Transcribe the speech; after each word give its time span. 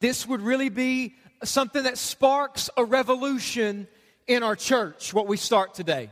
this 0.00 0.26
would 0.26 0.40
really 0.40 0.70
be 0.70 1.14
something 1.44 1.84
that 1.84 1.98
sparks 1.98 2.70
a 2.76 2.84
revolution 2.84 3.86
in 4.26 4.42
our 4.42 4.56
church, 4.56 5.14
what 5.14 5.26
we 5.26 5.36
start 5.36 5.74
today. 5.74 6.10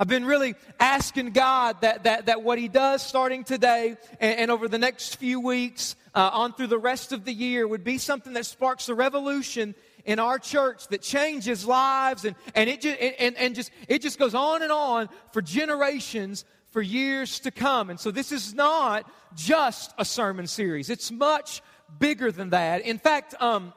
I've 0.00 0.08
been 0.08 0.24
really 0.24 0.54
asking 0.78 1.30
God 1.30 1.80
that, 1.80 2.04
that, 2.04 2.26
that 2.26 2.42
what 2.42 2.58
He 2.58 2.68
does 2.68 3.04
starting 3.04 3.42
today 3.42 3.96
and, 4.20 4.38
and 4.38 4.50
over 4.50 4.68
the 4.68 4.78
next 4.78 5.16
few 5.16 5.40
weeks 5.40 5.96
uh, 6.14 6.30
on 6.32 6.52
through 6.52 6.68
the 6.68 6.78
rest 6.78 7.12
of 7.12 7.24
the 7.24 7.32
year 7.32 7.66
would 7.66 7.82
be 7.82 7.98
something 7.98 8.32
that 8.34 8.46
sparks 8.46 8.88
a 8.88 8.94
revolution 8.94 9.74
in 10.04 10.18
our 10.18 10.38
church 10.38 10.86
that 10.88 11.02
changes 11.02 11.66
lives 11.66 12.24
and, 12.24 12.36
and, 12.54 12.70
it, 12.70 12.80
just, 12.80 12.98
and, 13.00 13.36
and 13.36 13.54
just, 13.54 13.70
it 13.88 14.00
just 14.00 14.18
goes 14.18 14.34
on 14.34 14.62
and 14.62 14.70
on 14.72 15.08
for 15.32 15.42
generations 15.42 16.44
for 16.70 16.80
years 16.80 17.40
to 17.40 17.50
come. 17.50 17.90
And 17.90 17.98
so 17.98 18.10
this 18.10 18.30
is 18.30 18.54
not 18.54 19.10
just 19.34 19.92
a 19.98 20.04
sermon 20.04 20.46
series, 20.46 20.90
it's 20.90 21.10
much 21.10 21.60
bigger 21.98 22.30
than 22.32 22.50
that. 22.50 22.82
In 22.82 22.98
fact, 22.98 23.34
um, 23.40 23.72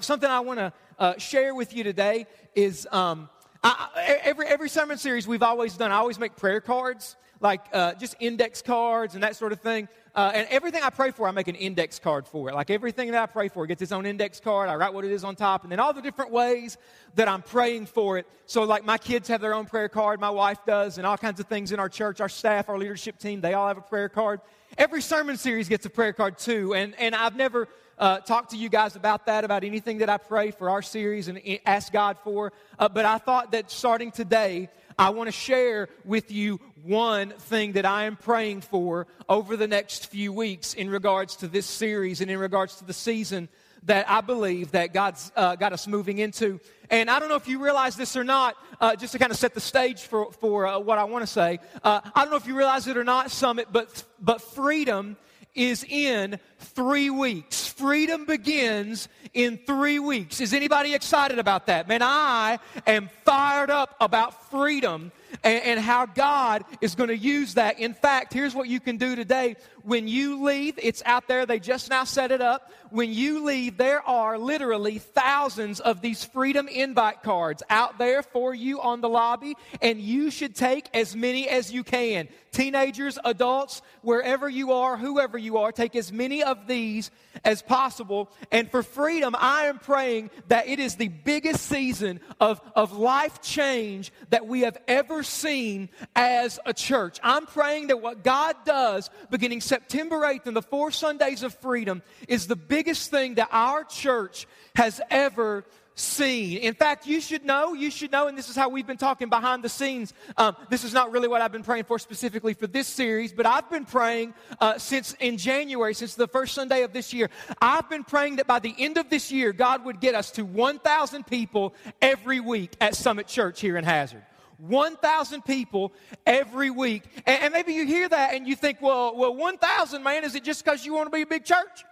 something 0.00 0.28
I 0.28 0.40
want 0.40 0.58
to 0.58 0.72
uh, 0.98 1.18
share 1.18 1.54
with 1.54 1.74
you 1.74 1.84
today 1.84 2.26
is 2.54 2.86
um, 2.92 3.28
I, 3.64 4.20
every, 4.24 4.46
every 4.46 4.68
sermon 4.68 4.98
series 4.98 5.26
we've 5.26 5.42
always 5.42 5.76
done, 5.76 5.92
I 5.92 5.96
always 5.96 6.18
make 6.18 6.36
prayer 6.36 6.60
cards, 6.60 7.16
like 7.42 7.60
uh, 7.72 7.92
just 7.94 8.14
index 8.20 8.62
cards 8.62 9.14
and 9.14 9.22
that 9.22 9.36
sort 9.36 9.52
of 9.52 9.60
thing. 9.60 9.88
Uh, 10.14 10.30
and 10.34 10.46
everything 10.50 10.82
I 10.82 10.90
pray 10.90 11.10
for, 11.10 11.26
I 11.26 11.30
make 11.30 11.48
an 11.48 11.54
index 11.54 11.98
card 11.98 12.26
for 12.26 12.48
it. 12.48 12.54
Like 12.54 12.70
everything 12.70 13.10
that 13.10 13.22
I 13.22 13.26
pray 13.26 13.48
for 13.48 13.66
gets 13.66 13.82
its 13.82 13.92
own 13.92 14.06
index 14.06 14.40
card. 14.40 14.68
I 14.68 14.76
write 14.76 14.94
what 14.94 15.04
it 15.04 15.10
is 15.10 15.24
on 15.24 15.34
top, 15.34 15.62
and 15.62 15.72
then 15.72 15.80
all 15.80 15.92
the 15.92 16.02
different 16.02 16.30
ways 16.30 16.76
that 17.16 17.28
I'm 17.28 17.42
praying 17.42 17.86
for 17.86 18.18
it. 18.18 18.26
So, 18.46 18.62
like 18.62 18.84
my 18.84 18.98
kids 18.98 19.28
have 19.28 19.40
their 19.40 19.54
own 19.54 19.66
prayer 19.66 19.88
card, 19.88 20.20
my 20.20 20.30
wife 20.30 20.58
does, 20.66 20.98
and 20.98 21.06
all 21.06 21.16
kinds 21.16 21.40
of 21.40 21.46
things 21.46 21.72
in 21.72 21.80
our 21.80 21.88
church, 21.88 22.20
our 22.20 22.28
staff, 22.28 22.68
our 22.68 22.78
leadership 22.78 23.18
team, 23.18 23.40
they 23.40 23.54
all 23.54 23.68
have 23.68 23.78
a 23.78 23.82
prayer 23.82 24.08
card. 24.08 24.40
Every 24.78 25.02
sermon 25.02 25.36
series 25.36 25.68
gets 25.68 25.84
a 25.84 25.90
prayer 25.90 26.12
card 26.12 26.38
too, 26.38 26.74
and, 26.74 26.94
and 26.98 27.14
I've 27.14 27.36
never 27.36 27.68
uh, 27.98 28.18
talk 28.20 28.48
to 28.48 28.56
you 28.56 28.68
guys 28.68 28.96
about 28.96 29.26
that, 29.26 29.44
about 29.44 29.64
anything 29.64 29.98
that 29.98 30.10
I 30.10 30.16
pray 30.16 30.50
for 30.50 30.70
our 30.70 30.82
series 30.82 31.28
and 31.28 31.40
ask 31.64 31.92
God 31.92 32.16
for. 32.24 32.52
Uh, 32.78 32.88
but 32.88 33.04
I 33.04 33.18
thought 33.18 33.52
that 33.52 33.70
starting 33.70 34.10
today, 34.10 34.70
I 34.98 35.10
want 35.10 35.28
to 35.28 35.32
share 35.32 35.88
with 36.04 36.30
you 36.30 36.60
one 36.82 37.30
thing 37.30 37.72
that 37.72 37.86
I 37.86 38.04
am 38.04 38.16
praying 38.16 38.62
for 38.62 39.06
over 39.28 39.56
the 39.56 39.68
next 39.68 40.06
few 40.06 40.32
weeks 40.32 40.74
in 40.74 40.90
regards 40.90 41.36
to 41.36 41.48
this 41.48 41.66
series 41.66 42.20
and 42.20 42.30
in 42.30 42.38
regards 42.38 42.76
to 42.76 42.84
the 42.84 42.92
season 42.92 43.48
that 43.84 44.08
I 44.08 44.20
believe 44.20 44.72
that 44.72 44.92
God's 44.92 45.32
uh, 45.34 45.56
got 45.56 45.72
us 45.72 45.88
moving 45.88 46.18
into. 46.18 46.60
And 46.90 47.10
I 47.10 47.18
don't 47.18 47.28
know 47.28 47.36
if 47.36 47.48
you 47.48 47.62
realize 47.62 47.96
this 47.96 48.16
or 48.16 48.22
not, 48.24 48.56
uh, 48.80 48.94
just 48.94 49.12
to 49.12 49.18
kind 49.18 49.32
of 49.32 49.38
set 49.38 49.54
the 49.54 49.60
stage 49.60 50.02
for, 50.02 50.30
for 50.32 50.66
uh, 50.66 50.78
what 50.78 50.98
I 50.98 51.04
want 51.04 51.22
to 51.22 51.26
say. 51.26 51.58
Uh, 51.82 52.00
I 52.14 52.22
don't 52.22 52.30
know 52.30 52.36
if 52.36 52.46
you 52.46 52.56
realize 52.56 52.86
it 52.86 52.96
or 52.96 53.04
not, 53.04 53.30
Summit, 53.30 53.68
but, 53.72 54.04
but 54.20 54.40
freedom 54.40 55.16
is 55.54 55.84
in 55.84 56.38
three 56.58 57.10
weeks. 57.10 57.68
Freedom 57.68 58.24
begins 58.24 59.08
in 59.34 59.58
three 59.66 59.98
weeks. 59.98 60.40
Is 60.40 60.54
anybody 60.54 60.94
excited 60.94 61.38
about 61.38 61.66
that? 61.66 61.88
Man, 61.88 62.02
I 62.02 62.58
am 62.86 63.10
fired 63.24 63.70
up 63.70 63.96
about 64.00 64.50
freedom 64.50 65.12
and, 65.42 65.62
and 65.64 65.80
how 65.80 66.06
God 66.06 66.64
is 66.80 66.94
going 66.94 67.08
to 67.08 67.16
use 67.16 67.54
that. 67.54 67.78
In 67.78 67.94
fact, 67.94 68.32
here's 68.32 68.54
what 68.54 68.68
you 68.68 68.80
can 68.80 68.96
do 68.96 69.16
today. 69.16 69.56
When 69.82 70.06
you 70.06 70.44
leave, 70.44 70.78
it's 70.80 71.02
out 71.04 71.28
there, 71.28 71.46
they 71.46 71.58
just 71.58 71.90
now 71.90 72.04
set 72.04 72.30
it 72.30 72.40
up. 72.40 72.70
When 72.90 73.12
you 73.12 73.44
leave, 73.44 73.78
there 73.78 74.02
are 74.02 74.38
literally 74.38 74.98
thousands 74.98 75.80
of 75.80 76.02
these 76.02 76.24
freedom 76.24 76.68
invite 76.68 77.22
cards 77.22 77.62
out 77.70 77.98
there 77.98 78.22
for 78.22 78.54
you 78.54 78.80
on 78.80 79.00
the 79.00 79.08
lobby, 79.08 79.54
and 79.80 79.98
you 79.98 80.30
should 80.30 80.54
take 80.54 80.88
as 80.94 81.16
many 81.16 81.48
as 81.48 81.72
you 81.72 81.84
can. 81.84 82.28
Teenagers, 82.52 83.18
adults, 83.24 83.80
wherever 84.02 84.46
you 84.46 84.72
are, 84.72 84.98
whoever 84.98 85.38
you 85.38 85.56
are, 85.56 85.72
take 85.72 85.96
as 85.96 86.12
many 86.12 86.42
of 86.42 86.66
these 86.66 87.10
as 87.44 87.62
possible. 87.62 88.30
And 88.50 88.70
for 88.70 88.82
freedom, 88.82 89.34
I 89.38 89.64
am 89.64 89.78
praying 89.78 90.30
that 90.48 90.68
it 90.68 90.78
is 90.78 90.96
the 90.96 91.08
biggest 91.08 91.64
season 91.66 92.20
of, 92.40 92.60
of 92.76 92.92
life 92.92 93.40
change 93.40 94.12
that 94.28 94.46
we 94.46 94.60
have 94.60 94.76
ever 94.86 95.21
seen 95.22 95.88
as 96.14 96.58
a 96.66 96.72
church. 96.72 97.18
I'm 97.22 97.46
praying 97.46 97.88
that 97.88 98.00
what 98.00 98.24
God 98.24 98.56
does 98.64 99.10
beginning 99.30 99.60
September 99.60 100.20
8th 100.20 100.46
and 100.46 100.56
the 100.56 100.62
four 100.62 100.90
Sundays 100.90 101.42
of 101.42 101.54
freedom 101.54 102.02
is 102.28 102.46
the 102.46 102.56
biggest 102.56 103.10
thing 103.10 103.34
that 103.34 103.48
our 103.50 103.84
church 103.84 104.46
has 104.74 105.00
ever 105.10 105.64
seen. 105.94 106.58
In 106.58 106.74
fact, 106.74 107.06
you 107.06 107.20
should 107.20 107.44
know, 107.44 107.74
you 107.74 107.90
should 107.90 108.12
know, 108.12 108.26
and 108.26 108.36
this 108.36 108.48
is 108.48 108.56
how 108.56 108.68
we've 108.68 108.86
been 108.86 108.96
talking 108.96 109.28
behind 109.28 109.62
the 109.62 109.68
scenes. 109.68 110.14
Um, 110.36 110.56
this 110.70 110.84
is 110.84 110.92
not 110.92 111.12
really 111.12 111.28
what 111.28 111.42
I've 111.42 111.52
been 111.52 111.62
praying 111.62 111.84
for 111.84 111.98
specifically 111.98 112.54
for 112.54 112.66
this 112.66 112.86
series, 112.86 113.32
but 113.32 113.46
I've 113.46 113.68
been 113.70 113.84
praying 113.84 114.34
uh, 114.60 114.78
since 114.78 115.14
in 115.14 115.36
January, 115.36 115.94
since 115.94 116.14
the 116.14 116.28
first 116.28 116.54
Sunday 116.54 116.82
of 116.82 116.92
this 116.92 117.12
year. 117.12 117.30
I've 117.60 117.88
been 117.88 118.04
praying 118.04 118.36
that 118.36 118.46
by 118.46 118.58
the 118.58 118.74
end 118.78 118.96
of 118.98 119.10
this 119.10 119.30
year, 119.30 119.52
God 119.52 119.84
would 119.84 120.00
get 120.00 120.14
us 120.14 120.30
to 120.32 120.44
1,000 120.44 121.26
people 121.26 121.74
every 122.00 122.40
week 122.40 122.72
at 122.80 122.94
Summit 122.94 123.26
Church 123.26 123.60
here 123.60 123.76
in 123.76 123.84
Hazard. 123.84 124.24
1,000 124.62 125.44
people 125.44 125.92
every 126.24 126.70
week. 126.70 127.02
And, 127.26 127.42
and, 127.42 127.52
maybe 127.52 127.72
you 127.72 127.84
hear 127.84 128.08
that 128.08 128.34
and 128.34 128.46
you 128.46 128.54
think, 128.54 128.80
well, 128.80 129.16
well 129.16 129.34
1,000, 129.34 130.02
man, 130.02 130.24
is 130.24 130.34
it 130.34 130.44
just 130.44 130.64
because 130.64 130.86
you 130.86 130.94
want 130.94 131.06
to 131.06 131.10
be 131.10 131.22
a 131.22 131.26
big 131.26 131.44
church? 131.44 131.84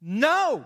No. 0.00 0.64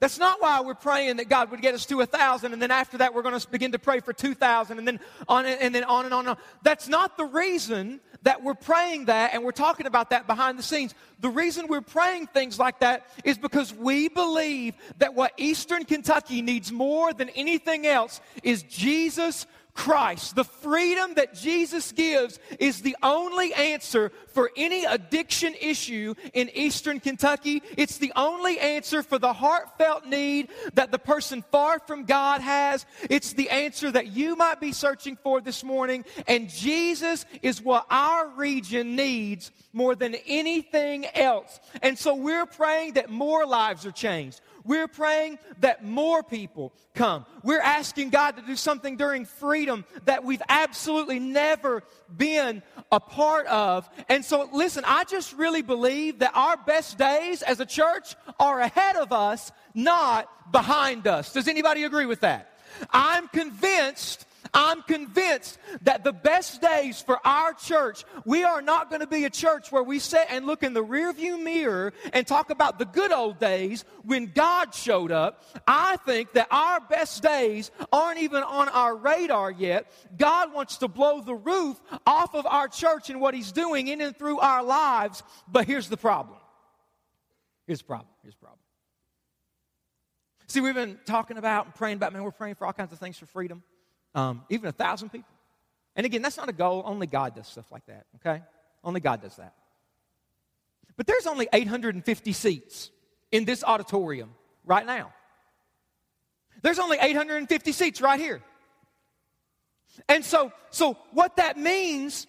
That's 0.00 0.18
not 0.18 0.40
why 0.40 0.62
we're 0.62 0.74
praying 0.74 1.18
that 1.18 1.28
God 1.28 1.50
would 1.50 1.60
get 1.60 1.74
us 1.74 1.84
to 1.86 2.00
a 2.00 2.06
thousand, 2.06 2.54
and 2.54 2.62
then 2.62 2.70
after 2.70 2.96
that 2.98 3.12
we're 3.12 3.20
going 3.20 3.38
to 3.38 3.50
begin 3.50 3.72
to 3.72 3.78
pray 3.78 4.00
for 4.00 4.14
two 4.14 4.34
thousand, 4.34 4.78
and 4.78 4.88
then 4.88 4.98
on 5.28 5.44
and 5.44 5.74
then 5.74 5.84
on 5.84 6.06
and 6.06 6.14
on 6.14 6.20
and 6.20 6.30
on. 6.30 6.36
That's 6.62 6.88
not 6.88 7.18
the 7.18 7.26
reason 7.26 8.00
that 8.22 8.42
we're 8.42 8.54
praying 8.54 9.06
that, 9.06 9.34
and 9.34 9.44
we're 9.44 9.50
talking 9.52 9.84
about 9.86 10.08
that 10.08 10.26
behind 10.26 10.58
the 10.58 10.62
scenes. 10.62 10.94
The 11.20 11.28
reason 11.28 11.66
we're 11.68 11.82
praying 11.82 12.28
things 12.28 12.58
like 12.58 12.80
that 12.80 13.08
is 13.24 13.36
because 13.36 13.74
we 13.74 14.08
believe 14.08 14.74
that 14.98 15.14
what 15.14 15.32
Eastern 15.36 15.84
Kentucky 15.84 16.40
needs 16.40 16.72
more 16.72 17.12
than 17.12 17.28
anything 17.30 17.86
else 17.86 18.22
is 18.42 18.62
Jesus 18.62 19.46
Christ. 19.74 20.36
The 20.36 20.44
freedom 20.44 21.14
that 21.14 21.34
Jesus 21.34 21.92
gives 21.92 22.38
is 22.58 22.82
the 22.82 22.96
only 23.02 23.54
answer 23.54 24.12
for 24.28 24.50
any 24.56 24.84
addiction 24.84 25.54
issue 25.60 26.14
in 26.32 26.50
Eastern 26.54 27.00
Kentucky. 27.00 27.62
It's 27.76 27.98
the 27.98 28.12
only 28.16 28.58
answer 28.58 29.02
for 29.02 29.18
the 29.18 29.32
heartfelt 29.32 30.06
need 30.06 30.48
that 30.74 30.90
the 30.90 30.98
person 30.98 31.42
far 31.50 31.78
from 31.80 32.04
God 32.04 32.40
has. 32.40 32.86
It's 33.08 33.32
the 33.32 33.50
answer 33.50 33.90
that 33.90 34.08
you 34.08 34.36
might 34.36 34.60
be 34.60 34.72
searching 34.72 35.16
for 35.16 35.40
this 35.40 35.64
morning. 35.64 36.04
And 36.26 36.48
Jesus 36.48 37.24
is 37.42 37.62
what 37.62 37.86
our 37.90 38.28
region 38.28 38.96
needs 38.96 39.50
more 39.72 39.94
than 39.94 40.16
anything 40.26 41.06
else. 41.14 41.60
And 41.82 41.98
so 41.98 42.14
we're 42.14 42.46
praying 42.46 42.94
that 42.94 43.10
more 43.10 43.46
lives 43.46 43.86
are 43.86 43.92
changed. 43.92 44.40
We're 44.64 44.88
praying 44.88 45.38
that 45.60 45.84
more 45.84 46.22
people 46.22 46.72
come. 46.94 47.24
We're 47.42 47.60
asking 47.60 48.10
God 48.10 48.36
to 48.36 48.42
do 48.42 48.56
something 48.56 48.96
during 48.96 49.24
freedom 49.24 49.84
that 50.04 50.24
we've 50.24 50.42
absolutely 50.48 51.18
never 51.18 51.82
been 52.14 52.62
a 52.92 53.00
part 53.00 53.46
of. 53.46 53.88
And 54.08 54.24
so, 54.24 54.48
listen, 54.52 54.84
I 54.86 55.04
just 55.04 55.32
really 55.32 55.62
believe 55.62 56.18
that 56.20 56.32
our 56.34 56.56
best 56.56 56.98
days 56.98 57.42
as 57.42 57.60
a 57.60 57.66
church 57.66 58.14
are 58.38 58.60
ahead 58.60 58.96
of 58.96 59.12
us, 59.12 59.52
not 59.74 60.52
behind 60.52 61.06
us. 61.06 61.32
Does 61.32 61.48
anybody 61.48 61.84
agree 61.84 62.06
with 62.06 62.20
that? 62.20 62.58
I'm 62.90 63.28
convinced 63.28 64.26
I'm 64.52 64.82
convinced 64.82 65.58
that 65.82 66.04
the 66.04 66.12
best 66.12 66.60
days 66.60 67.00
for 67.00 67.18
our 67.26 67.52
church, 67.52 68.04
we 68.24 68.42
are 68.42 68.62
not 68.62 68.90
going 68.90 69.00
to 69.00 69.06
be 69.06 69.24
a 69.24 69.30
church 69.30 69.70
where 69.70 69.82
we 69.82 69.98
sit 69.98 70.26
and 70.28 70.46
look 70.46 70.62
in 70.62 70.74
the 70.74 70.84
rearview 70.84 71.42
mirror 71.42 71.92
and 72.12 72.26
talk 72.26 72.50
about 72.50 72.78
the 72.78 72.84
good 72.84 73.12
old 73.12 73.38
days 73.38 73.84
when 74.04 74.26
God 74.34 74.74
showed 74.74 75.12
up. 75.12 75.44
I 75.66 75.96
think 75.98 76.32
that 76.32 76.48
our 76.50 76.80
best 76.80 77.22
days 77.22 77.70
aren't 77.92 78.20
even 78.20 78.42
on 78.42 78.68
our 78.70 78.96
radar 78.96 79.50
yet. 79.50 79.90
God 80.16 80.52
wants 80.52 80.78
to 80.78 80.88
blow 80.88 81.20
the 81.20 81.34
roof 81.34 81.80
off 82.06 82.34
of 82.34 82.46
our 82.46 82.68
church 82.68 83.10
and 83.10 83.20
what 83.20 83.34
He's 83.34 83.52
doing 83.52 83.88
in 83.88 84.00
and 84.00 84.16
through 84.16 84.40
our 84.40 84.62
lives. 84.62 85.22
But 85.46 85.66
here's 85.66 85.88
the 85.88 85.96
problem. 85.96 86.38
Here's 87.66 87.80
the 87.80 87.86
problem. 87.86 88.08
Here's 88.22 88.34
the 88.34 88.40
problem. 88.40 88.58
See, 90.48 90.60
we've 90.60 90.74
been 90.74 90.98
talking 91.06 91.36
about 91.36 91.66
and 91.66 91.74
praying 91.76 91.98
about, 91.98 92.12
man, 92.12 92.24
we're 92.24 92.32
praying 92.32 92.56
for 92.56 92.66
all 92.66 92.72
kinds 92.72 92.92
of 92.92 92.98
things 92.98 93.16
for 93.16 93.26
freedom 93.26 93.62
um, 94.14 94.42
even 94.50 94.68
a 94.68 94.72
thousand 94.72 95.10
people. 95.10 95.30
And 95.96 96.06
again, 96.06 96.22
that's 96.22 96.36
not 96.36 96.48
a 96.48 96.52
goal. 96.52 96.82
Only 96.84 97.06
God 97.06 97.34
does 97.34 97.48
stuff 97.48 97.70
like 97.70 97.86
that, 97.86 98.06
okay? 98.16 98.42
Only 98.82 99.00
God 99.00 99.22
does 99.22 99.36
that. 99.36 99.54
But 100.96 101.06
there's 101.06 101.26
only 101.26 101.48
850 101.52 102.32
seats 102.32 102.90
in 103.32 103.44
this 103.44 103.64
auditorium 103.64 104.34
right 104.64 104.86
now. 104.86 105.12
There's 106.62 106.78
only 106.78 106.98
850 107.00 107.72
seats 107.72 108.00
right 108.00 108.20
here. 108.20 108.42
And 110.08 110.24
so, 110.24 110.52
so 110.70 110.96
what 111.12 111.36
that 111.36 111.56
means, 111.58 112.26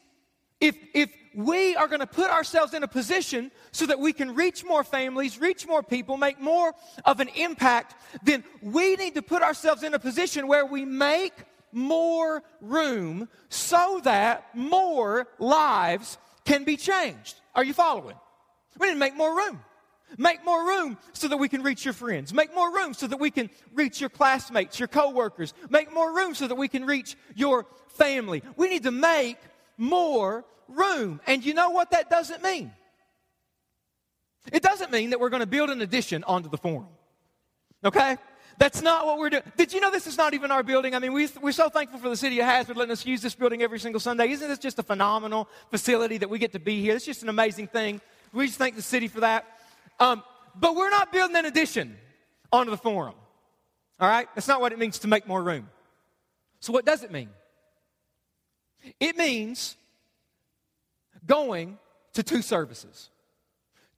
if, 0.59 0.77
if 0.93 1.11
we 1.33 1.75
are 1.75 1.87
going 1.87 1.99
to 1.99 2.07
put 2.07 2.29
ourselves 2.29 2.73
in 2.73 2.83
a 2.83 2.87
position 2.87 3.51
so 3.71 3.85
that 3.85 3.99
we 3.99 4.13
can 4.13 4.35
reach 4.35 4.63
more 4.63 4.83
families, 4.83 5.39
reach 5.39 5.67
more 5.67 5.83
people, 5.83 6.17
make 6.17 6.39
more 6.39 6.73
of 7.05 7.19
an 7.19 7.29
impact, 7.29 7.95
then 8.23 8.43
we 8.61 8.95
need 8.95 9.15
to 9.15 9.21
put 9.21 9.41
ourselves 9.41 9.83
in 9.83 9.93
a 9.93 9.99
position 9.99 10.47
where 10.47 10.65
we 10.65 10.85
make 10.85 11.33
more 11.71 12.43
room 12.59 13.29
so 13.49 14.01
that 14.03 14.55
more 14.55 15.27
lives 15.39 16.17
can 16.45 16.63
be 16.63 16.77
changed. 16.77 17.35
Are 17.55 17.63
you 17.63 17.73
following? 17.73 18.15
We 18.79 18.87
need 18.87 18.93
to 18.93 18.99
make 18.99 19.15
more 19.15 19.35
room. 19.35 19.59
Make 20.17 20.43
more 20.43 20.65
room 20.65 20.97
so 21.13 21.27
that 21.27 21.37
we 21.37 21.47
can 21.47 21.63
reach 21.63 21.85
your 21.85 21.93
friends. 21.93 22.33
Make 22.33 22.53
more 22.53 22.73
room 22.73 22.93
so 22.93 23.07
that 23.07 23.19
we 23.19 23.31
can 23.31 23.49
reach 23.73 24.01
your 24.01 24.09
classmates, 24.09 24.79
your 24.79 24.87
coworkers. 24.87 25.53
Make 25.69 25.93
more 25.93 26.13
room 26.13 26.35
so 26.35 26.47
that 26.47 26.55
we 26.55 26.67
can 26.67 26.85
reach 26.85 27.15
your 27.35 27.65
family. 27.89 28.43
We 28.57 28.69
need 28.69 28.83
to 28.83 28.91
make 28.91 29.37
more 29.77 30.43
room. 30.67 31.21
And 31.27 31.45
you 31.45 31.53
know 31.53 31.69
what 31.69 31.91
that 31.91 32.09
doesn't 32.09 32.43
mean? 32.43 32.71
It 34.51 34.63
doesn't 34.63 34.91
mean 34.91 35.11
that 35.11 35.19
we're 35.19 35.29
going 35.29 35.41
to 35.41 35.47
build 35.47 35.69
an 35.69 35.81
addition 35.81 36.23
onto 36.23 36.49
the 36.49 36.57
forum. 36.57 36.87
Okay? 37.83 38.17
That's 38.57 38.81
not 38.81 39.05
what 39.05 39.17
we're 39.17 39.29
doing. 39.29 39.43
Did 39.57 39.73
you 39.73 39.79
know 39.79 39.91
this 39.91 40.07
is 40.07 40.17
not 40.17 40.33
even 40.33 40.51
our 40.51 40.63
building? 40.63 40.93
I 40.93 40.99
mean, 40.99 41.13
we, 41.13 41.27
we're 41.41 41.51
so 41.51 41.69
thankful 41.69 41.99
for 41.99 42.09
the 42.09 42.17
city 42.17 42.39
of 42.39 42.45
Hazard 42.45 42.77
letting 42.77 42.91
us 42.91 43.05
use 43.05 43.21
this 43.21 43.35
building 43.35 43.63
every 43.63 43.79
single 43.79 43.99
Sunday. 43.99 44.29
Isn't 44.31 44.47
this 44.47 44.59
just 44.59 44.77
a 44.79 44.83
phenomenal 44.83 45.47
facility 45.69 46.17
that 46.19 46.29
we 46.29 46.37
get 46.39 46.51
to 46.53 46.59
be 46.59 46.81
here? 46.81 46.95
It's 46.95 47.05
just 47.05 47.23
an 47.23 47.29
amazing 47.29 47.67
thing. 47.67 48.01
We 48.33 48.47
just 48.47 48.57
thank 48.57 48.75
the 48.75 48.81
city 48.81 49.07
for 49.07 49.21
that. 49.21 49.45
Um, 49.99 50.23
but 50.55 50.75
we're 50.75 50.89
not 50.89 51.11
building 51.11 51.35
an 51.35 51.45
addition 51.45 51.97
onto 52.51 52.71
the 52.71 52.77
forum. 52.77 53.15
All 53.99 54.07
right? 54.07 54.27
That's 54.35 54.47
not 54.47 54.61
what 54.61 54.73
it 54.73 54.79
means 54.79 54.99
to 54.99 55.07
make 55.07 55.27
more 55.27 55.41
room. 55.41 55.69
So, 56.59 56.73
what 56.73 56.85
does 56.85 57.03
it 57.03 57.11
mean? 57.11 57.29
It 58.99 59.17
means 59.17 59.77
going 61.25 61.77
to 62.13 62.23
two 62.23 62.41
services. 62.41 63.09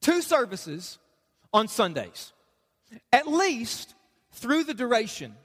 Two 0.02 0.22
services 0.22 0.98
on 1.54 1.68
Sundays. 1.68 2.34
At 3.12 3.28
least 3.28 3.96
through 4.33 4.65
the 4.65 4.74
duration 4.74 5.35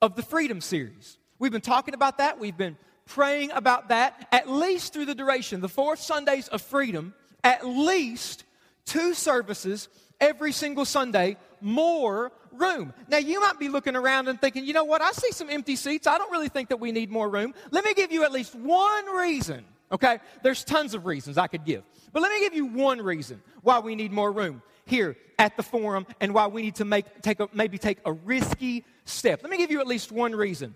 of 0.00 0.16
the 0.16 0.22
Freedom 0.22 0.60
Series. 0.60 1.18
We've 1.38 1.52
been 1.52 1.60
talking 1.60 1.94
about 1.94 2.18
that. 2.18 2.38
We've 2.38 2.56
been 2.56 2.76
praying 3.06 3.50
about 3.50 3.88
that. 3.88 4.28
At 4.32 4.48
least 4.48 4.92
through 4.92 5.06
the 5.06 5.14
duration, 5.14 5.60
the 5.60 5.68
four 5.68 5.96
Sundays 5.96 6.48
of 6.48 6.62
freedom, 6.62 7.14
at 7.42 7.66
least 7.66 8.44
two 8.86 9.14
services 9.14 9.88
every 10.20 10.52
single 10.52 10.84
Sunday, 10.84 11.36
more 11.60 12.32
room. 12.52 12.92
Now, 13.08 13.18
you 13.18 13.40
might 13.40 13.58
be 13.58 13.68
looking 13.68 13.96
around 13.96 14.28
and 14.28 14.40
thinking, 14.40 14.64
you 14.64 14.72
know 14.72 14.84
what, 14.84 15.02
I 15.02 15.12
see 15.12 15.32
some 15.32 15.50
empty 15.50 15.76
seats. 15.76 16.06
I 16.06 16.18
don't 16.18 16.30
really 16.30 16.48
think 16.48 16.68
that 16.68 16.78
we 16.78 16.92
need 16.92 17.10
more 17.10 17.28
room. 17.28 17.54
Let 17.70 17.84
me 17.84 17.94
give 17.94 18.12
you 18.12 18.24
at 18.24 18.32
least 18.32 18.54
one 18.54 19.06
reason, 19.06 19.64
okay? 19.90 20.18
There's 20.42 20.64
tons 20.64 20.94
of 20.94 21.06
reasons 21.06 21.36
I 21.36 21.46
could 21.46 21.64
give. 21.64 21.82
But 22.12 22.22
let 22.22 22.32
me 22.32 22.40
give 22.40 22.54
you 22.54 22.66
one 22.66 23.02
reason 23.02 23.42
why 23.62 23.80
we 23.80 23.96
need 23.96 24.12
more 24.12 24.30
room 24.30 24.62
here 24.86 25.16
at 25.38 25.56
the 25.56 25.62
forum 25.62 26.06
and 26.20 26.34
why 26.34 26.46
we 26.46 26.62
need 26.62 26.76
to 26.76 26.84
make, 26.84 27.22
take 27.22 27.40
a, 27.40 27.48
maybe 27.52 27.78
take 27.78 27.98
a 28.04 28.12
risky 28.12 28.84
step. 29.04 29.40
Let 29.42 29.50
me 29.50 29.56
give 29.56 29.70
you 29.70 29.80
at 29.80 29.86
least 29.86 30.12
one 30.12 30.34
reason 30.34 30.74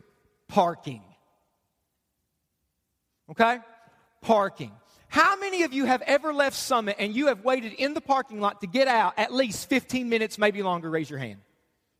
parking. 0.48 1.02
Okay? 3.30 3.58
Parking. 4.22 4.72
How 5.08 5.36
many 5.36 5.62
of 5.62 5.72
you 5.72 5.86
have 5.86 6.02
ever 6.02 6.34
left 6.34 6.56
Summit 6.56 6.96
and 6.98 7.14
you 7.14 7.28
have 7.28 7.42
waited 7.44 7.72
in 7.72 7.94
the 7.94 8.00
parking 8.00 8.40
lot 8.40 8.60
to 8.60 8.66
get 8.66 8.88
out 8.88 9.14
at 9.16 9.32
least 9.32 9.68
15 9.68 10.08
minutes, 10.08 10.38
maybe 10.38 10.62
longer? 10.62 10.90
Raise 10.90 11.08
your 11.08 11.18
hand. 11.18 11.40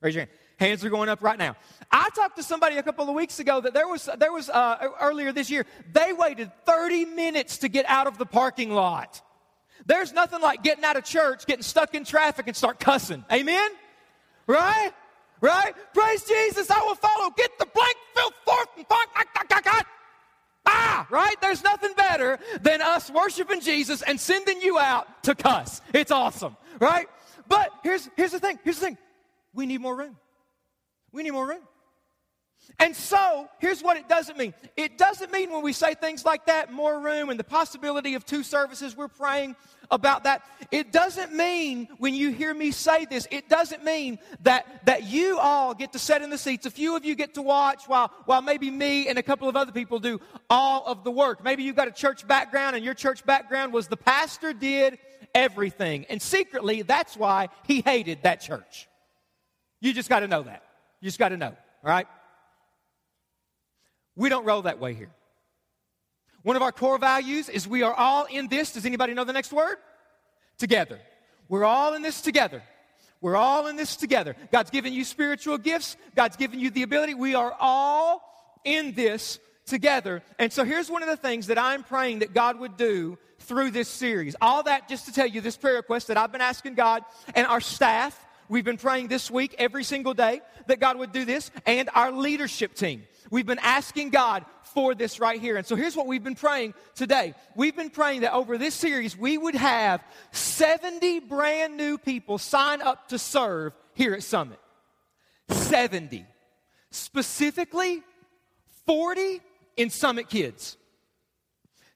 Raise 0.01 0.15
your 0.15 0.23
hand. 0.23 0.31
Hands 0.59 0.85
are 0.85 0.91
going 0.91 1.09
up 1.09 1.23
right 1.23 1.39
now. 1.39 1.57
I 1.91 2.09
talked 2.15 2.37
to 2.37 2.43
somebody 2.43 2.77
a 2.77 2.83
couple 2.83 3.09
of 3.09 3.15
weeks 3.15 3.39
ago 3.39 3.61
that 3.61 3.75
there 3.75 3.87
was, 3.87 4.09
there 4.19 4.33
was 4.33 4.51
uh, 4.51 4.89
earlier 5.01 5.33
this 5.33 5.51
year, 5.51 5.65
they 5.93 6.13
waited 6.13 6.51
30 6.67 7.05
minutes 7.07 7.59
to 7.59 7.69
get 7.69 7.87
out 7.89 8.09
of 8.09 8.19
the 8.19 8.27
parking 8.27 8.73
lot. 8.73 9.23
There's 9.87 10.13
nothing 10.13 10.41
like 10.41 10.63
getting 10.63 10.85
out 10.85 10.97
of 10.97 11.05
church, 11.05 11.47
getting 11.47 11.63
stuck 11.63 11.95
in 11.95 12.05
traffic, 12.05 12.47
and 12.47 12.57
start 12.57 12.81
cussing. 12.81 13.25
Amen? 13.33 13.71
Right? 14.47 14.93
Right? 15.41 15.75
Praise 15.95 16.25
Jesus, 16.25 16.71
I 16.71 16.81
will 16.81 16.97
follow. 16.97 17.31
Get 17.37 17.59
the 17.59 17.67
blank, 17.67 17.97
fill 18.15 18.31
forth, 18.45 18.69
and 18.77 18.89
park. 18.89 19.09
Ah, 20.71 21.07
right? 21.11 21.41
There's 21.41 21.65
nothing 21.65 21.95
better 21.97 22.39
than 22.61 22.83
us 22.83 23.11
worshiping 23.11 23.61
Jesus 23.61 24.03
and 24.03 24.21
sending 24.21 24.61
you 24.61 24.79
out 24.79 25.23
to 25.25 25.35
cuss. 25.35 25.81
It's 25.95 26.11
awesome, 26.11 26.57
right? 26.79 27.09
But 27.49 27.71
here's, 27.83 28.09
here's 28.17 28.33
the 28.33 28.39
thing. 28.39 28.59
Here's 28.65 28.79
the 28.79 28.87
thing. 28.87 28.99
We 29.55 29.65
need 29.65 29.81
more 29.81 29.97
room. 29.97 30.17
We 31.11 31.23
need 31.23 31.31
more 31.31 31.47
room. 31.47 31.63
And 32.79 32.95
so, 32.95 33.49
here's 33.59 33.83
what 33.83 33.97
it 33.97 34.09
doesn't 34.09 34.39
mean. 34.39 34.55
It 34.77 34.99
doesn't 34.99 35.33
mean 35.33 35.51
when 35.51 35.63
we 35.63 35.73
say 35.73 35.95
things 35.95 36.25
like 36.25 36.47
that, 36.47 36.73
more 36.73 37.01
room 37.01 37.29
and 37.29 37.39
the 37.39 37.45
possibility 37.45 38.15
of 38.15 38.25
two 38.25 38.43
services, 38.43 38.97
we're 38.97 39.09
praying 39.09 39.57
about 39.91 40.25
that. 40.25 40.43
It 40.71 40.93
doesn't 40.93 41.33
mean 41.33 41.89
when 41.99 42.15
you 42.15 42.31
hear 42.31 42.53
me 42.55 42.71
say 42.71 43.05
this, 43.07 43.27
it 43.31 43.49
doesn't 43.49 43.85
mean 43.85 44.19
that, 44.43 44.85
that 44.87 45.05
you 45.05 45.39
all 45.39 45.75
get 45.75 45.93
to 45.93 45.99
sit 45.99 46.23
in 46.23 46.31
the 46.31 46.39
seats. 46.39 46.67
A 46.67 46.71
few 46.71 46.95
of 46.95 47.05
you 47.05 47.15
get 47.15 47.35
to 47.35 47.43
watch 47.43 47.85
while, 47.87 48.13
while 48.27 48.43
maybe 48.43 48.71
me 48.71 49.09
and 49.09 49.19
a 49.19 49.23
couple 49.23 49.49
of 49.49 49.57
other 49.57 49.73
people 49.73 49.99
do 49.99 50.21
all 50.51 50.85
of 50.87 51.05
the 51.05 51.11
work. 51.11 51.43
Maybe 51.43 51.63
you've 51.63 51.77
got 51.77 51.89
a 51.89 51.93
church 51.93 52.29
background 52.29 52.77
and 52.77 52.85
your 52.85 52.95
church 52.95 53.25
background 53.25 53.73
was 53.73 53.89
the 53.89 53.97
pastor 53.97 54.53
did 54.53 54.99
everything. 55.35 56.07
And 56.09 56.21
secretly, 56.21 56.83
that's 56.83 57.17
why 57.17 57.49
he 57.67 57.81
hated 57.81 58.23
that 58.23 58.41
church. 58.41 58.89
You 59.81 59.93
just 59.93 60.09
got 60.09 60.21
to 60.21 60.29
know 60.29 60.43
that. 60.43 60.63
You 61.01 61.07
just 61.07 61.19
got 61.19 61.31
to 61.31 61.37
know, 61.37 61.49
all 61.49 61.91
right? 61.91 62.07
We 64.19 64.29
don't 64.29 64.45
roll 64.45 64.63
that 64.63 64.81
way 64.81 64.95
here. 64.95 65.11
One 66.43 66.57
of 66.57 66.63
our 66.63 66.73
core 66.73 66.99
values 66.99 67.49
is 67.49 67.69
we 67.69 67.83
are 67.85 67.95
all 67.95 68.25
in 68.25 68.49
this. 68.49 68.73
Does 68.73 68.85
anybody 68.85 69.15
know 69.15 69.23
the 69.23 69.33
next 69.33 69.53
word? 69.53 69.77
Together. 70.59 70.99
We're 71.49 71.65
all 71.65 71.95
in 71.95 72.03
this 72.03 72.21
together. 72.21 72.63
We're 73.21 73.37
all 73.37 73.69
in 73.69 73.77
this 73.77 73.95
together. 73.95 74.35
God's 74.51 74.71
given 74.71 74.93
you 74.93 75.05
spiritual 75.05 75.57
gifts, 75.57 75.97
God's 76.17 76.37
given 76.37 76.59
you 76.59 76.71
the 76.71 76.83
ability. 76.83 77.15
We 77.15 77.37
are 77.37 77.55
all 77.61 78.23
in 78.65 78.93
this 78.95 79.39
together. 79.67 80.23
And 80.39 80.53
so 80.53 80.65
here's 80.65 80.91
one 80.91 81.03
of 81.03 81.09
the 81.09 81.17
things 81.17 81.47
that 81.47 81.59
I'm 81.59 81.85
praying 81.85 82.21
that 82.21 82.35
God 82.35 82.59
would 82.59 82.77
do 82.77 83.19
through 83.39 83.71
this 83.71 83.89
series. 83.89 84.35
All 84.41 84.65
that 84.65 84.89
just 84.89 85.07
to 85.07 85.13
tell 85.13 85.27
you 85.27 85.41
this 85.41 85.57
prayer 85.57 85.77
request 85.77 86.09
that 86.09 86.17
I've 86.17 86.33
been 86.33 86.41
asking 86.41 86.75
God 86.75 87.05
and 87.35 87.47
our 87.47 87.61
staff. 87.61 88.19
We've 88.49 88.65
been 88.65 88.79
praying 88.79 89.09
this 89.09 89.31
week 89.31 89.55
every 89.59 89.85
single 89.85 90.15
day 90.15 90.41
that 90.67 90.81
God 90.81 90.99
would 90.99 91.13
do 91.13 91.25
this, 91.25 91.51
and 91.67 91.89
our 91.95 92.13
leadership 92.13 92.75
team. 92.75 93.05
We've 93.31 93.47
been 93.47 93.59
asking 93.61 94.11
God 94.11 94.45
for 94.63 94.95
this 94.95 95.21
right 95.21 95.41
here. 95.41 95.57
And 95.57 95.67
so 95.67 95.77
here's 95.77 95.97
what 95.97 96.07
we've 96.07 96.25
been 96.25 96.35
praying 96.35 96.75
today. 96.95 97.35
We've 97.55 97.77
been 97.77 97.91
praying 97.91 98.23
that 98.23 98.33
over 98.33 98.59
this 98.59 98.75
series, 98.75 99.17
we 99.17 99.37
would 99.39 99.55
have 99.55 100.03
70 100.33 101.21
brand 101.21 101.77
new 101.77 101.99
people 101.99 102.39
sign 102.39 102.83
up 102.83 103.09
to 103.09 103.19
serve 103.19 103.73
here 103.95 104.15
at 104.15 104.23
Summit. 104.23 104.59
70. 105.49 106.25
Specifically, 106.91 108.03
40 108.87 109.41
in 109.77 109.91
Summit 109.91 110.29
Kids. 110.29 110.77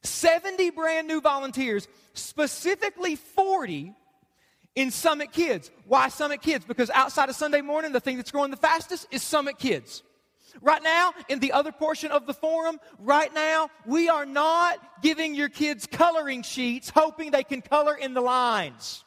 70 0.03 0.71
brand 0.71 1.07
new 1.07 1.21
volunteers, 1.21 1.87
specifically 2.13 3.15
40 3.15 3.93
in 4.75 4.91
Summit 4.91 5.31
Kids. 5.31 5.71
Why 5.87 6.09
Summit 6.09 6.41
Kids? 6.41 6.65
Because 6.65 6.89
outside 6.89 7.29
of 7.29 7.35
Sunday 7.35 7.61
morning, 7.61 7.93
the 7.93 7.99
thing 7.99 8.17
that's 8.17 8.31
growing 8.31 8.51
the 8.51 8.57
fastest 8.57 9.07
is 9.11 9.23
Summit 9.23 9.57
Kids. 9.57 10.03
Right 10.61 10.83
now, 10.83 11.13
in 11.29 11.39
the 11.39 11.51
other 11.51 11.71
portion 11.71 12.11
of 12.11 12.25
the 12.25 12.33
forum, 12.33 12.79
right 12.99 13.33
now, 13.33 13.69
we 13.85 14.09
are 14.09 14.25
not 14.25 14.77
giving 15.01 15.35
your 15.35 15.49
kids 15.49 15.87
coloring 15.87 16.43
sheets 16.43 16.89
hoping 16.89 17.31
they 17.31 17.43
can 17.43 17.61
color 17.61 17.95
in 17.95 18.13
the 18.13 18.21
lines. 18.21 19.03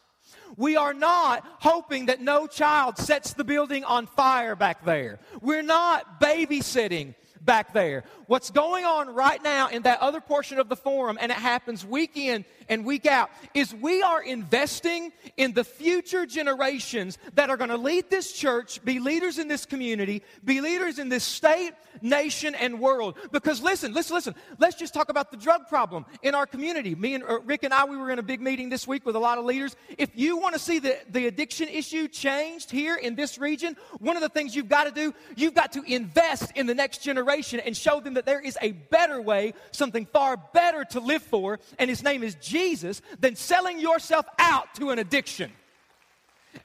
We 0.57 0.77
are 0.77 0.95
not 0.95 1.45
hoping 1.61 2.07
that 2.07 2.21
no 2.21 2.47
child 2.47 2.99
sets 2.99 3.35
the 3.35 3.45
building 3.45 3.85
on 3.85 4.07
fire 4.07 4.57
back 4.57 4.85
there. 4.85 5.19
We're 5.41 5.63
not 5.63 6.21
babysitting 6.21 7.15
back 7.47 7.73
there. 7.73 8.05
What's 8.27 8.51
going 8.51 8.85
on 8.85 9.15
right 9.15 9.43
now 9.43 9.69
in 9.69 9.83
that 9.83 10.01
other 10.01 10.21
portion 10.21 10.59
of 10.59 10.69
the 10.69 10.77
forum, 10.77 11.17
and 11.21 11.31
it 11.31 11.39
happens 11.39 11.87
week 11.87 12.17
in 12.17 12.45
and 12.69 12.85
week 12.85 13.07
out, 13.07 13.31
is 13.55 13.73
we 13.73 14.03
are 14.03 14.21
investing 14.21 15.13
in 15.37 15.53
the 15.53 15.63
future 15.63 16.27
generations 16.27 17.19
that 17.35 17.49
are 17.49 17.57
going 17.57 17.71
to 17.71 17.77
lead 17.77 18.11
this 18.11 18.33
church, 18.33 18.85
be 18.85 18.99
leaders 18.99 19.39
in 19.39 19.47
this 19.47 19.65
community, 19.65 20.23
be 20.45 20.61
leaders 20.61 20.99
in 20.99 21.09
this 21.09 21.23
state, 21.23 21.71
nation, 22.03 22.57
and 22.57 22.81
world. 22.81 23.17
Because 23.31 23.63
listen, 23.63 23.95
listen, 23.95 24.17
listen, 24.17 24.35
let's 24.59 24.75
just 24.75 24.93
talk 24.93 25.09
about 25.09 25.31
the 25.31 25.37
drug 25.37 25.69
problem 25.69 26.05
in 26.23 26.35
our 26.35 26.47
community. 26.47 26.97
Me 26.97 27.15
and 27.15 27.23
uh, 27.23 27.39
Rick 27.43 27.63
and 27.63 27.73
I, 27.73 27.85
we 27.85 27.97
were 27.97 28.11
in 28.11 28.19
a 28.19 28.25
big 28.25 28.41
meeting 28.41 28.69
this 28.69 28.89
week 28.89 29.07
with 29.07 29.15
a 29.15 29.21
lot 29.21 29.39
of 29.39 29.45
leaders. 29.45 29.77
If 29.97 30.11
you 30.15 30.37
want 30.37 30.55
to 30.55 30.59
see 30.59 30.81
the, 30.81 30.99
the 31.11 31.29
addiction 31.29 31.69
issue 31.69 32.09
changed 32.09 32.73
here 32.73 32.97
in 32.97 33.15
this 33.15 33.39
region, 33.39 33.77
one 34.01 34.17
of 34.17 34.23
the 34.23 34.29
things 34.29 34.57
you've 34.57 34.69
got 34.69 34.85
to 34.85 34.91
do, 34.91 35.15
you've 35.37 35.55
got 35.55 35.73
to 35.73 35.83
invest 35.85 36.51
in 36.57 36.67
the 36.67 36.75
next 36.75 37.03
generation 37.03 37.36
and 37.65 37.77
show 37.77 38.01
them 38.01 38.15
that 38.15 38.27
there 38.27 38.41
is 38.41 38.59
a 38.61 38.73
better 38.73 39.21
way, 39.21 39.55
something 39.71 40.07
far 40.07 40.37
better 40.37 40.85
to 40.91 41.01
live 41.01 41.23
for, 41.23 41.59
and 41.79 41.91
his 41.91 42.03
name 42.03 42.23
is 42.23 42.35
Jesus, 42.37 43.03
than 43.19 43.37
selling 43.37 43.81
yourself 43.81 44.27
out 44.39 44.75
to 44.77 44.91
an 44.91 44.99
addiction. 44.99 45.51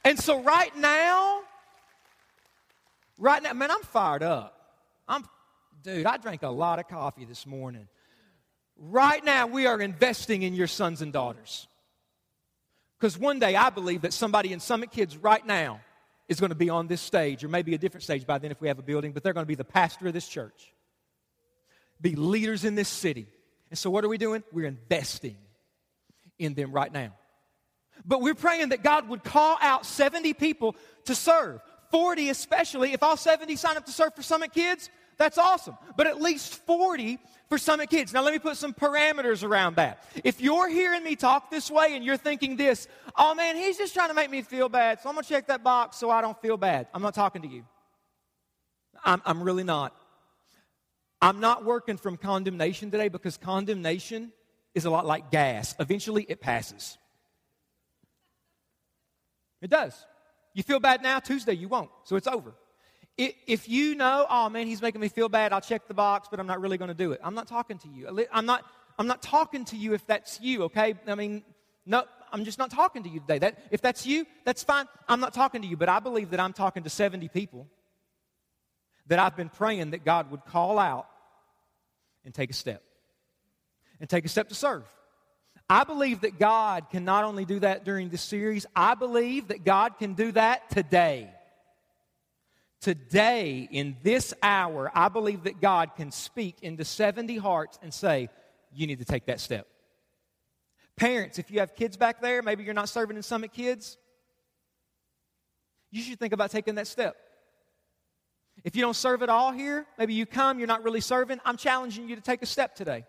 And 0.04 0.18
so, 0.18 0.42
right 0.42 0.74
now, 0.76 1.40
right 3.18 3.42
now, 3.42 3.52
man, 3.52 3.70
I'm 3.70 3.82
fired 3.82 4.22
up. 4.22 4.58
I'm, 5.06 5.24
dude, 5.82 6.06
I 6.06 6.16
drank 6.16 6.42
a 6.42 6.48
lot 6.48 6.78
of 6.78 6.88
coffee 6.88 7.24
this 7.24 7.46
morning. 7.46 7.88
Right 8.78 9.24
now, 9.24 9.46
we 9.46 9.66
are 9.66 9.80
investing 9.80 10.42
in 10.42 10.54
your 10.54 10.66
sons 10.66 11.02
and 11.02 11.12
daughters. 11.12 11.66
Because 12.98 13.18
one 13.18 13.38
day 13.38 13.56
I 13.56 13.70
believe 13.70 14.02
that 14.02 14.12
somebody 14.12 14.52
in 14.52 14.60
Summit 14.60 14.92
Kids 14.92 15.16
right 15.16 15.44
now 15.44 15.80
is 16.28 16.40
going 16.40 16.50
to 16.50 16.56
be 16.56 16.70
on 16.70 16.86
this 16.86 17.00
stage, 17.00 17.44
or 17.44 17.48
maybe 17.48 17.74
a 17.74 17.78
different 17.78 18.04
stage 18.04 18.26
by 18.26 18.38
then 18.38 18.50
if 18.50 18.60
we 18.60 18.68
have 18.68 18.78
a 18.78 18.82
building, 18.82 19.12
but 19.12 19.22
they're 19.22 19.32
going 19.32 19.44
to 19.44 19.48
be 19.48 19.54
the 19.54 19.64
pastor 19.64 20.06
of 20.06 20.12
this 20.12 20.28
church 20.28 20.72
be 22.02 22.16
leaders 22.16 22.64
in 22.64 22.74
this 22.74 22.88
city. 22.88 23.28
And 23.70 23.78
so, 23.78 23.88
what 23.88 24.04
are 24.04 24.08
we 24.08 24.18
doing? 24.18 24.42
We're 24.52 24.66
investing 24.66 25.36
in 26.38 26.54
them 26.54 26.72
right 26.72 26.92
now. 26.92 27.12
But 28.04 28.20
we're 28.20 28.34
praying 28.34 28.70
that 28.70 28.82
God 28.82 29.08
would 29.08 29.22
call 29.22 29.56
out 29.60 29.86
70 29.86 30.34
people 30.34 30.76
to 31.04 31.14
serve. 31.14 31.60
40 31.90 32.30
especially. 32.30 32.92
If 32.92 33.02
all 33.02 33.16
70 33.16 33.54
sign 33.56 33.76
up 33.76 33.86
to 33.86 33.92
serve 33.92 34.14
for 34.14 34.22
Summit 34.22 34.52
Kids, 34.52 34.90
that's 35.22 35.38
awesome. 35.38 35.76
But 35.96 36.06
at 36.06 36.20
least 36.20 36.54
40 36.66 37.18
for 37.48 37.56
Summit 37.56 37.90
Kids. 37.90 38.12
Now, 38.12 38.22
let 38.22 38.32
me 38.32 38.38
put 38.38 38.56
some 38.56 38.74
parameters 38.74 39.44
around 39.44 39.76
that. 39.76 40.04
If 40.24 40.40
you're 40.40 40.68
hearing 40.68 41.04
me 41.04 41.16
talk 41.16 41.50
this 41.50 41.70
way 41.70 41.94
and 41.94 42.04
you're 42.04 42.16
thinking 42.16 42.56
this, 42.56 42.88
oh 43.16 43.34
man, 43.34 43.56
he's 43.56 43.78
just 43.78 43.94
trying 43.94 44.08
to 44.08 44.14
make 44.14 44.30
me 44.30 44.42
feel 44.42 44.68
bad, 44.68 45.00
so 45.00 45.08
I'm 45.08 45.14
going 45.14 45.22
to 45.22 45.28
check 45.28 45.46
that 45.46 45.62
box 45.62 45.96
so 45.96 46.10
I 46.10 46.20
don't 46.20 46.40
feel 46.42 46.56
bad. 46.56 46.88
I'm 46.92 47.02
not 47.02 47.14
talking 47.14 47.42
to 47.42 47.48
you. 47.48 47.64
I'm, 49.04 49.22
I'm 49.24 49.42
really 49.42 49.64
not. 49.64 49.94
I'm 51.20 51.38
not 51.38 51.64
working 51.64 51.98
from 51.98 52.16
condemnation 52.16 52.90
today 52.90 53.08
because 53.08 53.36
condemnation 53.36 54.32
is 54.74 54.86
a 54.86 54.90
lot 54.90 55.06
like 55.06 55.30
gas. 55.30 55.74
Eventually, 55.78 56.26
it 56.28 56.40
passes. 56.40 56.98
It 59.60 59.70
does. 59.70 59.94
You 60.52 60.64
feel 60.64 60.80
bad 60.80 61.02
now, 61.02 61.20
Tuesday 61.20 61.52
you 61.52 61.68
won't, 61.68 61.90
so 62.04 62.16
it's 62.16 62.26
over. 62.26 62.54
If 63.18 63.68
you 63.68 63.94
know, 63.94 64.26
oh 64.28 64.48
man, 64.48 64.66
he's 64.66 64.80
making 64.80 65.00
me 65.00 65.08
feel 65.08 65.28
bad, 65.28 65.52
I'll 65.52 65.60
check 65.60 65.86
the 65.86 65.94
box, 65.94 66.28
but 66.30 66.40
I'm 66.40 66.46
not 66.46 66.60
really 66.60 66.78
going 66.78 66.88
to 66.88 66.94
do 66.94 67.12
it. 67.12 67.20
I'm 67.22 67.34
not 67.34 67.46
talking 67.46 67.78
to 67.78 67.88
you. 67.88 68.26
I'm 68.32 68.46
not, 68.46 68.64
I'm 68.98 69.06
not 69.06 69.22
talking 69.22 69.64
to 69.66 69.76
you 69.76 69.92
if 69.92 70.06
that's 70.06 70.40
you, 70.40 70.64
okay? 70.64 70.94
I 71.06 71.14
mean, 71.14 71.42
no, 71.84 72.04
I'm 72.32 72.44
just 72.44 72.58
not 72.58 72.70
talking 72.70 73.02
to 73.02 73.08
you 73.08 73.20
today. 73.20 73.38
That, 73.38 73.58
if 73.70 73.82
that's 73.82 74.06
you, 74.06 74.26
that's 74.44 74.62
fine. 74.62 74.86
I'm 75.08 75.20
not 75.20 75.34
talking 75.34 75.60
to 75.62 75.68
you, 75.68 75.76
but 75.76 75.88
I 75.88 76.00
believe 76.00 76.30
that 76.30 76.40
I'm 76.40 76.54
talking 76.54 76.84
to 76.84 76.90
70 76.90 77.28
people 77.28 77.68
that 79.08 79.18
I've 79.18 79.36
been 79.36 79.50
praying 79.50 79.90
that 79.90 80.04
God 80.04 80.30
would 80.30 80.44
call 80.46 80.78
out 80.78 81.06
and 82.24 82.32
take 82.32 82.50
a 82.50 82.54
step. 82.54 82.82
And 84.00 84.08
take 84.08 84.24
a 84.24 84.28
step 84.28 84.48
to 84.48 84.54
serve. 84.54 84.84
I 85.68 85.84
believe 85.84 86.22
that 86.22 86.38
God 86.38 86.90
can 86.90 87.04
not 87.04 87.24
only 87.24 87.44
do 87.44 87.60
that 87.60 87.84
during 87.84 88.08
this 88.08 88.22
series, 88.22 88.66
I 88.74 88.94
believe 88.94 89.48
that 89.48 89.64
God 89.64 89.98
can 89.98 90.14
do 90.14 90.32
that 90.32 90.70
today. 90.70 91.30
Today, 92.82 93.68
in 93.70 93.96
this 94.02 94.34
hour, 94.42 94.90
I 94.92 95.08
believe 95.08 95.44
that 95.44 95.60
God 95.60 95.92
can 95.96 96.10
speak 96.10 96.56
into 96.62 96.84
70 96.84 97.36
hearts 97.36 97.78
and 97.80 97.94
say, 97.94 98.28
You 98.74 98.88
need 98.88 98.98
to 98.98 99.04
take 99.04 99.26
that 99.26 99.38
step. 99.38 99.68
Parents, 100.96 101.38
if 101.38 101.48
you 101.48 101.60
have 101.60 101.76
kids 101.76 101.96
back 101.96 102.20
there, 102.20 102.42
maybe 102.42 102.64
you're 102.64 102.74
not 102.74 102.88
serving 102.88 103.16
in 103.16 103.22
Summit 103.22 103.52
Kids, 103.52 103.96
you 105.92 106.02
should 106.02 106.18
think 106.18 106.32
about 106.32 106.50
taking 106.50 106.74
that 106.74 106.88
step. 106.88 107.14
If 108.64 108.74
you 108.74 108.82
don't 108.82 108.96
serve 108.96 109.22
at 109.22 109.28
all 109.28 109.52
here, 109.52 109.86
maybe 109.96 110.14
you 110.14 110.26
come, 110.26 110.58
you're 110.58 110.66
not 110.66 110.82
really 110.82 111.00
serving, 111.00 111.38
I'm 111.44 111.56
challenging 111.56 112.08
you 112.08 112.16
to 112.16 112.22
take 112.22 112.42
a 112.42 112.46
step 112.46 112.74
today. 112.74 113.04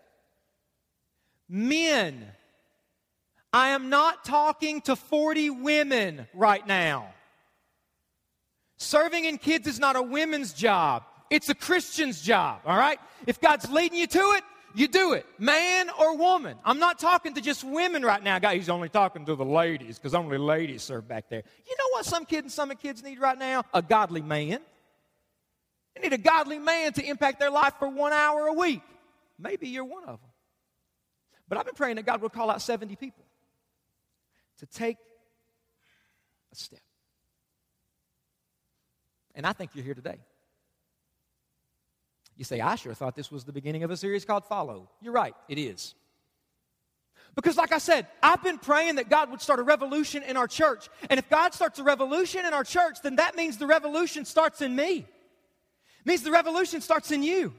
Men, 1.48 2.24
I 3.52 3.70
am 3.70 3.90
not 3.90 4.24
talking 4.24 4.82
to 4.82 4.94
40 4.94 5.50
women 5.50 6.28
right 6.32 6.64
now. 6.64 7.12
Serving 8.76 9.24
in 9.24 9.38
kids 9.38 9.66
is 9.66 9.78
not 9.78 9.96
a 9.96 10.02
women's 10.02 10.52
job, 10.52 11.04
it's 11.30 11.48
a 11.48 11.54
Christian's 11.54 12.20
job, 12.20 12.60
all 12.66 12.76
right? 12.76 12.98
If 13.26 13.40
God's 13.40 13.68
leading 13.70 13.98
you 13.98 14.06
to 14.06 14.18
it, 14.36 14.44
you 14.74 14.88
do 14.88 15.12
it, 15.12 15.24
man 15.38 15.88
or 16.00 16.16
woman. 16.16 16.56
I'm 16.64 16.80
not 16.80 16.98
talking 16.98 17.34
to 17.34 17.40
just 17.40 17.62
women 17.62 18.04
right 18.04 18.22
now. 18.22 18.40
Guy, 18.40 18.56
he's 18.56 18.68
only 18.68 18.88
talking 18.88 19.24
to 19.26 19.36
the 19.36 19.44
ladies 19.44 19.98
because 19.98 20.14
only 20.14 20.36
ladies 20.36 20.82
serve 20.82 21.06
back 21.06 21.28
there. 21.28 21.44
You 21.66 21.76
know 21.78 21.88
what 21.92 22.04
some 22.04 22.24
kids 22.24 22.44
and 22.44 22.52
some 22.52 22.70
kids 22.70 23.02
need 23.02 23.20
right 23.20 23.38
now? 23.38 23.62
A 23.72 23.80
godly 23.80 24.20
man. 24.20 24.58
They 25.94 26.02
need 26.02 26.12
a 26.12 26.18
godly 26.18 26.58
man 26.58 26.92
to 26.94 27.08
impact 27.08 27.38
their 27.38 27.50
life 27.50 27.74
for 27.78 27.88
one 27.88 28.12
hour 28.12 28.48
a 28.48 28.52
week. 28.52 28.82
Maybe 29.38 29.68
you're 29.68 29.84
one 29.84 30.02
of 30.02 30.20
them. 30.20 30.30
But 31.48 31.58
I've 31.58 31.66
been 31.66 31.74
praying 31.74 31.96
that 31.96 32.06
God 32.06 32.20
will 32.20 32.30
call 32.30 32.50
out 32.50 32.60
70 32.60 32.96
people 32.96 33.24
to 34.58 34.66
take 34.66 34.96
a 36.52 36.56
step. 36.56 36.80
And 39.34 39.46
I 39.46 39.52
think 39.52 39.72
you're 39.74 39.84
here 39.84 39.94
today. 39.94 40.18
You 42.36 42.44
say, 42.44 42.60
I 42.60 42.74
sure 42.74 42.94
thought 42.94 43.14
this 43.14 43.30
was 43.30 43.44
the 43.44 43.52
beginning 43.52 43.84
of 43.84 43.90
a 43.90 43.96
series 43.96 44.24
called 44.24 44.44
Follow. 44.44 44.88
You're 45.00 45.12
right, 45.12 45.34
it 45.48 45.58
is. 45.58 45.94
Because, 47.34 47.56
like 47.56 47.72
I 47.72 47.78
said, 47.78 48.06
I've 48.22 48.42
been 48.42 48.58
praying 48.58 48.96
that 48.96 49.08
God 49.08 49.30
would 49.30 49.40
start 49.40 49.58
a 49.58 49.62
revolution 49.62 50.22
in 50.22 50.36
our 50.36 50.46
church. 50.46 50.88
And 51.10 51.18
if 51.18 51.28
God 51.28 51.52
starts 51.52 51.78
a 51.78 51.82
revolution 51.82 52.44
in 52.46 52.52
our 52.52 52.64
church, 52.64 52.98
then 53.02 53.16
that 53.16 53.34
means 53.34 53.58
the 53.58 53.66
revolution 53.66 54.24
starts 54.24 54.62
in 54.62 54.74
me. 54.74 54.98
It 54.98 56.06
means 56.06 56.22
the 56.22 56.30
revolution 56.30 56.80
starts 56.80 57.10
in 57.10 57.22
you. 57.22 57.54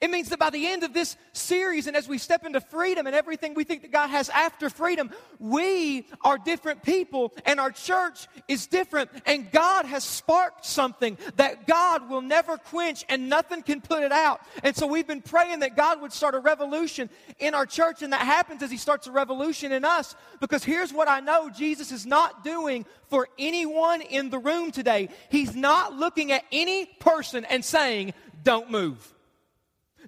It 0.00 0.10
means 0.10 0.28
that 0.28 0.38
by 0.38 0.50
the 0.50 0.66
end 0.66 0.82
of 0.82 0.92
this 0.92 1.16
series, 1.32 1.86
and 1.86 1.96
as 1.96 2.08
we 2.08 2.18
step 2.18 2.44
into 2.44 2.60
freedom 2.60 3.06
and 3.06 3.16
everything 3.16 3.54
we 3.54 3.64
think 3.64 3.82
that 3.82 3.90
God 3.90 4.08
has 4.08 4.28
after 4.28 4.70
freedom, 4.70 5.10
we 5.38 6.06
are 6.22 6.38
different 6.38 6.82
people, 6.82 7.32
and 7.44 7.58
our 7.58 7.70
church 7.70 8.26
is 8.48 8.66
different. 8.66 9.10
And 9.26 9.50
God 9.50 9.86
has 9.86 10.04
sparked 10.04 10.64
something 10.64 11.18
that 11.36 11.66
God 11.66 12.08
will 12.08 12.22
never 12.22 12.56
quench, 12.56 13.04
and 13.08 13.28
nothing 13.28 13.62
can 13.62 13.80
put 13.80 14.02
it 14.02 14.12
out. 14.12 14.40
And 14.62 14.76
so 14.76 14.86
we've 14.86 15.06
been 15.06 15.22
praying 15.22 15.60
that 15.60 15.76
God 15.76 16.00
would 16.00 16.12
start 16.12 16.34
a 16.34 16.40
revolution 16.40 17.10
in 17.38 17.54
our 17.54 17.66
church, 17.66 18.02
and 18.02 18.12
that 18.12 18.22
happens 18.22 18.62
as 18.62 18.70
He 18.70 18.76
starts 18.76 19.06
a 19.06 19.12
revolution 19.12 19.72
in 19.72 19.84
us. 19.84 20.14
Because 20.40 20.64
here's 20.64 20.92
what 20.92 21.08
I 21.08 21.20
know 21.20 21.50
Jesus 21.50 21.92
is 21.92 22.06
not 22.06 22.44
doing 22.44 22.86
for 23.08 23.28
anyone 23.38 24.00
in 24.02 24.30
the 24.30 24.38
room 24.38 24.70
today 24.70 25.08
He's 25.30 25.54
not 25.54 25.94
looking 25.94 26.32
at 26.32 26.44
any 26.52 26.86
person 26.86 27.44
and 27.44 27.64
saying, 27.64 28.14
Don't 28.42 28.70
move. 28.70 29.14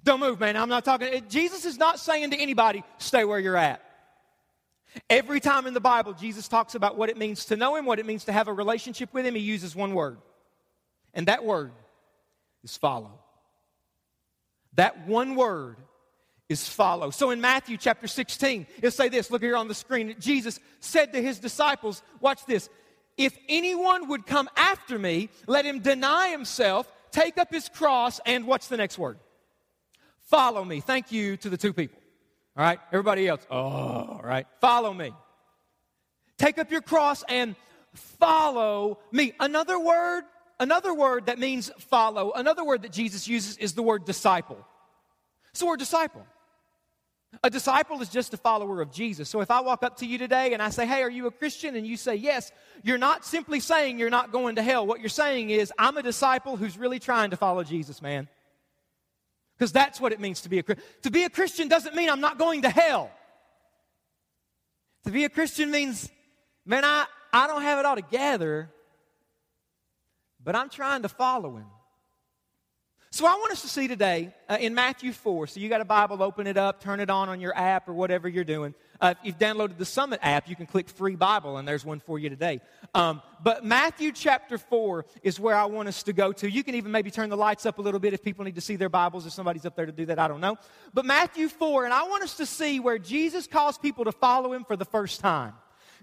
Don't 0.03 0.19
move, 0.19 0.39
man. 0.39 0.57
I'm 0.57 0.69
not 0.69 0.83
talking. 0.83 1.23
Jesus 1.29 1.65
is 1.65 1.77
not 1.77 1.99
saying 1.99 2.31
to 2.31 2.37
anybody, 2.37 2.83
stay 2.97 3.23
where 3.23 3.39
you're 3.39 3.57
at. 3.57 3.81
Every 5.09 5.39
time 5.39 5.65
in 5.65 5.73
the 5.73 5.79
Bible, 5.79 6.13
Jesus 6.13 6.47
talks 6.47 6.75
about 6.75 6.97
what 6.97 7.09
it 7.09 7.17
means 7.17 7.45
to 7.45 7.55
know 7.55 7.75
Him, 7.75 7.85
what 7.85 7.99
it 7.99 8.05
means 8.05 8.25
to 8.25 8.31
have 8.31 8.47
a 8.47 8.53
relationship 8.53 9.13
with 9.13 9.25
Him, 9.25 9.35
He 9.35 9.41
uses 9.41 9.75
one 9.75 9.93
word. 9.93 10.17
And 11.13 11.27
that 11.27 11.43
word 11.43 11.71
is 12.63 12.77
follow. 12.77 13.19
That 14.75 15.07
one 15.07 15.35
word 15.35 15.77
is 16.49 16.67
follow. 16.67 17.09
So 17.09 17.31
in 17.31 17.41
Matthew 17.41 17.77
chapter 17.77 18.07
16, 18.07 18.67
it'll 18.77 18.91
say 18.91 19.09
this 19.09 19.31
look 19.31 19.41
here 19.41 19.55
on 19.55 19.67
the 19.67 19.73
screen. 19.73 20.15
Jesus 20.19 20.59
said 20.79 21.13
to 21.13 21.21
His 21.21 21.39
disciples, 21.39 22.03
watch 22.19 22.45
this. 22.45 22.69
If 23.17 23.37
anyone 23.47 24.09
would 24.09 24.25
come 24.25 24.49
after 24.55 24.97
me, 24.97 25.29
let 25.47 25.65
him 25.65 25.79
deny 25.79 26.29
himself, 26.29 26.91
take 27.11 27.37
up 27.37 27.51
his 27.51 27.69
cross, 27.69 28.19
and 28.25 28.47
what's 28.47 28.67
the 28.67 28.77
next 28.77 28.97
word? 28.97 29.19
Follow 30.33 30.65
me. 30.65 30.79
Thank 30.79 31.11
you 31.11 31.37
to 31.37 31.49
the 31.51 31.57
two 31.57 31.73
people. 31.73 31.99
All 32.57 32.63
right? 32.63 32.79
Everybody 32.91 33.27
else, 33.27 33.45
oh, 33.51 33.55
all 33.55 34.21
right. 34.23 34.47
Follow 34.61 34.91
me. 34.91 35.11
Take 36.39 36.57
up 36.57 36.71
your 36.71 36.81
cross 36.81 37.23
and 37.29 37.55
follow 37.93 38.97
me. 39.11 39.33
Another 39.39 39.79
word, 39.79 40.23
another 40.59 40.91
word 40.91 41.27
that 41.27 41.37
means 41.37 41.69
follow, 41.77 42.31
another 42.31 42.63
word 42.63 42.81
that 42.81 42.91
Jesus 42.91 43.27
uses 43.27 43.57
is 43.57 43.73
the 43.73 43.83
word 43.83 44.05
disciple. 44.05 44.57
The 45.59 45.67
word 45.67 45.77
disciple. 45.77 46.25
A 47.43 47.51
disciple 47.51 48.01
is 48.01 48.09
just 48.09 48.33
a 48.33 48.37
follower 48.37 48.81
of 48.81 48.91
Jesus. 48.91 49.29
So 49.29 49.39
if 49.41 49.51
I 49.51 49.61
walk 49.61 49.83
up 49.83 49.97
to 49.97 50.07
you 50.07 50.17
today 50.17 50.53
and 50.53 50.63
I 50.63 50.71
say, 50.71 50.87
Hey, 50.87 51.03
are 51.03 51.11
you 51.11 51.27
a 51.27 51.31
Christian? 51.31 51.75
And 51.75 51.85
you 51.85 51.95
say, 51.95 52.15
Yes, 52.15 52.51
you're 52.81 52.97
not 52.97 53.23
simply 53.23 53.59
saying 53.59 53.99
you're 53.99 54.09
not 54.09 54.31
going 54.31 54.55
to 54.55 54.63
hell. 54.63 54.87
What 54.87 54.99
you're 54.99 55.09
saying 55.09 55.51
is, 55.51 55.71
I'm 55.77 55.95
a 55.97 56.01
disciple 56.01 56.57
who's 56.57 56.75
really 56.75 56.97
trying 56.97 57.29
to 57.29 57.37
follow 57.37 57.63
Jesus, 57.63 58.01
man. 58.01 58.27
Because 59.57 59.71
that's 59.71 60.01
what 60.01 60.11
it 60.11 60.19
means 60.19 60.41
to 60.41 60.49
be 60.49 60.59
a 60.59 60.63
Christian. 60.63 60.85
To 61.03 61.11
be 61.11 61.23
a 61.23 61.29
Christian 61.29 61.67
doesn't 61.67 61.95
mean 61.95 62.09
I'm 62.09 62.21
not 62.21 62.37
going 62.37 62.63
to 62.63 62.69
hell. 62.69 63.11
To 65.05 65.11
be 65.11 65.25
a 65.25 65.29
Christian 65.29 65.69
means, 65.69 66.09
man, 66.65 66.83
I, 66.85 67.05
I 67.31 67.47
don't 67.47 67.61
have 67.61 67.79
it 67.79 67.85
all 67.85 67.95
together, 67.95 68.71
but 70.43 70.55
I'm 70.55 70.69
trying 70.69 71.03
to 71.03 71.09
follow 71.09 71.55
him. 71.57 71.65
So 73.13 73.27
I 73.27 73.35
want 73.35 73.51
us 73.51 73.61
to 73.61 73.67
see 73.67 73.87
today 73.87 74.33
uh, 74.49 74.57
in 74.59 74.73
Matthew 74.73 75.11
4. 75.11 75.45
So 75.45 75.59
you 75.59 75.69
got 75.69 75.81
a 75.81 75.85
Bible, 75.85 76.23
open 76.23 76.47
it 76.47 76.57
up, 76.57 76.81
turn 76.81 76.99
it 76.99 77.11
on 77.11 77.29
on 77.29 77.39
your 77.39 77.55
app 77.55 77.87
or 77.87 77.93
whatever 77.93 78.27
you're 78.27 78.43
doing. 78.43 78.73
Uh, 78.99 79.13
if 79.15 79.23
you've 79.23 79.37
downloaded 79.37 79.77
the 79.77 79.85
Summit 79.85 80.19
app, 80.23 80.49
you 80.49 80.55
can 80.55 80.65
click 80.65 80.89
free 80.89 81.15
Bible, 81.15 81.57
and 81.57 81.67
there's 81.67 81.85
one 81.85 81.99
for 81.99 82.17
you 82.17 82.27
today. 82.27 82.59
Um, 82.95 83.21
but 83.43 83.63
Matthew 83.63 84.13
chapter 84.13 84.57
4 84.57 85.05
is 85.21 85.39
where 85.39 85.55
I 85.55 85.65
want 85.65 85.89
us 85.89 86.01
to 86.01 86.13
go 86.13 86.31
to. 86.31 86.49
You 86.49 86.63
can 86.63 86.73
even 86.73 86.91
maybe 86.91 87.11
turn 87.11 87.29
the 87.29 87.37
lights 87.37 87.67
up 87.67 87.77
a 87.77 87.83
little 87.83 87.99
bit 87.99 88.15
if 88.15 88.23
people 88.23 88.45
need 88.45 88.55
to 88.55 88.61
see 88.61 88.77
their 88.77 88.89
Bibles, 88.89 89.27
if 89.27 89.33
somebody's 89.33 89.67
up 89.67 89.75
there 89.75 89.85
to 89.85 89.91
do 89.91 90.07
that, 90.07 90.17
I 90.17 90.27
don't 90.27 90.41
know. 90.41 90.57
But 90.91 91.05
Matthew 91.05 91.49
4, 91.49 91.85
and 91.85 91.93
I 91.93 92.07
want 92.07 92.23
us 92.23 92.37
to 92.37 92.47
see 92.47 92.79
where 92.79 92.97
Jesus 92.97 93.45
calls 93.45 93.77
people 93.77 94.05
to 94.05 94.11
follow 94.11 94.53
him 94.53 94.63
for 94.63 94.75
the 94.75 94.85
first 94.85 95.19
time. 95.19 95.53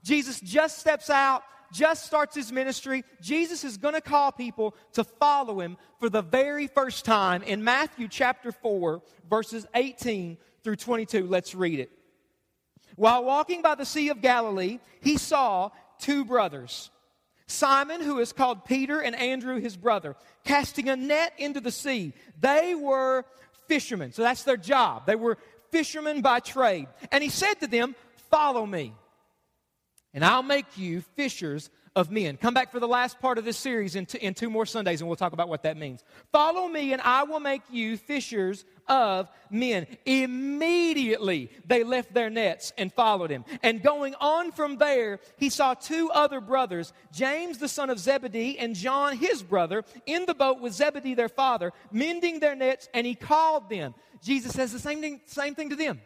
Jesus 0.05 0.39
just 0.39 0.79
steps 0.79 1.11
out 1.11 1.43
just 1.73 2.05
starts 2.05 2.35
his 2.35 2.53
ministry, 2.53 3.05
Jesus 3.21 3.65
is 3.65 3.77
going 3.77 3.95
to 3.95 4.01
call 4.01 4.33
people 4.33 4.75
to 4.93 5.05
follow 5.05 5.61
him 5.61 5.77
for 5.99 6.09
the 6.09 6.23
very 6.23 6.67
first 6.67 7.05
time 7.05 7.43
in 7.43 7.63
Matthew 7.65 8.09
chapter 8.09 8.53
4, 8.53 9.03
verses 9.29 9.67
18 9.75 10.37
through 10.63 10.77
22. 10.77 11.27
Let's 11.27 11.55
read 11.55 11.81
it. 11.81 11.91
While 12.97 13.25
walking 13.25 13.63
by 13.63 13.77
the 13.77 13.87
Sea 13.87 14.11
of 14.11 14.21
Galilee, 14.21 14.79
he 15.01 15.17
saw 15.17 15.71
two 15.99 16.25
brothers. 16.25 16.91
Simon, 17.47 18.01
who 18.01 18.19
is 18.21 18.33
called 18.33 18.65
Peter, 18.65 19.01
and 19.01 19.17
Andrew, 19.17 19.61
his 19.61 19.77
brother, 19.77 20.17
casting 20.45 20.89
a 20.89 20.97
net 20.97 21.33
into 21.39 21.61
the 21.61 21.73
sea. 21.73 22.13
They 22.39 22.75
were 22.75 23.25
fishermen, 23.67 24.13
so 24.13 24.23
that's 24.23 24.45
their 24.45 24.57
job. 24.57 25.07
They 25.07 25.17
were 25.17 25.39
fishermen 25.71 26.21
by 26.21 26.41
trade. 26.41 26.87
And 27.11 27.25
he 27.25 27.31
said 27.31 27.55
to 27.55 27.67
them, 27.67 27.97
Follow 28.31 28.65
me 28.65 28.95
and 30.13 30.25
I'll 30.25 30.43
make 30.43 30.77
you 30.77 31.03
fishers 31.17 31.71
of 31.97 32.11
men. 32.11 32.37
Come 32.37 32.55
back 32.55 32.71
for 32.71 32.79
the 32.79 32.87
last 32.87 33.21
part 33.21 33.37
of 33.37 33.45
this 33.45 33.57
series 33.57 33.97
in, 33.97 34.07
t- 34.07 34.19
in 34.19 34.33
two 34.33 34.49
more 34.49 34.65
Sundays, 34.65 35.01
and 35.01 35.09
we'll 35.09 35.17
talk 35.17 35.33
about 35.33 35.49
what 35.49 35.65
that 35.65 35.77
means. 35.77 36.05
Follow 36.31 36.69
me, 36.69 36.93
and 36.93 37.03
I 37.03 37.25
will 37.25 37.41
make 37.41 37.63
you 37.69 37.97
fishers 37.97 38.65
of 38.87 39.29
men. 39.51 39.87
Immediately 40.07 41.51
they 41.67 41.83
left 41.83 42.15
their 42.15 42.31
nets 42.31 42.73
and 42.79 42.93
followed 42.93 43.31
him. 43.31 43.45
And 43.63 43.83
going 43.83 44.15
on 44.21 44.53
from 44.53 44.77
there, 44.77 45.19
he 45.37 45.51
saw 45.51 45.75
two 45.75 46.11
other 46.13 46.41
brothers, 46.41 46.93
James 47.13 47.59
the 47.59 47.69
son 47.69 47.91
of 47.91 47.99
Zebedee 47.99 48.59
and 48.59 48.77
John 48.77 49.17
his 49.17 49.43
brother, 49.43 49.85
in 50.07 50.27
the 50.27 50.35
boat 50.35 50.61
with 50.61 50.73
Zebedee 50.73 51.15
their 51.15 51.29
father, 51.29 51.73
mending 51.91 52.39
their 52.39 52.55
nets, 52.55 52.89
and 52.95 53.05
he 53.05 53.17
called 53.17 53.69
them. 53.69 53.95
Jesus 54.23 54.53
says 54.53 54.73
the 54.73 54.79
same 54.79 55.01
thing, 55.01 55.21
same 55.27 55.57
thing 55.57 55.71
to 55.71 55.77
them. 55.77 56.01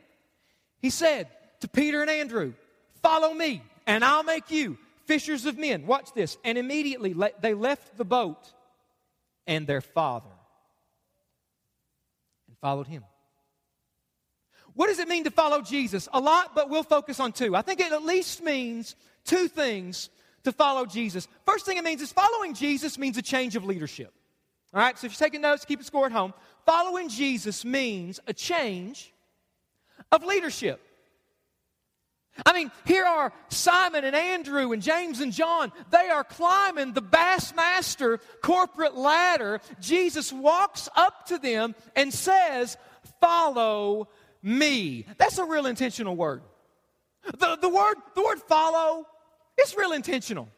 He 0.80 0.88
said 0.88 1.28
to 1.60 1.68
Peter 1.68 2.00
and 2.00 2.10
Andrew, 2.10 2.54
Follow 3.02 3.34
me, 3.34 3.62
and 3.86 4.04
I'll 4.04 4.22
make 4.22 4.50
you 4.50 4.78
fishers 5.06 5.46
of 5.46 5.58
men. 5.58 5.86
Watch 5.86 6.12
this. 6.14 6.36
And 6.44 6.58
immediately 6.58 7.14
they 7.40 7.54
left 7.54 7.96
the 7.96 8.04
boat 8.04 8.52
and 9.46 9.66
their 9.66 9.80
father 9.80 10.30
and 12.48 12.56
followed 12.58 12.86
him. 12.86 13.04
What 14.74 14.88
does 14.88 14.98
it 14.98 15.08
mean 15.08 15.24
to 15.24 15.30
follow 15.30 15.60
Jesus? 15.60 16.08
A 16.12 16.20
lot, 16.20 16.54
but 16.54 16.68
we'll 16.68 16.82
focus 16.82 17.20
on 17.20 17.32
two. 17.32 17.54
I 17.54 17.62
think 17.62 17.80
it 17.80 17.92
at 17.92 18.02
least 18.02 18.42
means 18.42 18.96
two 19.24 19.46
things 19.46 20.10
to 20.42 20.52
follow 20.52 20.84
Jesus. 20.84 21.28
First 21.46 21.64
thing 21.64 21.76
it 21.76 21.84
means 21.84 22.02
is 22.02 22.12
following 22.12 22.54
Jesus 22.54 22.98
means 22.98 23.16
a 23.16 23.22
change 23.22 23.54
of 23.56 23.64
leadership. 23.64 24.12
All 24.72 24.80
right, 24.80 24.98
so 24.98 25.06
if 25.06 25.12
you're 25.12 25.26
taking 25.26 25.42
notes, 25.42 25.64
keep 25.64 25.80
a 25.80 25.84
score 25.84 26.06
at 26.06 26.12
home. 26.12 26.34
Following 26.66 27.08
Jesus 27.08 27.64
means 27.64 28.18
a 28.26 28.32
change 28.32 29.12
of 30.10 30.24
leadership. 30.24 30.80
I 32.44 32.52
mean, 32.52 32.72
here 32.84 33.04
are 33.04 33.32
Simon 33.48 34.04
and 34.04 34.16
Andrew 34.16 34.72
and 34.72 34.82
James 34.82 35.20
and 35.20 35.32
John. 35.32 35.72
They 35.90 36.08
are 36.08 36.24
climbing 36.24 36.92
the 36.92 37.02
Bassmaster 37.02 38.18
corporate 38.42 38.96
ladder. 38.96 39.60
Jesus 39.80 40.32
walks 40.32 40.88
up 40.96 41.26
to 41.26 41.38
them 41.38 41.74
and 41.94 42.12
says, 42.12 42.76
Follow 43.20 44.08
me. 44.42 45.06
That's 45.16 45.38
a 45.38 45.44
real 45.44 45.66
intentional 45.66 46.16
word. 46.16 46.42
The, 47.38 47.56
the, 47.56 47.68
word, 47.68 47.96
the 48.14 48.22
word 48.22 48.40
follow 48.40 49.06
is 49.62 49.74
real 49.76 49.92
intentional. 49.92 50.48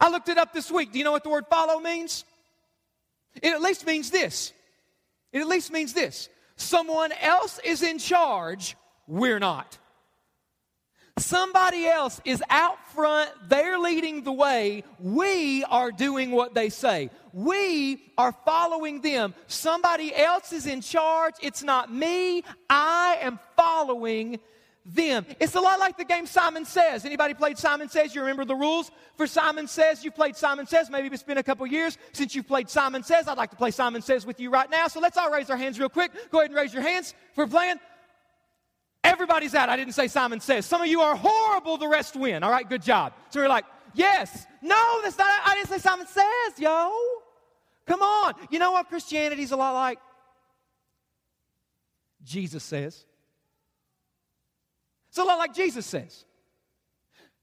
I 0.00 0.10
looked 0.10 0.28
it 0.28 0.36
up 0.36 0.52
this 0.52 0.70
week. 0.70 0.92
Do 0.92 0.98
you 0.98 1.04
know 1.04 1.12
what 1.12 1.22
the 1.22 1.30
word 1.30 1.46
follow 1.48 1.80
means? 1.80 2.24
It 3.40 3.52
at 3.52 3.62
least 3.62 3.86
means 3.86 4.10
this. 4.10 4.52
It 5.32 5.40
at 5.40 5.46
least 5.46 5.72
means 5.72 5.92
this. 5.92 6.28
Someone 6.56 7.12
else 7.20 7.60
is 7.64 7.82
in 7.82 7.98
charge, 7.98 8.76
we're 9.06 9.38
not. 9.38 9.78
Somebody 11.18 11.86
else 11.86 12.20
is 12.26 12.42
out 12.50 12.76
front, 12.92 13.30
they're 13.48 13.78
leading 13.78 14.22
the 14.22 14.32
way. 14.32 14.84
We 14.98 15.64
are 15.64 15.90
doing 15.90 16.30
what 16.30 16.52
they 16.52 16.68
say. 16.68 17.08
We 17.32 18.12
are 18.18 18.32
following 18.44 19.00
them. 19.00 19.34
Somebody 19.46 20.14
else 20.14 20.52
is 20.52 20.66
in 20.66 20.82
charge. 20.82 21.34
It's 21.40 21.62
not 21.62 21.90
me. 21.90 22.44
I 22.68 23.18
am 23.22 23.38
following 23.56 24.40
them. 24.84 25.24
It's 25.40 25.54
a 25.54 25.60
lot 25.60 25.80
like 25.80 25.96
the 25.96 26.04
game 26.04 26.26
Simon 26.26 26.66
Says. 26.66 27.06
Anybody 27.06 27.32
played 27.32 27.56
Simon 27.56 27.88
Says? 27.88 28.14
You 28.14 28.20
remember 28.20 28.44
the 28.44 28.54
rules 28.54 28.90
for 29.16 29.26
Simon 29.26 29.66
Says? 29.66 30.04
You 30.04 30.10
played 30.10 30.36
Simon 30.36 30.66
Says. 30.66 30.90
Maybe 30.90 31.08
it's 31.08 31.22
been 31.22 31.38
a 31.38 31.42
couple 31.42 31.66
years 31.66 31.96
since 32.12 32.34
you've 32.34 32.46
played 32.46 32.68
Simon 32.68 33.02
Says. 33.02 33.26
I'd 33.26 33.38
like 33.38 33.50
to 33.50 33.56
play 33.56 33.70
Simon 33.70 34.02
Says 34.02 34.26
with 34.26 34.38
you 34.38 34.50
right 34.50 34.70
now. 34.70 34.86
So 34.88 35.00
let's 35.00 35.16
all 35.16 35.30
raise 35.30 35.48
our 35.48 35.56
hands 35.56 35.78
real 35.78 35.88
quick. 35.88 36.12
Go 36.30 36.40
ahead 36.40 36.50
and 36.50 36.56
raise 36.56 36.74
your 36.74 36.82
hands 36.82 37.14
for 37.34 37.46
playing. 37.46 37.76
Everybody's 39.06 39.54
out. 39.54 39.68
I 39.68 39.76
didn't 39.76 39.94
say 39.94 40.08
Simon 40.08 40.40
says. 40.40 40.66
Some 40.66 40.82
of 40.82 40.88
you 40.88 41.00
are 41.00 41.14
horrible, 41.14 41.76
the 41.76 41.86
rest 41.86 42.16
win. 42.16 42.42
All 42.42 42.50
right, 42.50 42.68
good 42.68 42.82
job. 42.82 43.12
So 43.30 43.40
we're 43.40 43.48
like, 43.48 43.64
yes. 43.94 44.46
No, 44.60 45.00
that's 45.02 45.16
not, 45.16 45.28
I 45.44 45.54
didn't 45.54 45.68
say 45.68 45.78
Simon 45.78 46.08
says, 46.08 46.58
yo. 46.58 46.92
Come 47.86 48.02
on. 48.02 48.34
You 48.50 48.58
know 48.58 48.72
what 48.72 48.88
Christianity's 48.88 49.52
a 49.52 49.56
lot 49.56 49.74
like? 49.74 50.00
Jesus 52.24 52.64
says. 52.64 53.04
It's 55.10 55.18
a 55.18 55.22
lot 55.22 55.38
like 55.38 55.54
Jesus 55.54 55.86
says. 55.86 56.24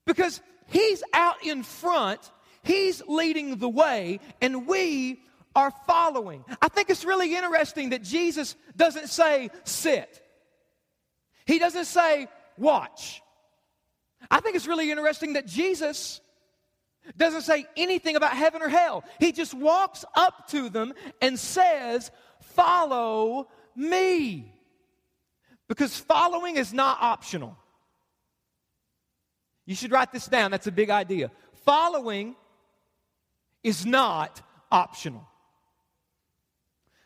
Because 0.05 0.41
he's 0.67 1.01
out 1.13 1.45
in 1.45 1.63
front, 1.63 2.19
he's 2.63 3.01
leading 3.07 3.55
the 3.55 3.69
way, 3.69 4.19
and 4.41 4.67
we 4.67 5.21
are 5.55 5.71
following. 5.87 6.43
I 6.61 6.67
think 6.67 6.89
it's 6.89 7.05
really 7.05 7.35
interesting 7.35 7.91
that 7.91 8.03
Jesus 8.03 8.57
doesn't 8.75 9.07
say, 9.07 9.49
sit. 9.63 10.19
He 11.45 11.59
doesn't 11.59 11.85
say, 11.85 12.27
watch. 12.57 13.21
I 14.29 14.39
think 14.39 14.55
it's 14.55 14.67
really 14.67 14.91
interesting 14.91 15.33
that 15.33 15.45
Jesus 15.45 16.21
doesn't 17.17 17.41
say 17.41 17.65
anything 17.75 18.15
about 18.15 18.31
heaven 18.31 18.61
or 18.61 18.69
hell. 18.69 19.03
He 19.19 19.31
just 19.31 19.53
walks 19.53 20.05
up 20.15 20.47
to 20.49 20.69
them 20.69 20.93
and 21.21 21.37
says, 21.37 22.11
Follow 22.41 23.47
me. 23.75 24.53
Because 25.67 25.97
following 25.97 26.57
is 26.57 26.73
not 26.73 26.97
optional. 27.01 27.57
You 29.65 29.75
should 29.75 29.91
write 29.91 30.11
this 30.11 30.27
down. 30.27 30.51
That's 30.51 30.67
a 30.67 30.71
big 30.71 30.89
idea. 30.89 31.31
Following 31.65 32.35
is 33.63 33.85
not 33.85 34.41
optional. 34.71 35.27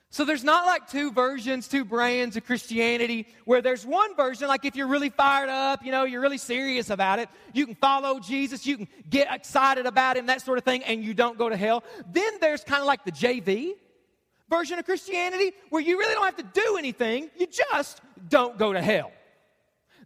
So 0.09 0.23
there's 0.23 0.43
not 0.43 0.65
like 0.65 0.87
two 0.87 1.11
versions, 1.11 1.67
two 1.67 1.83
brands 1.83 2.37
of 2.37 2.45
Christianity 2.45 3.27
where 3.43 3.61
there's 3.61 3.85
one 3.85 4.15
version, 4.15 4.47
like 4.47 4.63
if 4.63 4.75
you're 4.75 4.87
really 4.87 5.09
fired 5.09 5.49
up, 5.49 5.83
you 5.83 5.91
know, 5.91 6.05
you're 6.05 6.21
really 6.21 6.37
serious 6.37 6.89
about 6.89 7.19
it, 7.19 7.27
you 7.53 7.65
can 7.65 7.75
follow 7.75 8.19
Jesus, 8.19 8.65
you 8.65 8.77
can 8.77 8.87
get 9.09 9.27
excited 9.29 9.85
about 9.85 10.15
him, 10.15 10.27
that 10.27 10.41
sort 10.41 10.57
of 10.57 10.63
thing, 10.63 10.83
and 10.85 11.03
you 11.03 11.13
don't 11.13 11.37
go 11.37 11.49
to 11.49 11.57
hell. 11.57 11.83
Then 12.09 12.33
there's 12.39 12.63
kind 12.63 12.79
of 12.79 12.87
like 12.87 13.03
the 13.03 13.11
JV 13.11 13.73
version 14.49 14.79
of 14.79 14.85
Christianity 14.85 15.51
where 15.71 15.81
you 15.81 15.99
really 15.99 16.13
don't 16.13 16.25
have 16.25 16.37
to 16.37 16.61
do 16.61 16.77
anything, 16.77 17.29
you 17.37 17.47
just 17.47 18.01
don't 18.29 18.57
go 18.57 18.71
to 18.71 18.81
hell. 18.81 19.11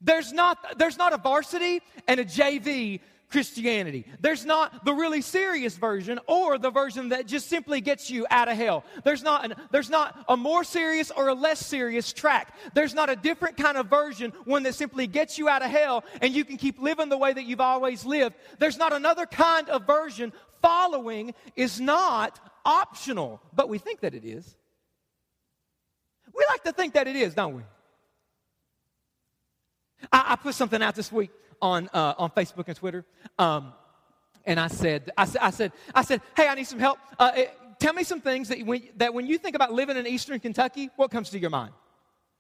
There's 0.01 0.33
not, 0.33 0.79
there's 0.79 0.97
not 0.97 1.13
a 1.13 1.17
varsity 1.17 1.81
and 2.07 2.19
a 2.19 2.25
JV 2.25 3.01
Christianity. 3.32 4.06
There's 4.20 4.46
not 4.46 4.84
the 4.84 4.94
really 4.94 5.22
serious 5.22 5.78
version 5.78 6.20
or 6.28 6.58
the 6.58 6.70
version 6.70 7.10
that 7.10 7.28
just 7.28 7.48
simply 7.48 7.80
gets 7.80 8.10
you 8.10 8.28
out 8.30 8.50
of 8.50 8.58
hell. 8.58 8.84
There's 9.04 9.24
not, 9.24 9.46
an, 9.46 9.56
there's 9.72 9.89
not 9.89 10.26
a 10.28 10.36
more 10.36 10.63
serious 10.63 11.12
or 11.12 11.30
a 11.30 11.34
less 11.34 11.65
serious 11.65 12.12
track. 12.12 12.54
There's 12.74 12.94
not 12.94 13.10
a 13.10 13.15
different 13.15 13.56
kind 13.56 13.78
of 13.78 13.88
version, 13.88 14.34
one 14.44 14.63
that 14.63 14.76
simply 14.76 15.08
gets 15.08 15.38
you 15.38 15.48
out 15.48 15.63
of 15.63 15.72
hell 15.72 16.04
and 16.22 16.34
you 16.34 16.44
can 16.44 16.58
keep 16.58 16.80
living 16.80 17.08
the 17.08 17.17
way 17.17 17.32
that 17.32 17.46
you've 17.46 17.62
always 17.62 18.06
lived. 18.06 18.36
There's 18.60 18.78
not 18.78 18.91
another 18.91 19.26
kind 19.26 19.70
of 19.70 19.88
version. 19.88 20.34
Following 20.62 21.34
is 21.56 21.80
not 21.80 22.39
optional, 22.65 23.41
but 23.54 23.70
we 23.70 23.78
think 23.78 24.02
that 24.02 24.13
it 24.13 24.26
is. 24.26 24.56
We 26.36 26.46
like 26.50 26.63
to 26.63 26.74
think 26.74 26.94
that 26.94 27.08
it 27.08 27.15
is, 27.15 27.34
don't 27.34 27.56
we? 27.56 27.62
I, 30.12 30.34
I 30.34 30.36
put 30.36 30.54
something 30.56 30.82
out 30.82 30.96
this 30.96 31.12
week 31.12 31.32
on, 31.62 31.89
uh, 31.93 32.15
on 32.17 32.30
Facebook 32.32 32.67
and 32.67 32.76
Twitter. 32.76 33.06
Um, 33.38 33.74
and 34.45 34.60
I 34.60 34.67
said, 34.67 35.12
I, 35.17 35.28
I, 35.39 35.52
said, 35.52 35.71
I 35.93 36.02
said, 36.02 36.21
hey, 36.36 36.47
I 36.47 36.56
need 36.56 36.67
some 36.67 36.80
help. 36.80 36.97
Uh, 37.19 37.32
it, 37.36 37.58
tell 37.80 37.93
me 37.93 38.04
some 38.04 38.21
things 38.21 38.50
that 38.50 38.62
when, 38.65 38.84
that 38.97 39.13
when 39.13 39.28
you 39.28 39.38
think 39.38 39.56
about 39.56 39.71
living 39.71 39.97
in 39.97 40.08
eastern 40.08 40.39
Kentucky, 40.39 40.89
what 40.95 41.12
comes 41.12 41.30
to 41.32 41.39
your 41.39 41.50
mind? 41.50 41.74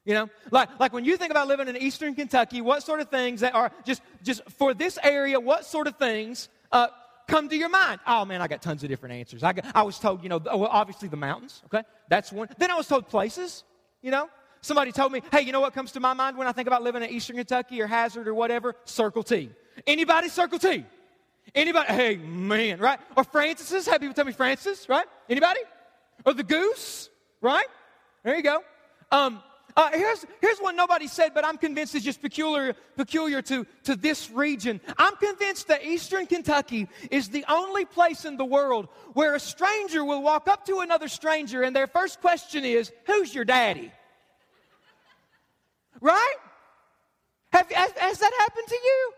You 0.03 0.15
know, 0.15 0.29
like, 0.49 0.79
like 0.79 0.93
when 0.93 1.05
you 1.05 1.15
think 1.15 1.29
about 1.29 1.47
living 1.47 1.67
in 1.67 1.77
eastern 1.77 2.15
Kentucky, 2.15 2.61
what 2.61 2.81
sort 2.81 3.01
of 3.01 3.09
things 3.09 3.41
that 3.41 3.53
are 3.53 3.71
just, 3.85 4.01
just 4.23 4.41
for 4.57 4.73
this 4.73 4.97
area, 5.03 5.39
what 5.39 5.63
sort 5.63 5.85
of 5.85 5.95
things 5.97 6.49
uh, 6.71 6.87
come 7.27 7.49
to 7.49 7.55
your 7.55 7.69
mind? 7.69 7.99
Oh 8.07 8.25
man, 8.25 8.41
I 8.41 8.47
got 8.47 8.63
tons 8.63 8.81
of 8.81 8.89
different 8.89 9.13
answers. 9.13 9.43
I, 9.43 9.53
got, 9.53 9.65
I 9.75 9.83
was 9.83 9.99
told, 9.99 10.23
you 10.23 10.29
know, 10.29 10.41
obviously 10.47 11.07
the 11.07 11.17
mountains, 11.17 11.61
okay? 11.65 11.83
That's 12.09 12.31
one. 12.31 12.49
Then 12.57 12.71
I 12.71 12.75
was 12.75 12.87
told 12.87 13.09
places, 13.09 13.63
you 14.01 14.09
know, 14.09 14.27
Somebody 14.61 14.91
told 14.91 15.11
me, 15.11 15.23
hey, 15.31 15.41
you 15.41 15.51
know 15.51 15.59
what 15.59 15.73
comes 15.73 15.91
to 15.93 15.99
my 15.99 16.13
mind 16.13 16.37
when 16.37 16.47
I 16.47 16.51
think 16.51 16.67
about 16.67 16.83
living 16.83 17.01
in 17.01 17.09
Eastern 17.09 17.37
Kentucky 17.37 17.81
or 17.81 17.87
Hazard 17.87 18.27
or 18.27 18.35
whatever? 18.35 18.75
Circle 18.85 19.23
T. 19.23 19.49
Anybody 19.87 20.29
Circle 20.29 20.59
T? 20.59 20.85
Anybody? 21.55 21.93
Hey, 21.93 22.17
man, 22.17 22.79
right? 22.79 22.99
Or 23.17 23.23
Francis's. 23.23 23.87
Have 23.87 24.01
people 24.01 24.13
tell 24.13 24.25
me 24.25 24.31
Francis, 24.31 24.87
right? 24.87 25.05
Anybody? 25.27 25.61
Or 26.25 26.33
the 26.33 26.43
goose, 26.43 27.09
right? 27.41 27.65
There 28.23 28.35
you 28.35 28.43
go. 28.43 28.63
Um, 29.11 29.41
uh, 29.75 29.89
here's, 29.93 30.25
here's 30.41 30.59
what 30.59 30.75
nobody 30.75 31.07
said, 31.07 31.33
but 31.33 31.45
I'm 31.45 31.57
convinced 31.57 31.95
is 31.95 32.03
just 32.03 32.21
peculiar, 32.21 32.75
peculiar 32.95 33.41
to, 33.43 33.65
to 33.85 33.95
this 33.95 34.29
region. 34.29 34.79
I'm 34.97 35.15
convinced 35.15 35.69
that 35.69 35.83
Eastern 35.83 36.27
Kentucky 36.27 36.87
is 37.09 37.29
the 37.29 37.45
only 37.49 37.85
place 37.85 38.25
in 38.25 38.37
the 38.37 38.45
world 38.45 38.89
where 39.13 39.33
a 39.33 39.39
stranger 39.39 40.05
will 40.05 40.21
walk 40.21 40.47
up 40.47 40.65
to 40.67 40.79
another 40.79 41.07
stranger 41.07 41.63
and 41.63 41.75
their 41.75 41.87
first 41.87 42.21
question 42.21 42.63
is, 42.63 42.91
Who's 43.05 43.33
your 43.33 43.45
daddy? 43.45 43.91
Right? 46.01 46.35
Have, 47.53 47.71
has, 47.71 47.91
has 47.91 48.19
that 48.19 48.33
happened 48.39 48.67
to 48.67 48.75
you? 48.75 49.13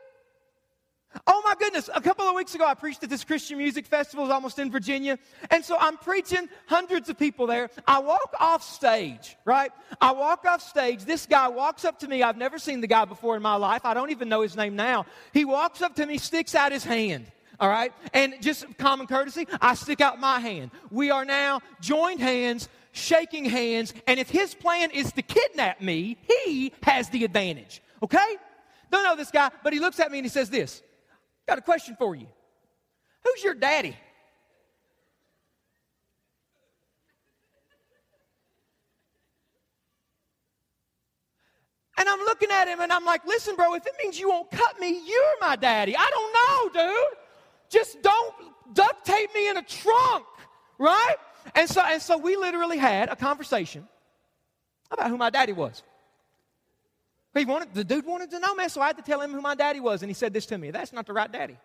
Oh 1.28 1.42
my 1.46 1.56
goodness, 1.58 1.90
a 1.94 2.02
couple 2.02 2.26
of 2.26 2.36
weeks 2.36 2.56
ago 2.56 2.66
I 2.66 2.74
preached 2.74 3.04
at 3.04 3.10
this 3.10 3.24
Christian 3.24 3.58
music 3.58 3.86
festival, 3.86 4.32
almost 4.32 4.58
in 4.58 4.72
Virginia. 4.72 5.20
And 5.52 5.64
so 5.64 5.78
I'm 5.80 5.98
preaching, 5.98 6.50
hundreds 6.66 7.10
of 7.10 7.20
people 7.20 7.46
there. 7.46 7.70
I 7.88 8.00
walk 8.00 8.34
off 8.40 8.64
stage, 8.64 9.38
right? 9.46 9.72
I 10.02 10.12
walk 10.14 10.46
off 10.46 10.62
stage. 10.62 11.06
This 11.06 11.26
guy 11.26 11.50
walks 11.50 11.86
up 11.86 12.00
to 12.00 12.08
me. 12.08 12.24
I've 12.24 12.38
never 12.38 12.58
seen 12.58 12.82
the 12.82 12.88
guy 12.88 13.06
before 13.06 13.36
in 13.36 13.42
my 13.42 13.56
life. 13.56 13.86
I 13.86 13.94
don't 13.94 14.10
even 14.10 14.28
know 14.28 14.42
his 14.42 14.56
name 14.56 14.76
now. 14.76 15.06
He 15.34 15.46
walks 15.46 15.82
up 15.82 15.96
to 15.96 16.06
me, 16.06 16.18
sticks 16.18 16.56
out 16.56 16.72
his 16.72 16.84
hand. 16.84 17.32
All 17.60 17.70
right? 17.70 17.94
And 18.14 18.34
just 18.42 18.66
common 18.78 19.06
courtesy, 19.06 19.48
I 19.62 19.76
stick 19.76 20.02
out 20.02 20.20
my 20.20 20.40
hand. 20.40 20.72
We 20.90 21.12
are 21.12 21.24
now 21.24 21.62
joined 21.80 22.20
hands, 22.20 22.68
shaking 22.94 23.44
hands, 23.44 23.94
and 24.08 24.20
if 24.20 24.30
his 24.30 24.54
plan 24.56 24.92
is 24.92 25.12
to 25.12 25.22
kidnap 25.22 25.82
me, 25.82 26.18
he 26.28 26.72
has 26.84 27.10
the 27.10 27.26
advantage. 27.26 27.82
Okay? 28.02 28.38
Don't 28.90 29.04
know 29.04 29.16
this 29.16 29.32
guy, 29.32 29.52
but 29.64 29.74
he 29.74 29.80
looks 29.80 30.00
at 30.00 30.12
me 30.12 30.20
and 30.20 30.26
he 30.26 30.30
says 30.30 30.50
this 30.50 30.82
Got 31.48 31.58
a 31.58 31.62
question 31.62 31.98
for 31.98 32.16
you. 32.16 32.28
Who's 33.26 33.44
your 33.44 33.56
daddy? 33.56 33.98
And 41.98 42.10
I'm 42.10 42.20
looking 42.20 42.50
at 42.50 42.68
him 42.68 42.82
and 42.82 42.92
I'm 42.92 43.06
like, 43.06 43.26
listen, 43.26 43.56
bro, 43.56 43.76
if 43.76 43.86
it 43.86 43.94
means 44.04 44.20
you 44.20 44.30
won't 44.30 44.52
cut 44.52 44.80
me, 44.80 45.02
you're 45.06 45.40
my 45.40 45.56
daddy. 45.56 45.96
I 45.98 46.10
don't 46.10 46.76
know, 46.76 46.88
dude. 46.88 47.18
Just 47.70 48.02
don't 48.02 48.34
duct 48.74 49.06
tape 49.06 49.34
me 49.34 49.50
in 49.50 49.58
a 49.58 49.62
trunk, 49.62 50.26
right? 50.80 51.16
And 51.56 51.70
so, 51.70 51.82
and 51.82 52.02
so 52.02 52.18
we 52.18 52.36
literally 52.36 52.78
had 52.78 53.10
a 53.10 53.16
conversation 53.16 53.88
about 54.92 55.10
who 55.10 55.18
my 55.18 55.30
daddy 55.30 55.54
was. 55.54 55.84
He 57.36 57.46
wanted, 57.46 57.74
the 57.74 57.84
dude 57.84 58.06
wanted 58.06 58.30
to 58.32 58.40
know, 58.40 58.54
man, 58.54 58.70
so 58.70 58.80
I 58.80 58.88
had 58.88 58.98
to 58.98 59.04
tell 59.04 59.20
him 59.20 59.32
who 59.32 59.42
my 59.42 59.56
daddy 59.56 59.80
was. 59.80 60.04
And 60.04 60.10
he 60.10 60.14
said 60.14 60.34
this 60.34 60.46
to 60.48 60.58
me 60.58 60.72
That's 60.72 60.94
not 60.94 61.08
the 61.08 61.14
right 61.14 61.32
daddy. 61.32 61.58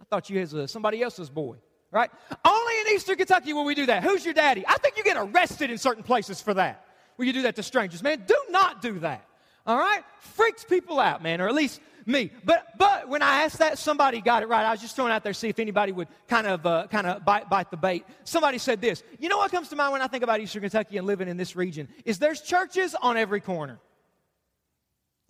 I 0.00 0.04
thought 0.04 0.30
you 0.30 0.40
was 0.40 0.54
uh, 0.54 0.66
somebody 0.66 1.02
else's 1.02 1.28
boy, 1.28 1.56
right? 1.90 2.10
Only 2.44 2.80
in 2.80 2.94
Eastern 2.94 3.16
Kentucky 3.16 3.52
will 3.52 3.64
we 3.64 3.74
do 3.74 3.86
that. 3.86 4.02
Who's 4.04 4.24
your 4.24 4.34
daddy? 4.34 4.64
I 4.66 4.78
think 4.78 4.96
you 4.96 5.04
get 5.04 5.16
arrested 5.16 5.70
in 5.70 5.78
certain 5.78 6.04
places 6.04 6.40
for 6.40 6.54
that. 6.54 6.84
Will 7.16 7.26
you 7.26 7.32
do 7.32 7.42
that 7.42 7.56
to 7.56 7.62
strangers? 7.62 8.02
Man, 8.02 8.22
do 8.26 8.36
not 8.50 8.80
do 8.80 9.00
that. 9.00 9.26
All 9.66 9.76
right? 9.76 10.02
Freaks 10.20 10.64
people 10.64 11.00
out, 11.00 11.22
man, 11.22 11.40
or 11.40 11.48
at 11.48 11.54
least 11.54 11.80
me. 12.08 12.30
But 12.44 12.66
but 12.78 13.08
when 13.08 13.22
I 13.22 13.42
asked 13.44 13.58
that, 13.58 13.78
somebody 13.78 14.20
got 14.20 14.42
it 14.42 14.48
right. 14.48 14.64
I 14.64 14.70
was 14.70 14.80
just 14.80 14.96
throwing 14.96 15.12
out 15.12 15.22
there 15.22 15.32
to 15.32 15.38
see 15.38 15.48
if 15.48 15.58
anybody 15.58 15.92
would 15.92 16.08
kind 16.26 16.46
of 16.46 16.66
uh, 16.66 16.86
kind 16.88 17.06
of 17.06 17.24
bite, 17.24 17.48
bite 17.48 17.70
the 17.70 17.76
bait. 17.76 18.04
Somebody 18.24 18.58
said 18.58 18.80
this. 18.80 19.02
You 19.18 19.28
know 19.28 19.38
what 19.38 19.50
comes 19.50 19.68
to 19.68 19.76
mind 19.76 19.92
when 19.92 20.02
I 20.02 20.06
think 20.06 20.24
about 20.24 20.40
Eastern 20.40 20.62
Kentucky 20.62 20.96
and 20.96 21.06
living 21.06 21.28
in 21.28 21.36
this 21.36 21.54
region 21.54 21.88
is 22.04 22.18
there's 22.18 22.40
churches 22.40 22.94
on 23.00 23.16
every 23.16 23.40
corner. 23.40 23.78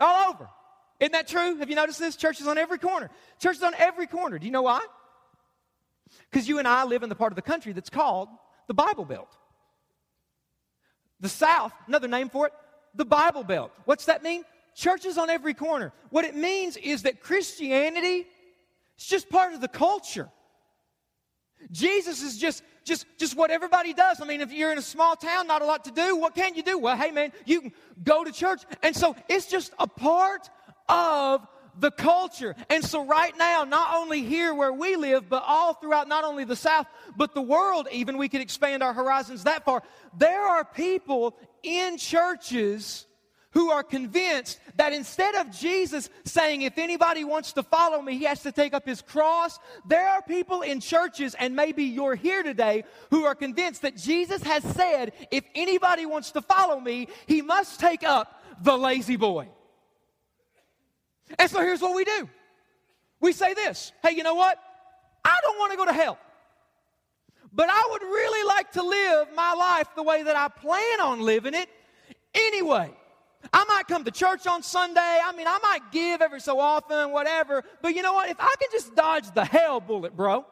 All 0.00 0.30
over. 0.30 0.48
Isn't 1.00 1.12
that 1.12 1.28
true? 1.28 1.56
Have 1.56 1.68
you 1.68 1.76
noticed 1.76 1.98
this? 1.98 2.16
Churches 2.16 2.46
on 2.46 2.58
every 2.58 2.78
corner. 2.78 3.10
Churches 3.40 3.62
on 3.62 3.74
every 3.74 4.06
corner. 4.06 4.38
Do 4.38 4.46
you 4.46 4.52
know 4.52 4.62
why? 4.62 4.84
Because 6.30 6.48
you 6.48 6.58
and 6.58 6.66
I 6.66 6.84
live 6.84 7.02
in 7.02 7.08
the 7.08 7.14
part 7.14 7.32
of 7.32 7.36
the 7.36 7.42
country 7.42 7.72
that's 7.72 7.90
called 7.90 8.28
the 8.66 8.74
Bible 8.74 9.04
Belt. 9.04 9.36
The 11.20 11.28
South, 11.28 11.72
another 11.88 12.08
name 12.08 12.28
for 12.28 12.46
it, 12.46 12.52
the 12.94 13.04
Bible 13.04 13.42
Belt. 13.42 13.72
What's 13.84 14.04
that 14.06 14.22
mean? 14.22 14.44
Churches 14.78 15.18
on 15.18 15.28
every 15.28 15.54
corner. 15.54 15.92
What 16.10 16.24
it 16.24 16.36
means 16.36 16.76
is 16.76 17.02
that 17.02 17.20
Christianity 17.20 18.28
is 18.96 19.06
just 19.06 19.28
part 19.28 19.52
of 19.52 19.60
the 19.60 19.66
culture. 19.66 20.28
Jesus 21.72 22.22
is 22.22 22.38
just 22.38 22.62
just 22.84 23.04
just 23.18 23.36
what 23.36 23.50
everybody 23.50 23.92
does. 23.92 24.20
I 24.20 24.24
mean, 24.24 24.40
if 24.40 24.52
you're 24.52 24.70
in 24.70 24.78
a 24.78 24.82
small 24.82 25.16
town, 25.16 25.48
not 25.48 25.62
a 25.62 25.64
lot 25.64 25.86
to 25.86 25.90
do, 25.90 26.14
what 26.14 26.36
can 26.36 26.54
you 26.54 26.62
do? 26.62 26.78
Well, 26.78 26.96
hey 26.96 27.10
man, 27.10 27.32
you 27.44 27.60
can 27.60 27.72
go 28.04 28.22
to 28.22 28.30
church. 28.30 28.62
And 28.80 28.94
so 28.94 29.16
it's 29.28 29.46
just 29.46 29.72
a 29.80 29.88
part 29.88 30.48
of 30.88 31.44
the 31.76 31.90
culture. 31.90 32.54
And 32.70 32.84
so 32.84 33.04
right 33.04 33.36
now, 33.36 33.64
not 33.64 33.96
only 33.96 34.22
here 34.22 34.54
where 34.54 34.72
we 34.72 34.94
live, 34.94 35.28
but 35.28 35.42
all 35.44 35.74
throughout 35.74 36.06
not 36.06 36.22
only 36.22 36.44
the 36.44 36.54
South, 36.54 36.86
but 37.16 37.34
the 37.34 37.42
world 37.42 37.88
even, 37.90 38.16
we 38.16 38.28
could 38.28 38.42
expand 38.42 38.84
our 38.84 38.92
horizons 38.92 39.42
that 39.42 39.64
far. 39.64 39.82
There 40.16 40.46
are 40.46 40.64
people 40.64 41.36
in 41.64 41.98
churches 41.98 43.07
who 43.58 43.72
are 43.72 43.82
convinced 43.82 44.60
that 44.76 44.92
instead 44.92 45.34
of 45.34 45.50
Jesus 45.50 46.08
saying, 46.24 46.62
if 46.62 46.78
anybody 46.78 47.24
wants 47.24 47.54
to 47.54 47.64
follow 47.64 48.00
me, 48.00 48.16
he 48.16 48.22
has 48.22 48.40
to 48.44 48.52
take 48.52 48.72
up 48.72 48.86
his 48.86 49.02
cross, 49.02 49.58
there 49.84 50.08
are 50.08 50.22
people 50.22 50.62
in 50.62 50.78
churches, 50.78 51.34
and 51.34 51.56
maybe 51.56 51.82
you're 51.82 52.14
here 52.14 52.44
today, 52.44 52.84
who 53.10 53.24
are 53.24 53.34
convinced 53.34 53.82
that 53.82 53.96
Jesus 53.96 54.44
has 54.44 54.62
said, 54.62 55.12
if 55.32 55.42
anybody 55.56 56.06
wants 56.06 56.30
to 56.30 56.40
follow 56.40 56.78
me, 56.78 57.08
he 57.26 57.42
must 57.42 57.80
take 57.80 58.04
up 58.04 58.40
the 58.62 58.78
La-Z-Boy. 58.78 59.48
And 61.36 61.50
so 61.50 61.58
here's 61.58 61.80
what 61.80 61.96
we 61.96 62.04
do 62.04 62.28
we 63.20 63.32
say 63.32 63.54
this 63.54 63.90
hey, 64.04 64.12
you 64.12 64.22
know 64.22 64.36
what? 64.36 64.56
I 65.24 65.36
don't 65.42 65.58
want 65.58 65.72
to 65.72 65.76
go 65.76 65.84
to 65.84 65.92
hell. 65.92 66.16
But 67.52 67.70
I 67.70 67.88
would 67.90 68.02
really 68.02 68.46
like 68.46 68.70
to 68.74 68.84
live 68.84 69.26
my 69.34 69.52
life 69.54 69.88
the 69.96 70.04
way 70.04 70.22
that 70.22 70.36
I 70.36 70.46
plan 70.46 71.00
on 71.00 71.22
living 71.22 71.54
it 71.54 71.68
anyway. 72.36 72.92
I 73.52 73.64
might 73.64 73.86
come 73.86 74.04
to 74.04 74.10
church 74.10 74.46
on 74.46 74.62
Sunday. 74.62 75.00
I 75.00 75.32
mean, 75.36 75.46
I 75.46 75.58
might 75.62 75.92
give 75.92 76.20
every 76.20 76.40
so 76.40 76.58
often, 76.58 77.12
whatever. 77.12 77.64
But 77.80 77.94
you 77.94 78.02
know 78.02 78.12
what? 78.12 78.28
If 78.28 78.40
I 78.40 78.54
can 78.58 78.68
just 78.72 78.94
dodge 78.94 79.30
the 79.32 79.44
hell 79.44 79.80
bullet, 79.80 80.16
bro, 80.16 80.44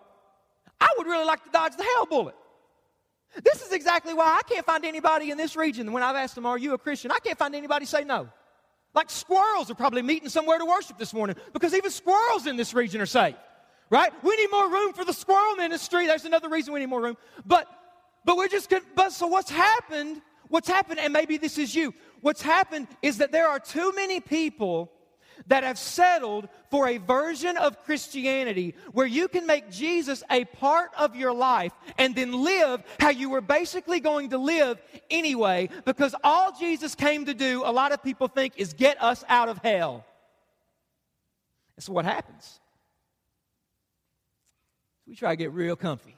I 0.81 0.89
would 0.97 1.07
really 1.07 1.25
like 1.25 1.45
to 1.45 1.51
dodge 1.51 1.77
the 1.77 1.83
hell 1.83 2.07
bullet. 2.07 2.35
This 3.43 3.61
is 3.61 3.73
exactly 3.73 4.15
why 4.15 4.39
I 4.39 4.43
can't 4.49 4.65
find 4.65 4.85
anybody 4.85 5.31
in 5.31 5.37
this 5.37 5.57
region. 5.57 5.93
When 5.93 6.03
I've 6.03 6.17
asked 6.17 6.35
them, 6.35 6.47
Are 6.47 6.57
you 6.57 6.75
a 6.75 6.79
Christian? 6.79 7.11
I 7.11 7.19
can't 7.19 7.39
find 7.39 7.55
anybody 7.55 7.85
say 7.85 8.05
no. 8.05 8.29
Like 8.95 9.11
squirrels 9.11 9.71
are 9.71 9.75
probably 9.75 10.01
meeting 10.01 10.31
somewhere 10.31 10.59
to 10.59 10.65
worship 10.65 10.97
this 10.97 11.13
morning 11.13 11.37
because 11.53 11.75
even 11.75 11.91
squirrels 11.91 12.47
in 12.47 12.57
this 12.57 12.73
region 12.73 13.01
are 13.01 13.07
saved. 13.07 13.37
Right? 13.91 14.13
We 14.23 14.35
need 14.37 14.51
more 14.51 14.71
room 14.71 14.95
for 14.95 15.05
the 15.05 15.13
squirrel 15.13 15.55
ministry. 15.57 16.07
There's 16.07 16.25
another 16.25 16.49
reason 16.49 16.73
we 16.73 16.81
need 16.81 16.87
more 16.87 17.03
room. 17.03 17.17
But 17.45 17.69
but 18.25 18.37
we're 18.37 18.49
just 18.49 18.73
but 18.95 19.13
so 19.13 19.27
what's 19.27 19.51
happened 19.51 20.23
What's 20.49 20.69
happened, 20.69 21.01
and 21.01 21.13
maybe 21.13 21.39
this 21.39 21.59
is 21.59 21.75
you, 21.75 21.93
what's 22.27 22.43
happened 22.43 22.89
is 23.03 23.19
that 23.19 23.31
there 23.31 23.47
are 23.47 23.61
too 23.61 23.93
many 23.95 24.19
people 24.19 24.91
that 25.47 25.63
have 25.63 25.79
settled 25.79 26.49
for 26.73 26.89
a 26.89 26.97
version 26.97 27.57
of 27.57 27.85
Christianity 27.85 28.75
where 28.91 29.07
you 29.07 29.29
can 29.29 29.47
make 29.47 29.71
Jesus 29.71 30.25
a 30.29 30.45
part 30.45 30.91
of 30.99 31.15
your 31.15 31.33
life 31.33 31.73
and 31.99 32.17
then 32.17 32.33
live 32.33 32.83
how 32.99 33.11
you 33.11 33.31
were 33.31 33.41
basically 33.41 34.01
going 34.01 34.31
to 34.31 34.39
live 34.39 34.83
anyway, 35.09 35.69
because 35.85 36.17
all 36.25 36.51
Jesus 36.59 36.97
came 36.97 37.27
to 37.27 37.35
do, 37.35 37.63
a 37.65 37.71
lot 37.71 37.93
of 37.93 38.03
people 38.03 38.27
think, 38.27 38.55
is 38.57 38.73
get 38.73 39.01
us 39.01 39.23
out 39.29 39.49
of 39.49 39.59
hell. 39.59 40.05
That's 41.77 41.89
what 41.89 42.05
happens. 42.05 42.59
We 45.07 45.15
try 45.15 45.31
to 45.31 45.37
get 45.37 45.53
real 45.53 45.77
comfy. 45.77 46.17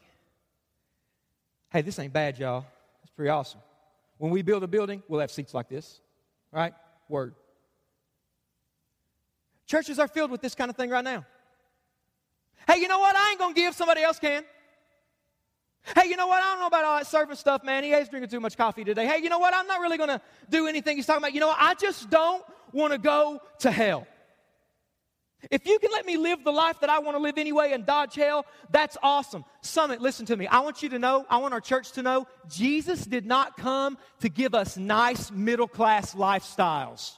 Hey, 1.69 1.83
this 1.83 1.99
ain't 1.99 2.15
bad, 2.15 2.39
y'all. 2.39 2.65
It's 3.03 3.11
pretty 3.11 3.29
awesome. 3.29 3.61
When 4.19 4.31
we 4.31 4.43
build 4.43 4.63
a 4.65 4.69
building, 4.69 5.03
we'll 5.09 5.21
have 5.21 5.31
seats 5.31 5.55
like 5.55 5.69
this, 5.69 6.01
right? 6.53 6.75
Word. 7.09 7.35
Churches 9.67 9.99
are 9.99 10.09
filled 10.09 10.31
with 10.31 10.41
this 10.41 10.55
kind 10.55 10.71
of 10.71 10.77
thing 10.77 10.91
right 10.91 11.05
now. 11.05 11.25
Hey, 12.67 12.79
you 12.79 12.89
know 12.89 12.99
what? 12.99 13.17
I 13.17 13.31
ain't 13.31 13.39
going 13.39 13.55
to 13.55 13.61
give, 13.61 13.75
somebody 13.75 14.03
else 14.03 14.19
can. 14.19 14.45
Hey, 15.95 16.09
you 16.09 16.17
know 16.17 16.27
what? 16.27 16.43
I 16.43 16.53
don't 16.53 16.61
know 16.61 16.67
about 16.67 16.85
all 16.85 16.99
that 16.99 17.07
service 17.07 17.39
stuff, 17.39 17.65
man. 17.65 17.85
He 17.85 17.93
is 17.93 18.09
drinking 18.09 18.31
too 18.31 18.41
much 18.41 18.57
coffee 18.57 18.85
today. 18.85 19.07
Hey, 19.07 19.23
you 19.23 19.29
know 19.29 19.39
what? 19.39 19.55
I'm 19.55 19.67
not 19.67 19.81
really 19.81 19.97
going 19.97 20.11
to 20.11 20.21
do 20.51 20.67
anything 20.67 20.97
he's 20.97 21.07
talking 21.07 21.23
about. 21.23 21.33
You 21.33 21.41
know 21.41 21.47
what? 21.49 21.59
I 21.59 21.75
just 21.75 22.11
don't 22.11 22.45
want 22.73 22.93
to 22.93 22.99
go 22.99 23.41
to 23.61 23.71
hell. 23.71 24.07
If 25.51 25.67
you 25.67 25.79
can 25.79 25.91
let 25.93 26.05
me 26.05 26.17
live 26.17 26.43
the 26.43 26.53
life 26.53 26.81
that 26.81 26.91
I 26.91 26.99
want 26.99 27.17
to 27.17 27.23
live 27.23 27.39
anyway 27.39 27.73
and 27.73 27.87
dodge 27.87 28.17
hell, 28.17 28.45
that's 28.71 28.97
awesome. 29.03 29.45
Summit, 29.61 30.01
listen 30.01 30.27
to 30.27 30.37
me. 30.37 30.49
I 30.49 30.61
want 30.61 30.83
you 30.83 30.89
to 30.91 30.99
know, 30.99 31.25
I 31.31 31.39
want 31.39 31.55
our 31.55 31.61
church 31.61 31.93
to 31.93 32.03
know, 32.03 32.27
Jesus 32.49 33.05
did 33.05 33.25
not 33.25 33.57
come 33.57 33.99
to 34.21 34.29
give 34.29 34.55
us 34.55 34.77
nice 34.77 35.31
middle 35.31 35.69
class 35.69 36.15
lifestyles. 36.15 37.13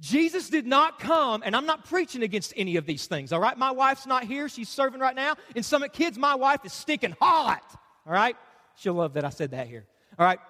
Jesus 0.00 0.48
did 0.48 0.66
not 0.66 0.98
come, 0.98 1.42
and 1.44 1.54
I'm 1.54 1.66
not 1.66 1.84
preaching 1.84 2.24
against 2.24 2.54
any 2.56 2.76
of 2.76 2.86
these 2.86 3.06
things, 3.06 3.32
all 3.32 3.38
right? 3.38 3.56
My 3.56 3.70
wife's 3.70 4.06
not 4.06 4.24
here. 4.24 4.48
She's 4.48 4.68
serving 4.68 5.00
right 5.00 5.14
now. 5.14 5.36
In 5.54 5.62
Summit 5.62 5.92
Kids, 5.92 6.18
my 6.18 6.34
wife 6.34 6.64
is 6.64 6.72
stinking 6.72 7.14
hot, 7.20 7.62
all 8.04 8.12
right? 8.12 8.36
She'll 8.74 8.94
love 8.94 9.12
that 9.14 9.24
I 9.24 9.30
said 9.30 9.52
that 9.52 9.68
here, 9.68 9.84
all 10.18 10.26
right? 10.26 10.40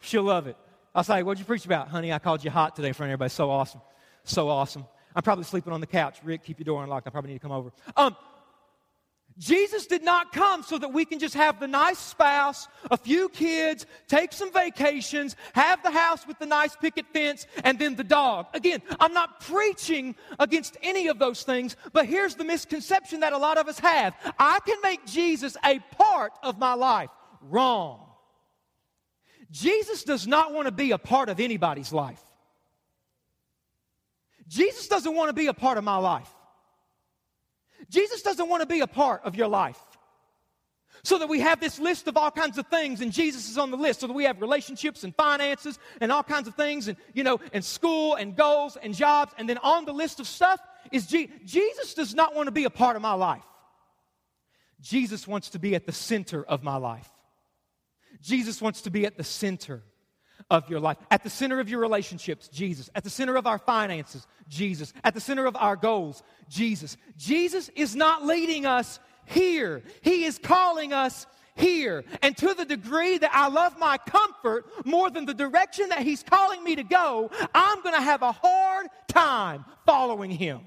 She'll 0.00 0.24
love 0.24 0.46
it. 0.46 0.56
I'll 0.94 1.04
say, 1.04 1.22
What'd 1.22 1.38
you 1.38 1.46
preach 1.46 1.64
about? 1.64 1.88
Honey, 1.88 2.12
I 2.12 2.18
called 2.18 2.44
you 2.44 2.50
hot 2.50 2.76
today 2.76 2.88
in 2.88 2.94
front 2.94 3.08
of 3.08 3.12
everybody. 3.12 3.30
So 3.30 3.50
awesome 3.50 3.80
so 4.24 4.48
awesome. 4.48 4.86
I'm 5.14 5.22
probably 5.22 5.44
sleeping 5.44 5.72
on 5.72 5.80
the 5.80 5.86
couch. 5.86 6.18
Rick, 6.24 6.44
keep 6.44 6.58
your 6.58 6.64
door 6.64 6.82
unlocked. 6.82 7.06
I 7.06 7.10
probably 7.10 7.32
need 7.32 7.38
to 7.38 7.42
come 7.42 7.52
over. 7.52 7.70
Um, 7.96 8.16
Jesus 9.38 9.86
did 9.86 10.02
not 10.02 10.32
come 10.32 10.62
so 10.62 10.78
that 10.78 10.92
we 10.92 11.04
can 11.04 11.18
just 11.18 11.34
have 11.34 11.58
the 11.58 11.66
nice 11.66 11.98
spouse, 11.98 12.68
a 12.90 12.96
few 12.96 13.28
kids, 13.30 13.86
take 14.06 14.32
some 14.32 14.52
vacations, 14.52 15.36
have 15.54 15.82
the 15.82 15.90
house 15.90 16.26
with 16.26 16.38
the 16.38 16.46
nice 16.46 16.76
picket 16.76 17.06
fence, 17.12 17.46
and 17.64 17.78
then 17.78 17.96
the 17.96 18.04
dog. 18.04 18.46
Again, 18.52 18.82
I'm 19.00 19.14
not 19.14 19.40
preaching 19.40 20.14
against 20.38 20.76
any 20.82 21.08
of 21.08 21.18
those 21.18 21.44
things, 21.44 21.76
but 21.92 22.06
here's 22.06 22.34
the 22.34 22.44
misconception 22.44 23.20
that 23.20 23.32
a 23.32 23.38
lot 23.38 23.58
of 23.58 23.68
us 23.68 23.78
have 23.78 24.14
I 24.38 24.58
can 24.66 24.76
make 24.82 25.06
Jesus 25.06 25.56
a 25.64 25.78
part 25.96 26.32
of 26.42 26.58
my 26.58 26.74
life. 26.74 27.10
Wrong. 27.40 28.00
Jesus 29.50 30.02
does 30.04 30.26
not 30.26 30.52
want 30.52 30.66
to 30.66 30.72
be 30.72 30.92
a 30.92 30.98
part 30.98 31.28
of 31.28 31.40
anybody's 31.40 31.92
life. 31.92 32.22
Jesus 34.52 34.86
doesn't 34.86 35.14
want 35.14 35.30
to 35.30 35.32
be 35.32 35.46
a 35.46 35.54
part 35.54 35.78
of 35.78 35.84
my 35.84 35.96
life. 35.96 36.28
Jesus 37.88 38.20
doesn't 38.20 38.50
want 38.50 38.60
to 38.60 38.66
be 38.66 38.80
a 38.80 38.86
part 38.86 39.22
of 39.24 39.34
your 39.34 39.48
life. 39.48 39.80
So 41.04 41.18
that 41.18 41.28
we 41.30 41.40
have 41.40 41.58
this 41.58 41.78
list 41.78 42.06
of 42.06 42.18
all 42.18 42.30
kinds 42.30 42.58
of 42.58 42.66
things, 42.66 43.00
and 43.00 43.10
Jesus 43.10 43.48
is 43.48 43.56
on 43.56 43.70
the 43.70 43.78
list. 43.78 44.00
So 44.00 44.08
that 44.08 44.12
we 44.12 44.24
have 44.24 44.42
relationships 44.42 45.04
and 45.04 45.16
finances 45.16 45.78
and 46.02 46.12
all 46.12 46.22
kinds 46.22 46.48
of 46.48 46.54
things, 46.54 46.86
and 46.88 46.98
you 47.14 47.24
know, 47.24 47.40
and 47.54 47.64
school 47.64 48.16
and 48.16 48.36
goals 48.36 48.76
and 48.76 48.94
jobs, 48.94 49.32
and 49.38 49.48
then 49.48 49.56
on 49.58 49.86
the 49.86 49.94
list 49.94 50.20
of 50.20 50.26
stuff 50.26 50.60
is 50.92 51.06
Je- 51.06 51.30
Jesus 51.46 51.94
does 51.94 52.14
not 52.14 52.34
want 52.34 52.46
to 52.46 52.52
be 52.52 52.64
a 52.64 52.70
part 52.70 52.94
of 52.94 53.00
my 53.00 53.14
life. 53.14 53.42
Jesus 54.82 55.26
wants 55.26 55.48
to 55.50 55.58
be 55.58 55.74
at 55.74 55.86
the 55.86 55.92
center 55.92 56.44
of 56.44 56.62
my 56.62 56.76
life. 56.76 57.08
Jesus 58.20 58.60
wants 58.60 58.82
to 58.82 58.90
be 58.90 59.06
at 59.06 59.16
the 59.16 59.24
center 59.24 59.82
of 60.50 60.68
your 60.68 60.80
life. 60.80 60.96
At 61.10 61.22
the 61.22 61.30
center 61.30 61.60
of 61.60 61.68
your 61.68 61.80
relationships, 61.80 62.48
Jesus. 62.48 62.90
At 62.94 63.04
the 63.04 63.10
center 63.10 63.36
of 63.36 63.46
our 63.46 63.58
finances, 63.58 64.26
Jesus. 64.48 64.92
At 65.04 65.14
the 65.14 65.20
center 65.20 65.46
of 65.46 65.56
our 65.56 65.76
goals, 65.76 66.22
Jesus. 66.48 66.96
Jesus 67.16 67.70
is 67.74 67.96
not 67.96 68.24
leading 68.24 68.66
us 68.66 68.98
here, 69.24 69.82
He 70.02 70.24
is 70.24 70.38
calling 70.38 70.92
us 70.92 71.26
here. 71.54 72.04
And 72.22 72.36
to 72.38 72.54
the 72.54 72.64
degree 72.64 73.18
that 73.18 73.30
I 73.32 73.48
love 73.48 73.78
my 73.78 73.98
comfort 73.98 74.66
more 74.84 75.10
than 75.10 75.26
the 75.26 75.34
direction 75.34 75.88
that 75.90 76.00
He's 76.00 76.22
calling 76.22 76.62
me 76.64 76.76
to 76.76 76.82
go, 76.82 77.30
I'm 77.54 77.82
going 77.82 77.94
to 77.94 78.02
have 78.02 78.22
a 78.22 78.32
hard 78.32 78.86
time 79.08 79.64
following 79.86 80.30
Him. 80.30 80.60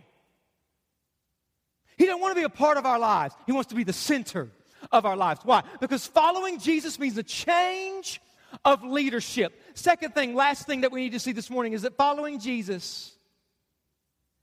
He 1.98 2.06
doesn't 2.06 2.22
want 2.22 2.36
to 2.36 2.40
be 2.40 2.46
a 2.46 2.50
part 2.50 2.78
of 2.78 2.86
our 2.86 3.00
lives, 3.00 3.36
He 3.46 3.52
wants 3.52 3.70
to 3.70 3.76
be 3.76 3.84
the 3.84 3.94
center 3.94 4.50
of 4.92 5.06
our 5.06 5.18
lives. 5.18 5.42
Why? 5.44 5.64
Because 5.80 6.06
following 6.06 6.60
Jesus 6.60 7.00
means 7.00 7.18
a 7.18 7.24
change 7.24 8.22
of 8.64 8.84
leadership. 8.84 9.60
Second 9.76 10.16
thing, 10.16 10.36
last 10.36 10.66
thing 10.66 10.82
that 10.82 10.92
we 10.92 11.02
need 11.02 11.12
to 11.12 11.20
see 11.20 11.34
this 11.34 11.50
morning 11.50 11.74
is 11.74 11.84
that 11.84 11.96
following 11.98 12.40
Jesus 12.40 13.12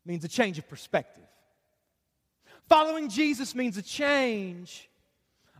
means 0.04 0.24
a 0.24 0.28
change 0.28 0.58
of 0.58 0.68
perspective. 0.68 1.24
Following 2.68 3.08
Jesus 3.08 3.54
means 3.54 3.76
a 3.78 3.82
change 3.82 4.88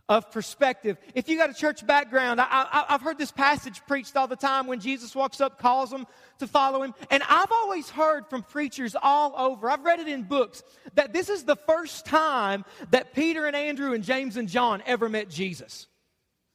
of 0.09 0.31
perspective. 0.31 0.97
If 1.15 1.27
you 1.27 1.37
got 1.37 1.49
a 1.49 1.53
church 1.53 1.85
background, 1.85 2.39
I, 2.39 2.85
have 2.87 3.01
heard 3.01 3.17
this 3.17 3.31
passage 3.31 3.81
preached 3.87 4.15
all 4.15 4.27
the 4.27 4.35
time 4.35 4.67
when 4.67 4.79
Jesus 4.79 5.15
walks 5.15 5.41
up, 5.41 5.59
calls 5.59 5.89
them 5.89 6.05
to 6.39 6.47
follow 6.47 6.83
him. 6.83 6.93
And 7.09 7.23
I've 7.27 7.51
always 7.51 7.89
heard 7.89 8.27
from 8.27 8.43
preachers 8.43 8.95
all 9.01 9.33
over, 9.35 9.69
I've 9.69 9.83
read 9.83 9.99
it 9.99 10.07
in 10.07 10.23
books, 10.23 10.61
that 10.95 11.13
this 11.13 11.29
is 11.29 11.45
the 11.45 11.55
first 11.55 12.05
time 12.05 12.65
that 12.91 13.13
Peter 13.13 13.45
and 13.45 13.55
Andrew 13.55 13.93
and 13.93 14.03
James 14.03 14.37
and 14.37 14.47
John 14.47 14.83
ever 14.85 15.09
met 15.09 15.29
Jesus. 15.29 15.87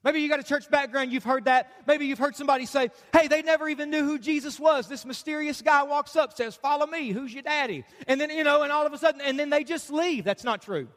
Maybe 0.04 0.20
you 0.20 0.28
got 0.28 0.38
a 0.38 0.44
church 0.44 0.70
background, 0.70 1.12
you've 1.12 1.24
heard 1.24 1.46
that. 1.46 1.70
Maybe 1.86 2.06
you've 2.06 2.20
heard 2.20 2.36
somebody 2.36 2.66
say, 2.66 2.90
hey, 3.12 3.26
they 3.26 3.42
never 3.42 3.68
even 3.68 3.90
knew 3.90 4.04
who 4.04 4.18
Jesus 4.18 4.58
was. 4.60 4.88
This 4.88 5.04
mysterious 5.04 5.60
guy 5.60 5.82
walks 5.82 6.14
up, 6.14 6.36
says, 6.36 6.54
follow 6.54 6.86
me, 6.86 7.10
who's 7.10 7.32
your 7.34 7.42
daddy? 7.42 7.84
And 8.06 8.20
then, 8.20 8.30
you 8.30 8.44
know, 8.44 8.62
and 8.62 8.70
all 8.70 8.86
of 8.86 8.92
a 8.92 8.98
sudden, 8.98 9.20
and 9.20 9.38
then 9.38 9.50
they 9.50 9.64
just 9.64 9.90
leave. 9.90 10.24
That's 10.24 10.44
not 10.44 10.62
true. 10.62 10.88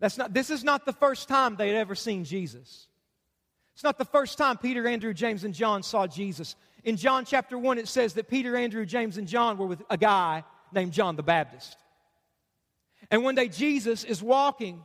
That's 0.00 0.18
not, 0.18 0.34
this 0.34 0.50
is 0.50 0.62
not 0.62 0.84
the 0.84 0.92
first 0.92 1.28
time 1.28 1.56
they 1.56 1.68
had 1.68 1.76
ever 1.76 1.94
seen 1.94 2.24
Jesus. 2.24 2.86
It's 3.74 3.82
not 3.82 3.96
the 3.96 4.04
first 4.04 4.38
time 4.38 4.58
Peter, 4.58 4.86
Andrew, 4.86 5.14
James, 5.14 5.44
and 5.44 5.54
John 5.54 5.82
saw 5.82 6.06
Jesus. 6.06 6.56
In 6.84 6.96
John 6.96 7.24
chapter 7.24 7.58
1, 7.58 7.78
it 7.78 7.88
says 7.88 8.14
that 8.14 8.28
Peter, 8.28 8.56
Andrew, 8.56 8.84
James, 8.84 9.18
and 9.18 9.26
John 9.26 9.56
were 9.56 9.66
with 9.66 9.82
a 9.88 9.96
guy 9.96 10.44
named 10.72 10.92
John 10.92 11.16
the 11.16 11.22
Baptist. 11.22 11.76
And 13.10 13.24
one 13.24 13.34
day 13.34 13.48
Jesus 13.48 14.04
is 14.04 14.22
walking, 14.22 14.82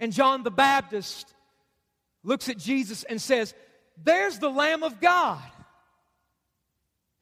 and 0.00 0.12
John 0.12 0.42
the 0.42 0.50
Baptist 0.50 1.34
looks 2.26 2.48
at 2.50 2.58
Jesus 2.58 3.04
and 3.04 3.20
says, 3.22 3.54
There's 4.02 4.38
the 4.38 4.50
Lamb 4.50 4.82
of 4.82 5.00
God. 5.00 5.42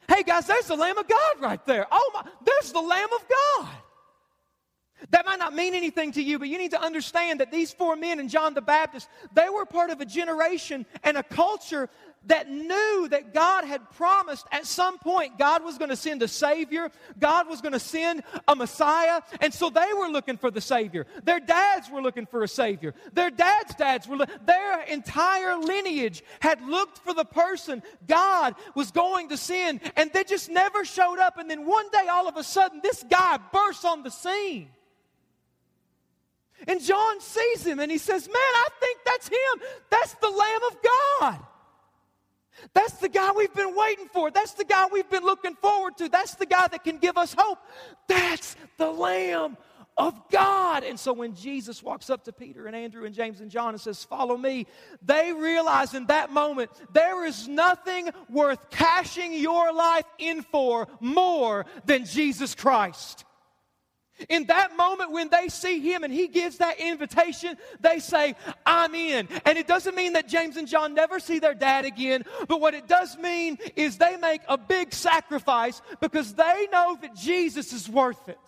Hey 0.08 0.22
guys, 0.22 0.46
there's 0.46 0.66
the 0.66 0.76
Lamb 0.76 0.98
of 0.98 1.06
God 1.06 1.40
right 1.40 1.64
there. 1.66 1.86
Oh 1.92 2.10
my, 2.14 2.28
there's 2.44 2.72
the 2.72 2.80
Lamb 2.80 3.08
of 3.14 3.24
God. 3.28 3.68
That 5.10 5.26
might 5.26 5.38
not 5.38 5.54
mean 5.54 5.74
anything 5.74 6.12
to 6.12 6.22
you, 6.22 6.38
but 6.38 6.48
you 6.48 6.56
need 6.56 6.70
to 6.70 6.80
understand 6.80 7.40
that 7.40 7.50
these 7.50 7.72
four 7.72 7.94
men 7.94 8.20
and 8.20 8.30
John 8.30 8.54
the 8.54 8.62
Baptist, 8.62 9.08
they 9.34 9.48
were 9.48 9.66
part 9.66 9.90
of 9.90 10.00
a 10.00 10.06
generation 10.06 10.86
and 11.02 11.16
a 11.16 11.22
culture 11.22 11.90
that 12.26 12.50
knew 12.50 13.08
that 13.10 13.34
God 13.34 13.64
had 13.64 13.90
promised 13.92 14.46
at 14.52 14.66
some 14.66 14.98
point 14.98 15.38
God 15.38 15.64
was 15.64 15.78
going 15.78 15.90
to 15.90 15.96
send 15.96 16.22
a 16.22 16.28
Savior, 16.28 16.90
God 17.18 17.48
was 17.48 17.60
going 17.60 17.72
to 17.72 17.80
send 17.80 18.22
a 18.48 18.54
Messiah, 18.54 19.20
and 19.40 19.52
so 19.52 19.70
they 19.70 19.92
were 19.96 20.08
looking 20.08 20.36
for 20.36 20.50
the 20.50 20.60
Savior. 20.60 21.06
Their 21.24 21.40
dads 21.40 21.90
were 21.90 22.02
looking 22.02 22.26
for 22.26 22.42
a 22.42 22.48
Savior. 22.48 22.94
Their 23.12 23.30
dads' 23.30 23.74
dads 23.74 24.08
were, 24.08 24.26
their 24.44 24.82
entire 24.82 25.56
lineage 25.56 26.22
had 26.40 26.62
looked 26.62 26.98
for 26.98 27.14
the 27.14 27.24
person 27.24 27.82
God 28.06 28.54
was 28.74 28.90
going 28.90 29.28
to 29.30 29.36
send, 29.36 29.80
and 29.96 30.12
they 30.12 30.24
just 30.24 30.50
never 30.50 30.84
showed 30.84 31.18
up. 31.18 31.38
And 31.38 31.50
then 31.50 31.66
one 31.66 31.90
day, 31.90 32.06
all 32.10 32.28
of 32.28 32.36
a 32.36 32.44
sudden, 32.44 32.80
this 32.82 33.04
guy 33.10 33.38
bursts 33.52 33.84
on 33.84 34.02
the 34.02 34.10
scene. 34.10 34.68
And 36.66 36.82
John 36.82 37.20
sees 37.20 37.66
him 37.66 37.78
and 37.78 37.90
he 37.90 37.98
says, 37.98 38.26
Man, 38.26 38.36
I 38.36 38.68
think 38.80 38.98
that's 39.04 39.28
him. 39.28 39.68
That's 39.90 40.14
the 40.14 40.30
Lamb 40.30 40.60
of 40.70 40.76
God. 41.20 41.46
That's 42.72 42.94
the 42.94 43.08
guy 43.08 43.32
we've 43.32 43.52
been 43.54 43.76
waiting 43.76 44.08
for. 44.08 44.30
That's 44.30 44.52
the 44.52 44.64
guy 44.64 44.86
we've 44.92 45.08
been 45.10 45.24
looking 45.24 45.54
forward 45.56 45.96
to. 45.98 46.08
That's 46.08 46.34
the 46.34 46.46
guy 46.46 46.68
that 46.68 46.84
can 46.84 46.98
give 46.98 47.18
us 47.18 47.34
hope. 47.36 47.58
That's 48.08 48.56
the 48.78 48.90
Lamb 48.90 49.56
of 49.96 50.28
God. 50.30 50.84
And 50.84 50.98
so 50.98 51.12
when 51.12 51.34
Jesus 51.34 51.82
walks 51.82 52.10
up 52.10 52.24
to 52.24 52.32
Peter 52.32 52.66
and 52.66 52.74
Andrew 52.74 53.04
and 53.04 53.14
James 53.14 53.40
and 53.40 53.50
John 53.50 53.70
and 53.70 53.80
says, 53.80 54.02
Follow 54.04 54.36
me, 54.36 54.66
they 55.02 55.32
realize 55.32 55.94
in 55.94 56.06
that 56.06 56.32
moment 56.32 56.70
there 56.92 57.24
is 57.24 57.48
nothing 57.48 58.10
worth 58.28 58.70
cashing 58.70 59.32
your 59.32 59.72
life 59.72 60.06
in 60.18 60.42
for 60.42 60.88
more 61.00 61.66
than 61.84 62.04
Jesus 62.04 62.54
Christ. 62.54 63.24
In 64.28 64.46
that 64.46 64.76
moment, 64.76 65.10
when 65.10 65.28
they 65.28 65.48
see 65.48 65.80
him 65.80 66.04
and 66.04 66.12
he 66.12 66.28
gives 66.28 66.58
that 66.58 66.78
invitation, 66.78 67.56
they 67.80 67.98
say, 67.98 68.36
I'm 68.64 68.94
in. 68.94 69.28
And 69.44 69.58
it 69.58 69.66
doesn't 69.66 69.96
mean 69.96 70.12
that 70.12 70.28
James 70.28 70.56
and 70.56 70.68
John 70.68 70.94
never 70.94 71.18
see 71.18 71.40
their 71.40 71.54
dad 71.54 71.84
again, 71.84 72.24
but 72.46 72.60
what 72.60 72.74
it 72.74 72.86
does 72.86 73.18
mean 73.18 73.58
is 73.74 73.98
they 73.98 74.16
make 74.16 74.42
a 74.48 74.56
big 74.56 74.92
sacrifice 74.92 75.82
because 76.00 76.32
they 76.34 76.68
know 76.72 76.96
that 77.02 77.16
Jesus 77.16 77.72
is 77.72 77.88
worth 77.88 78.28
it. 78.28 78.38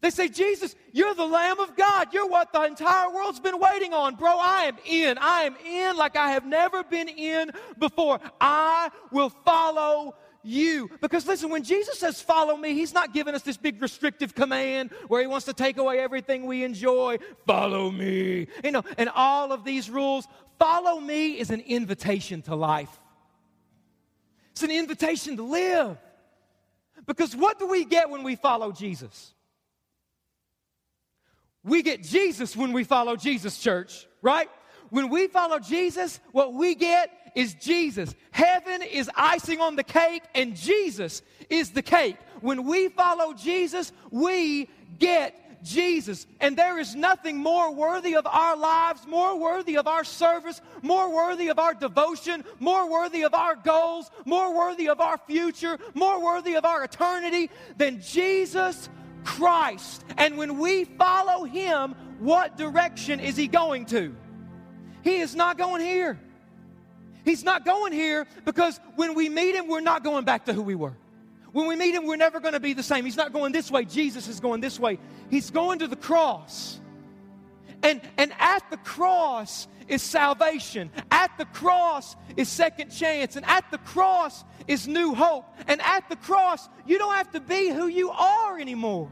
They 0.00 0.10
say, 0.10 0.28
Jesus, 0.28 0.76
you're 0.92 1.14
the 1.14 1.26
Lamb 1.26 1.58
of 1.58 1.74
God. 1.74 2.12
You're 2.12 2.28
what 2.28 2.52
the 2.52 2.62
entire 2.62 3.10
world's 3.10 3.40
been 3.40 3.58
waiting 3.58 3.92
on. 3.92 4.14
Bro, 4.16 4.36
I 4.38 4.64
am 4.64 4.76
in. 4.84 5.18
I 5.18 5.42
am 5.42 5.56
in 5.66 5.96
like 5.96 6.16
I 6.16 6.32
have 6.32 6.44
never 6.44 6.84
been 6.84 7.08
in 7.08 7.50
before. 7.78 8.20
I 8.40 8.90
will 9.10 9.30
follow 9.30 10.14
you. 10.46 10.90
Because 11.00 11.26
listen, 11.26 11.50
when 11.50 11.62
Jesus 11.62 11.98
says, 11.98 12.20
follow 12.20 12.56
me, 12.56 12.74
he's 12.74 12.94
not 12.94 13.12
giving 13.12 13.34
us 13.34 13.42
this 13.42 13.56
big 13.56 13.80
restrictive 13.82 14.34
command 14.34 14.90
where 15.08 15.20
he 15.20 15.26
wants 15.26 15.46
to 15.46 15.52
take 15.52 15.76
away 15.76 15.98
everything 15.98 16.46
we 16.46 16.64
enjoy. 16.64 17.18
Follow 17.46 17.90
me. 17.90 18.46
You 18.64 18.70
know, 18.70 18.82
and 18.96 19.08
all 19.14 19.52
of 19.52 19.64
these 19.64 19.90
rules. 19.90 20.26
Follow 20.58 21.00
me 21.00 21.38
is 21.38 21.50
an 21.50 21.60
invitation 21.60 22.42
to 22.42 22.54
life, 22.54 23.00
it's 24.52 24.62
an 24.62 24.70
invitation 24.70 25.36
to 25.36 25.42
live. 25.42 25.98
Because 27.06 27.36
what 27.36 27.58
do 27.58 27.66
we 27.68 27.84
get 27.84 28.10
when 28.10 28.22
we 28.22 28.36
follow 28.36 28.72
Jesus? 28.72 29.32
We 31.62 31.82
get 31.82 32.02
Jesus 32.02 32.56
when 32.56 32.72
we 32.72 32.84
follow 32.84 33.16
Jesus, 33.16 33.58
church, 33.58 34.06
right? 34.22 34.48
When 34.90 35.08
we 35.08 35.26
follow 35.26 35.58
Jesus, 35.58 36.20
what 36.32 36.54
we 36.54 36.74
get 36.74 37.10
is 37.36 37.54
Jesus. 37.54 38.14
Heaven 38.32 38.82
is 38.82 39.08
icing 39.14 39.60
on 39.60 39.76
the 39.76 39.84
cake, 39.84 40.24
and 40.34 40.56
Jesus 40.56 41.22
is 41.48 41.70
the 41.70 41.82
cake. 41.82 42.16
When 42.40 42.64
we 42.64 42.88
follow 42.88 43.34
Jesus, 43.34 43.92
we 44.10 44.68
get 44.98 45.62
Jesus. 45.62 46.26
And 46.40 46.56
there 46.56 46.78
is 46.78 46.94
nothing 46.94 47.36
more 47.36 47.72
worthy 47.72 48.16
of 48.16 48.26
our 48.26 48.56
lives, 48.56 49.06
more 49.06 49.38
worthy 49.38 49.76
of 49.76 49.86
our 49.86 50.02
service, 50.02 50.60
more 50.80 51.14
worthy 51.14 51.48
of 51.48 51.58
our 51.58 51.74
devotion, 51.74 52.42
more 52.58 52.90
worthy 52.90 53.22
of 53.22 53.34
our 53.34 53.54
goals, 53.54 54.10
more 54.24 54.56
worthy 54.56 54.88
of 54.88 55.00
our 55.00 55.18
future, 55.18 55.78
more 55.94 56.24
worthy 56.24 56.56
of 56.56 56.64
our 56.64 56.84
eternity 56.84 57.50
than 57.76 58.00
Jesus 58.00 58.88
Christ. 59.24 60.04
And 60.16 60.38
when 60.38 60.58
we 60.58 60.84
follow 60.84 61.44
Him, 61.44 61.94
what 62.18 62.56
direction 62.56 63.20
is 63.20 63.36
He 63.36 63.46
going 63.46 63.84
to? 63.86 64.14
He 65.02 65.16
is 65.16 65.36
not 65.36 65.58
going 65.58 65.82
here. 65.82 66.18
He's 67.26 67.42
not 67.42 67.64
going 67.64 67.92
here 67.92 68.24
because 68.44 68.78
when 68.94 69.14
we 69.14 69.28
meet 69.28 69.56
him, 69.56 69.66
we're 69.66 69.80
not 69.80 70.04
going 70.04 70.24
back 70.24 70.44
to 70.44 70.52
who 70.52 70.62
we 70.62 70.76
were. 70.76 70.96
When 71.50 71.66
we 71.66 71.74
meet 71.74 71.92
him, 71.92 72.06
we're 72.06 72.16
never 72.16 72.38
going 72.38 72.54
to 72.54 72.60
be 72.60 72.72
the 72.72 72.84
same. 72.84 73.04
He's 73.04 73.16
not 73.16 73.32
going 73.32 73.50
this 73.50 73.68
way. 73.68 73.84
Jesus 73.84 74.28
is 74.28 74.38
going 74.38 74.60
this 74.60 74.78
way. 74.78 75.00
He's 75.28 75.50
going 75.50 75.80
to 75.80 75.88
the 75.88 75.96
cross. 75.96 76.78
And, 77.82 78.00
and 78.16 78.32
at 78.38 78.70
the 78.70 78.76
cross 78.76 79.66
is 79.88 80.02
salvation. 80.02 80.88
At 81.10 81.36
the 81.36 81.46
cross 81.46 82.14
is 82.36 82.48
second 82.48 82.90
chance. 82.90 83.34
And 83.34 83.44
at 83.46 83.72
the 83.72 83.78
cross 83.78 84.44
is 84.68 84.86
new 84.86 85.12
hope. 85.12 85.46
And 85.66 85.80
at 85.82 86.08
the 86.08 86.16
cross, 86.16 86.68
you 86.86 86.96
don't 86.96 87.14
have 87.14 87.32
to 87.32 87.40
be 87.40 87.70
who 87.70 87.88
you 87.88 88.10
are 88.10 88.56
anymore. 88.56 89.10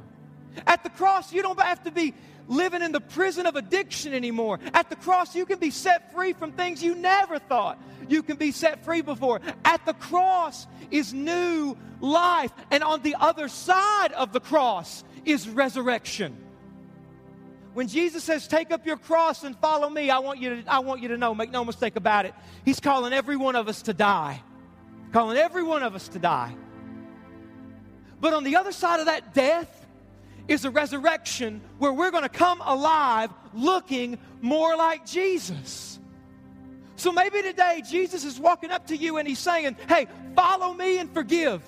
At 0.69 0.85
the 0.85 0.91
cross, 0.91 1.33
you 1.33 1.43
don't 1.43 1.59
have 1.59 1.83
to 1.83 1.91
be 1.91 2.15
living 2.49 2.83
in 2.83 2.93
the 2.93 3.01
prison 3.01 3.47
of 3.47 3.57
addiction 3.57 4.15
anymore. 4.15 4.59
At 4.73 4.91
the 4.91 4.97
cross, 4.97 5.35
you 5.35 5.47
can 5.47 5.59
be 5.59 5.71
set 5.71 6.13
free 6.13 6.33
from 6.33 6.53
things 6.53 6.83
you 6.83 6.95
never 6.95 7.39
thought 7.39 7.79
you 8.09 8.23
can 8.23 8.37
be 8.37 8.53
set 8.53 8.85
free 8.85 9.03
before. 9.03 9.41
At 9.65 9.85
the 9.87 9.95
cross 9.95 10.67
is 10.91 11.13
new 11.13 11.77
life. 12.01 12.53
And 12.71 12.83
on 12.83 13.03
the 13.03 13.17
other 13.19 13.49
side 13.49 14.13
of 14.13 14.33
the 14.33 14.41
cross 14.41 15.05
is 15.25 15.49
resurrection. 15.49 16.37
When 17.73 17.89
Jesus 17.89 18.23
says, 18.23 18.47
Take 18.47 18.71
up 18.71 18.87
your 18.87 18.97
cross 18.97 19.43
and 19.43 19.57
follow 19.59 19.89
me, 19.89 20.11
I 20.11 20.19
want 20.19 20.41
you 20.41 20.63
to, 20.63 20.73
I 20.73 20.79
want 20.81 21.03
you 21.03 21.09
to 21.09 21.17
know, 21.17 21.35
make 21.35 21.51
no 21.51 21.65
mistake 21.65 21.97
about 21.97 22.27
it, 22.27 22.35
He's 22.65 22.81
calling 22.81 23.13
every 23.13 23.37
one 23.37 23.57
of 23.57 23.69
us 23.69 23.83
to 23.83 23.93
die. 23.93 24.43
Calling 25.13 25.37
every 25.37 25.63
one 25.63 25.83
of 25.83 25.95
us 25.95 26.09
to 26.09 26.19
die. 26.19 26.55
But 28.21 28.33
on 28.33 28.45
the 28.45 28.57
other 28.57 28.73
side 28.73 29.01
of 29.01 29.07
that 29.07 29.35
death, 29.35 29.84
is 30.49 30.65
a 30.65 30.71
resurrection 30.71 31.61
where 31.79 31.93
we're 31.93 32.11
going 32.11 32.23
to 32.23 32.29
come 32.29 32.61
alive 32.65 33.31
looking 33.55 34.19
more 34.41 34.77
like 34.77 35.07
Jesus. 35.07 35.99
So 36.97 37.13
maybe 37.13 37.43
today 37.43 37.83
Jesus 37.89 38.25
is 38.25 38.39
walking 38.39 38.71
up 38.71 38.87
to 38.89 38.97
you 38.97 39.17
and 39.17 39.27
he's 39.27 39.39
saying, 39.39 39.77
Hey, 39.89 40.07
follow 40.37 40.75
me 40.75 40.99
and 40.99 41.13
forgive. 41.13 41.63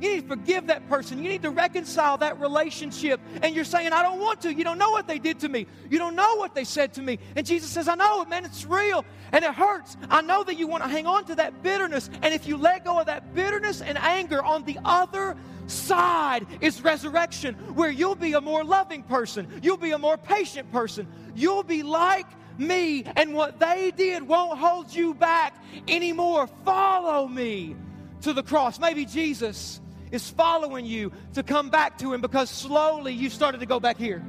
You 0.00 0.14
need 0.14 0.22
to 0.22 0.28
forgive 0.28 0.68
that 0.68 0.88
person. 0.88 1.22
You 1.22 1.28
need 1.28 1.42
to 1.42 1.50
reconcile 1.50 2.18
that 2.18 2.38
relationship. 2.40 3.20
And 3.42 3.54
you're 3.54 3.64
saying, 3.64 3.92
I 3.92 4.02
don't 4.02 4.20
want 4.20 4.40
to. 4.42 4.54
You 4.54 4.62
don't 4.62 4.78
know 4.78 4.90
what 4.90 5.08
they 5.08 5.18
did 5.18 5.40
to 5.40 5.48
me. 5.48 5.66
You 5.90 5.98
don't 5.98 6.14
know 6.14 6.36
what 6.36 6.54
they 6.54 6.62
said 6.64 6.94
to 6.94 7.02
me. 7.02 7.18
And 7.34 7.44
Jesus 7.44 7.70
says, 7.70 7.88
I 7.88 7.96
know 7.96 8.22
it, 8.22 8.28
man. 8.28 8.44
It's 8.44 8.64
real 8.64 9.04
and 9.32 9.44
it 9.44 9.52
hurts. 9.54 9.96
I 10.08 10.22
know 10.22 10.44
that 10.44 10.56
you 10.56 10.68
want 10.68 10.84
to 10.84 10.88
hang 10.88 11.06
on 11.06 11.24
to 11.26 11.34
that 11.36 11.62
bitterness. 11.62 12.10
And 12.22 12.32
if 12.32 12.46
you 12.46 12.56
let 12.56 12.84
go 12.84 13.00
of 13.00 13.06
that 13.06 13.34
bitterness 13.34 13.80
and 13.80 13.98
anger 13.98 14.42
on 14.42 14.64
the 14.64 14.78
other 14.84 15.36
side 15.70 16.46
is 16.60 16.82
resurrection, 16.82 17.54
where 17.74 17.90
you'll 17.90 18.14
be 18.14 18.32
a 18.32 18.40
more 18.40 18.64
loving 18.64 19.02
person, 19.02 19.60
you'll 19.62 19.76
be 19.76 19.92
a 19.92 19.98
more 19.98 20.16
patient 20.16 20.70
person, 20.72 21.06
you'll 21.34 21.62
be 21.62 21.82
like 21.82 22.26
me, 22.58 23.04
and 23.16 23.34
what 23.34 23.60
they 23.60 23.92
did 23.96 24.26
won't 24.26 24.58
hold 24.58 24.92
you 24.92 25.14
back 25.14 25.54
anymore. 25.86 26.48
Follow 26.64 27.28
me 27.28 27.76
to 28.22 28.32
the 28.32 28.42
cross. 28.42 28.78
Maybe 28.78 29.04
Jesus 29.04 29.80
is 30.10 30.28
following 30.30 30.84
you 30.84 31.12
to 31.34 31.42
come 31.42 31.70
back 31.70 31.98
to 31.98 32.12
Him 32.12 32.20
because 32.20 32.50
slowly 32.50 33.12
you 33.12 33.30
started 33.30 33.60
to 33.60 33.66
go 33.66 33.78
back 33.78 33.96
here. 33.96 34.24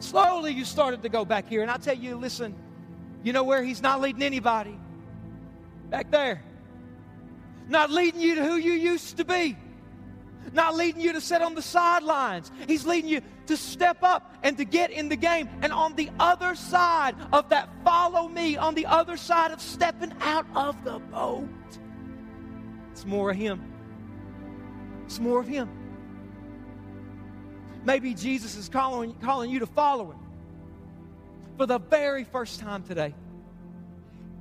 Slowly 0.00 0.52
you 0.52 0.64
started 0.64 1.02
to 1.02 1.08
go 1.08 1.24
back 1.24 1.48
here. 1.48 1.62
And 1.62 1.70
I 1.70 1.76
tell 1.76 1.96
you, 1.96 2.16
listen, 2.16 2.54
you 3.22 3.32
know 3.32 3.44
where 3.44 3.62
He's 3.62 3.82
not 3.82 4.00
leading 4.00 4.22
anybody? 4.22 4.76
Back 5.90 6.10
there. 6.10 6.42
Not 7.68 7.90
leading 7.90 8.20
you 8.20 8.34
to 8.36 8.44
who 8.44 8.56
you 8.56 8.72
used 8.72 9.18
to 9.18 9.24
be 9.24 9.56
not 10.52 10.74
leading 10.74 11.00
you 11.00 11.12
to 11.12 11.20
sit 11.20 11.42
on 11.42 11.54
the 11.54 11.62
sidelines. 11.62 12.50
He's 12.66 12.86
leading 12.86 13.10
you 13.10 13.20
to 13.46 13.56
step 13.56 14.02
up 14.02 14.34
and 14.42 14.56
to 14.58 14.64
get 14.64 14.90
in 14.90 15.08
the 15.08 15.16
game. 15.16 15.48
And 15.62 15.72
on 15.72 15.94
the 15.94 16.10
other 16.18 16.54
side 16.54 17.14
of 17.32 17.48
that, 17.50 17.68
follow 17.84 18.28
me, 18.28 18.56
on 18.56 18.74
the 18.74 18.86
other 18.86 19.16
side 19.16 19.52
of 19.52 19.60
stepping 19.60 20.12
out 20.20 20.46
of 20.54 20.82
the 20.84 20.98
boat, 20.98 21.48
it's 22.92 23.04
more 23.04 23.30
of 23.30 23.36
Him. 23.36 23.62
It's 25.06 25.20
more 25.20 25.40
of 25.40 25.48
Him. 25.48 25.68
Maybe 27.84 28.14
Jesus 28.14 28.56
is 28.56 28.68
calling, 28.68 29.14
calling 29.14 29.50
you 29.50 29.60
to 29.60 29.66
follow 29.66 30.10
Him 30.10 30.18
for 31.56 31.66
the 31.66 31.78
very 31.78 32.24
first 32.24 32.60
time 32.60 32.82
today. 32.82 33.14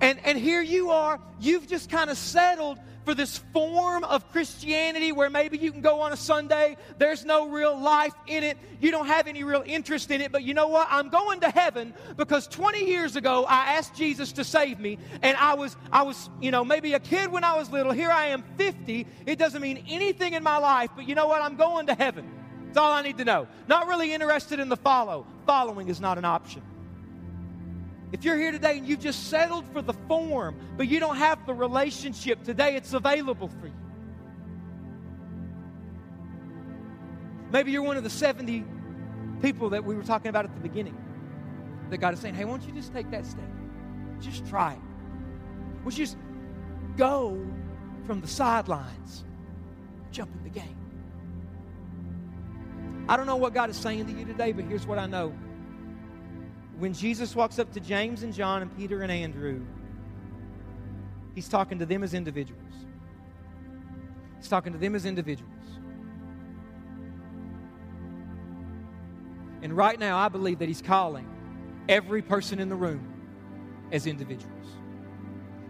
And, 0.01 0.19
and 0.23 0.37
here 0.37 0.61
you 0.61 0.91
are, 0.91 1.19
you've 1.39 1.67
just 1.67 1.89
kind 1.89 2.09
of 2.09 2.17
settled 2.17 2.79
for 3.09 3.15
this 3.15 3.39
form 3.53 4.03
of 4.03 4.31
Christianity 4.31 5.11
where 5.11 5.31
maybe 5.31 5.57
you 5.57 5.71
can 5.71 5.81
go 5.81 6.01
on 6.01 6.13
a 6.13 6.15
Sunday, 6.15 6.77
there's 6.99 7.25
no 7.25 7.49
real 7.49 7.75
life 7.75 8.13
in 8.27 8.43
it, 8.43 8.55
you 8.79 8.91
don't 8.91 9.07
have 9.07 9.25
any 9.25 9.43
real 9.43 9.63
interest 9.65 10.11
in 10.11 10.21
it, 10.21 10.31
but 10.31 10.43
you 10.43 10.53
know 10.53 10.67
what? 10.67 10.87
I'm 10.91 11.09
going 11.09 11.39
to 11.39 11.49
heaven 11.49 11.95
because 12.17 12.45
20 12.45 12.85
years 12.85 13.15
ago 13.15 13.45
I 13.49 13.77
asked 13.77 13.95
Jesus 13.95 14.33
to 14.33 14.43
save 14.43 14.79
me, 14.79 14.99
and 15.23 15.35
I 15.37 15.55
was, 15.55 15.75
I 15.91 16.03
was, 16.03 16.29
you 16.39 16.51
know, 16.51 16.63
maybe 16.63 16.93
a 16.93 16.99
kid 16.99 17.31
when 17.31 17.43
I 17.43 17.57
was 17.57 17.71
little. 17.71 17.93
Here 17.93 18.11
I 18.11 18.27
am 18.27 18.43
50. 18.57 19.07
It 19.25 19.39
doesn't 19.39 19.59
mean 19.59 19.83
anything 19.89 20.33
in 20.33 20.43
my 20.43 20.57
life, 20.57 20.91
but 20.95 21.09
you 21.09 21.15
know 21.15 21.25
what? 21.25 21.41
I'm 21.41 21.55
going 21.55 21.87
to 21.87 21.95
heaven. 21.95 22.29
That's 22.67 22.77
all 22.77 22.91
I 22.91 23.01
need 23.01 23.17
to 23.17 23.25
know. 23.25 23.47
Not 23.67 23.87
really 23.87 24.13
interested 24.13 24.59
in 24.59 24.69
the 24.69 24.77
follow. 24.77 25.25
Following 25.47 25.87
is 25.87 25.99
not 25.99 26.19
an 26.19 26.25
option. 26.25 26.61
If 28.11 28.23
you're 28.23 28.37
here 28.37 28.51
today 28.51 28.77
and 28.77 28.87
you've 28.87 28.99
just 28.99 29.29
settled 29.29 29.65
for 29.71 29.81
the 29.81 29.93
form, 29.93 30.55
but 30.77 30.87
you 30.87 30.99
don't 30.99 31.17
have 31.17 31.45
the 31.45 31.53
relationship, 31.53 32.43
today 32.43 32.75
it's 32.75 32.93
available 32.93 33.49
for 33.49 33.67
you. 33.67 33.73
Maybe 37.51 37.71
you're 37.71 37.83
one 37.83 37.97
of 37.97 38.03
the 38.03 38.09
70 38.09 38.65
people 39.41 39.69
that 39.69 39.83
we 39.83 39.95
were 39.95 40.03
talking 40.03 40.29
about 40.29 40.45
at 40.45 40.53
the 40.53 40.61
beginning 40.61 40.97
that 41.89 41.97
God 41.97 42.13
is 42.13 42.19
saying, 42.19 42.35
hey, 42.35 42.45
won't 42.45 42.63
you 42.63 42.71
just 42.73 42.93
take 42.93 43.09
that 43.11 43.25
step? 43.25 43.49
Just 44.19 44.45
try 44.47 44.73
it. 44.73 44.79
Won't 45.83 45.97
you 45.97 46.05
just 46.05 46.17
go 46.97 47.39
from 48.05 48.21
the 48.21 48.27
sidelines, 48.27 49.23
jump 50.11 50.31
in 50.35 50.43
the 50.43 50.49
game? 50.49 50.75
I 53.07 53.17
don't 53.17 53.25
know 53.25 53.37
what 53.37 53.53
God 53.53 53.69
is 53.69 53.77
saying 53.77 54.05
to 54.05 54.11
you 54.11 54.25
today, 54.25 54.51
but 54.51 54.65
here's 54.65 54.85
what 54.85 54.99
I 54.99 55.07
know 55.07 55.33
when 56.79 56.93
Jesus 56.93 57.35
walks 57.35 57.59
up 57.59 57.71
to 57.73 57.79
James 57.81 58.23
and 58.23 58.33
John 58.33 58.61
and 58.61 58.75
Peter 58.77 59.01
and 59.01 59.11
Andrew, 59.11 59.61
he's 61.35 61.49
talking 61.49 61.77
to 61.79 61.85
them 61.85 62.03
as 62.03 62.13
individuals. 62.13 62.63
He's 64.37 64.47
talking 64.47 64.71
to 64.71 64.79
them 64.79 64.95
as 64.95 65.05
individuals. 65.05 65.51
And 69.61 69.75
right 69.75 69.99
now, 69.99 70.17
I 70.17 70.29
believe 70.29 70.59
that 70.59 70.69
he's 70.69 70.81
calling 70.81 71.27
every 71.89 72.21
person 72.21 72.59
in 72.59 72.69
the 72.69 72.75
room 72.75 73.05
as 73.91 74.07
individuals. 74.07 74.55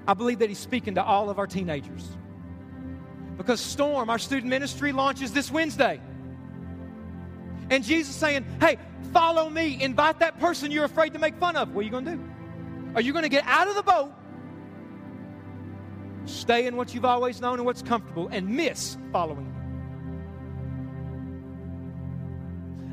I 0.07 0.13
believe 0.13 0.39
that 0.39 0.49
he's 0.49 0.59
speaking 0.59 0.93
to 0.95 1.03
all 1.03 1.31
of 1.31 1.39
our 1.39 1.47
teenagers. 1.47 2.07
Because 3.35 3.59
Storm, 3.59 4.11
our 4.11 4.19
student 4.19 4.49
ministry, 4.49 4.91
launches 4.91 5.33
this 5.33 5.49
Wednesday. 5.49 5.99
And 7.69 7.83
Jesus 7.83 8.15
saying, 8.15 8.45
hey, 8.59 8.77
follow 9.13 9.49
me. 9.49 9.81
Invite 9.81 10.19
that 10.19 10.39
person 10.39 10.71
you're 10.71 10.85
afraid 10.85 11.13
to 11.13 11.19
make 11.19 11.35
fun 11.37 11.55
of. 11.55 11.73
What 11.73 11.81
are 11.81 11.83
you 11.83 11.91
going 11.91 12.05
to 12.05 12.15
do? 12.15 12.29
Are 12.95 13.01
you 13.01 13.11
going 13.11 13.23
to 13.23 13.29
get 13.29 13.45
out 13.45 13.67
of 13.67 13.75
the 13.75 13.83
boat, 13.83 14.11
stay 16.25 16.65
in 16.65 16.75
what 16.75 16.93
you've 16.93 17.05
always 17.05 17.39
known 17.39 17.55
and 17.55 17.65
what's 17.65 17.83
comfortable, 17.83 18.27
and 18.31 18.49
miss 18.49 18.97
following 19.11 19.45
me? 19.45 19.53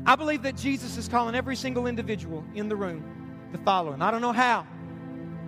I 0.05 0.15
believe 0.15 0.43
that 0.43 0.55
Jesus 0.55 0.97
is 0.97 1.07
calling 1.07 1.35
every 1.35 1.55
single 1.55 1.87
individual 1.87 2.45
in 2.53 2.69
the 2.69 2.75
room 2.75 3.03
to 3.51 3.57
follow 3.57 3.91
him. 3.91 4.01
I 4.01 4.11
don't 4.11 4.21
know 4.21 4.31
how. 4.31 4.65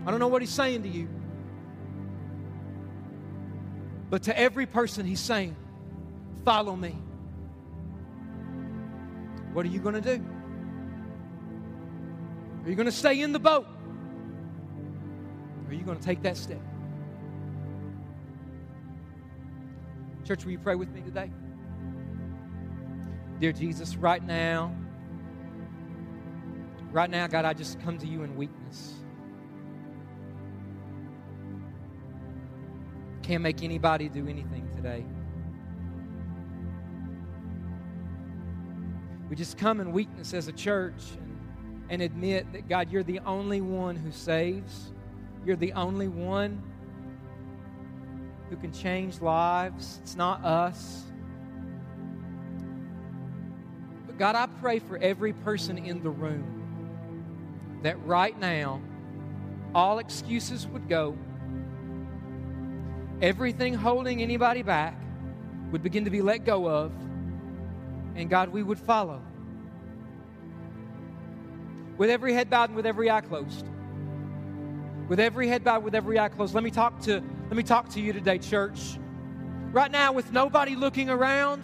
I 0.05 0.11
don't 0.11 0.19
know 0.19 0.27
what 0.27 0.41
he's 0.41 0.49
saying 0.49 0.83
to 0.83 0.89
you. 0.89 1.07
But 4.09 4.23
to 4.23 4.37
every 4.37 4.65
person, 4.65 5.05
he's 5.05 5.19
saying, 5.19 5.55
Follow 6.43 6.75
me. 6.75 6.95
What 9.53 9.65
are 9.65 9.69
you 9.69 9.79
going 9.79 9.95
to 9.95 10.01
do? 10.01 10.23
Are 12.63 12.69
you 12.69 12.75
going 12.75 12.85
to 12.85 12.91
stay 12.91 13.21
in 13.21 13.31
the 13.31 13.39
boat? 13.39 13.65
Or 15.65 15.71
are 15.71 15.73
you 15.73 15.83
going 15.83 15.97
to 15.97 16.03
take 16.03 16.21
that 16.23 16.37
step? 16.37 16.61
Church, 20.25 20.45
will 20.45 20.51
you 20.51 20.59
pray 20.59 20.75
with 20.75 20.91
me 20.91 21.01
today? 21.01 21.31
Dear 23.39 23.51
Jesus, 23.51 23.95
right 23.95 24.23
now, 24.23 24.75
right 26.91 27.09
now, 27.09 27.25
God, 27.25 27.45
I 27.45 27.53
just 27.53 27.79
come 27.79 27.97
to 27.97 28.05
you 28.05 28.23
in 28.23 28.35
weakness. 28.35 28.93
Can't 33.23 33.41
make 33.41 33.63
anybody 33.63 34.09
do 34.09 34.27
anything 34.27 34.69
today. 34.75 35.05
We 39.29 39.35
just 39.35 39.57
come 39.57 39.79
in 39.79 39.91
weakness 39.91 40.33
as 40.33 40.47
a 40.47 40.51
church 40.51 41.03
and, 41.13 41.85
and 41.89 42.01
admit 42.01 42.51
that, 42.53 42.67
God, 42.67 42.91
you're 42.91 43.03
the 43.03 43.19
only 43.19 43.61
one 43.61 43.95
who 43.95 44.11
saves. 44.11 44.91
You're 45.45 45.55
the 45.55 45.73
only 45.73 46.07
one 46.07 46.61
who 48.49 48.55
can 48.55 48.73
change 48.73 49.21
lives. 49.21 49.99
It's 50.01 50.15
not 50.15 50.43
us. 50.43 51.03
But 54.07 54.17
God, 54.17 54.35
I 54.35 54.47
pray 54.59 54.79
for 54.79 54.97
every 54.97 55.33
person 55.33 55.77
in 55.77 56.01
the 56.01 56.09
room 56.09 57.79
that 57.83 58.03
right 58.05 58.37
now 58.39 58.81
all 59.75 59.99
excuses 59.99 60.65
would 60.65 60.89
go, 60.89 61.15
everything 63.21 63.75
holding 63.75 64.23
anybody 64.23 64.63
back 64.63 64.99
would 65.71 65.83
begin 65.83 66.05
to 66.05 66.09
be 66.09 66.23
let 66.23 66.45
go 66.45 66.67
of 66.67 66.91
and 68.19 68.29
God, 68.29 68.49
we 68.49 68.63
would 68.63 68.79
follow. 68.79 69.21
With 71.97 72.09
every 72.09 72.33
head 72.33 72.49
bowed 72.49 72.69
and 72.69 72.75
with 72.75 72.85
every 72.85 73.09
eye 73.09 73.21
closed. 73.21 73.65
With 75.07 75.19
every 75.19 75.47
head 75.47 75.63
bowed, 75.63 75.83
with 75.83 75.95
every 75.95 76.19
eye 76.19 76.29
closed. 76.29 76.53
Let 76.53 76.63
me 76.63 76.71
talk 76.71 76.99
to, 77.01 77.23
let 77.47 77.55
me 77.55 77.63
talk 77.63 77.89
to 77.89 78.01
you 78.01 78.13
today, 78.13 78.37
church. 78.37 78.99
Right 79.71 79.91
now, 79.91 80.11
with 80.11 80.31
nobody 80.31 80.75
looking 80.75 81.09
around, 81.09 81.63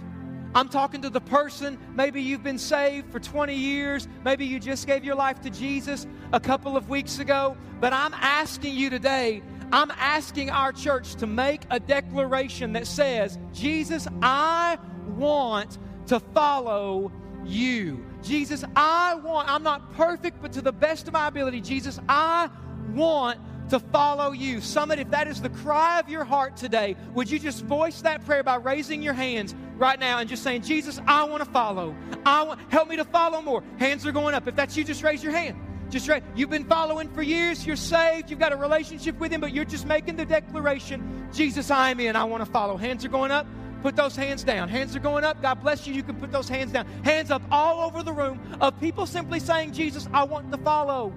I'm 0.56 0.70
talking 0.70 1.01
to 1.01 1.10
the 1.10 1.20
person, 1.20 1.78
maybe 1.93 2.22
you've 2.22 2.43
been 2.43 2.58
saved 2.58 3.12
for 3.12 3.20
20 3.20 3.53
years, 3.53 4.08
maybe 4.24 4.45
you 4.45 4.58
just 4.58 4.88
gave 4.88 5.03
your 5.03 5.16
life 5.16 5.41
to 5.41 5.49
Jesus 5.49 6.08
a 6.32 6.39
couple 6.39 6.78
of 6.78 6.88
weeks 6.88 7.20
ago, 7.20 7.58
but 7.82 7.91
I'm 7.91 8.14
asking 8.14 8.76
you 8.76 8.89
today, 8.89 9.43
I'm 9.74 9.91
asking 9.91 10.51
our 10.51 10.72
church 10.72 11.16
to 11.16 11.28
make 11.28 11.64
a 11.70 11.80
declaration 11.80 12.72
that 12.74 12.88
says, 12.88 13.38
Jesus, 13.51 14.08
I 14.22 14.78
want 15.18 15.78
to 16.08 16.20
follow 16.20 17.12
you. 17.45 18.03
Jesus, 18.24 18.64
I 18.76 19.16
want, 19.16 19.49
I'm 19.49 19.64
not 19.64 19.93
perfect, 19.93 20.41
but 20.41 20.51
to 20.53 20.62
the 20.62 20.72
best 20.72 21.08
of 21.08 21.14
my 21.14 21.28
ability, 21.28 21.62
Jesus, 21.62 21.99
I 22.10 22.49
want 22.93 23.39
to 23.70 23.80
follow 23.80 24.32
you. 24.32 24.62
Summit, 24.62 24.99
if 24.99 25.10
that 25.12 25.28
is 25.28 25.41
the 25.41 25.49
cry 25.49 25.99
of 25.99 26.10
your 26.10 26.24
heart 26.24 26.56
today, 26.58 26.95
would 27.14 27.30
you 27.30 27.39
just 27.39 27.64
voice 27.64 28.01
that 28.01 28.26
prayer 28.26 28.43
by 28.43 28.56
raising 28.56 29.01
your 29.01 29.14
hands 29.14 29.56
right 29.78 29.99
now 29.99 30.20
and 30.20 30.30
just 30.30 30.43
saying, 30.43 30.62
Jesus, 30.62 30.99
I 31.08 31.24
want 31.24 31.43
to 31.43 31.49
follow. 31.49 31.95
I 32.26 32.43
want, 32.43 32.60
help 32.72 32.89
me 32.89 32.95
to 32.97 33.06
follow 33.06 33.41
more. 33.41 33.64
Hands 33.78 34.06
are 34.06 34.12
going 34.12 34.36
up. 34.36 34.47
If 34.47 34.56
that's 34.56 34.76
you, 34.78 34.84
just 34.84 35.03
raise 35.03 35.24
your 35.24 35.34
hand. 35.34 35.58
Just 35.89 36.08
right. 36.08 36.24
You've 36.36 36.49
been 36.49 36.66
following 36.66 37.10
for 37.10 37.22
years. 37.22 37.66
You're 37.66 37.76
saved. 37.76 38.30
You've 38.30 38.39
got 38.39 38.51
a 38.51 38.56
relationship 38.56 39.20
with 39.20 39.32
Him, 39.32 39.41
but 39.41 39.53
you're 39.53 39.66
just 39.66 39.86
making 39.86 40.16
the 40.16 40.26
declaration, 40.26 41.28
Jesus, 41.32 41.70
I'm 41.70 41.99
in. 41.99 42.16
I 42.16 42.24
want 42.24 42.43
to 42.43 42.51
follow. 42.51 42.76
Hands 42.76 43.03
are 43.06 43.10
going 43.10 43.32
up. 43.32 43.45
Put 43.86 43.95
those 43.95 44.15
hands 44.15 44.43
down. 44.43 44.67
Hands 44.67 44.95
are 44.95 44.99
going 44.99 45.23
up. 45.23 45.43
God 45.43 45.61
bless 45.61 45.86
you. 45.86 45.93
You 45.93 46.01
can 46.01 46.15
put 46.15 46.31
those 46.31 46.49
hands 46.49 46.71
down. 46.71 46.88
Hands 47.03 47.29
up 47.29 47.43
all 47.51 47.86
over 47.86 48.01
the 48.01 48.11
room 48.11 48.41
of 48.59 48.79
people 48.79 49.05
simply 49.05 49.39
saying, 49.39 49.73
Jesus, 49.73 50.09
I 50.11 50.23
want 50.23 50.51
to 50.51 50.57
follow. 50.57 51.13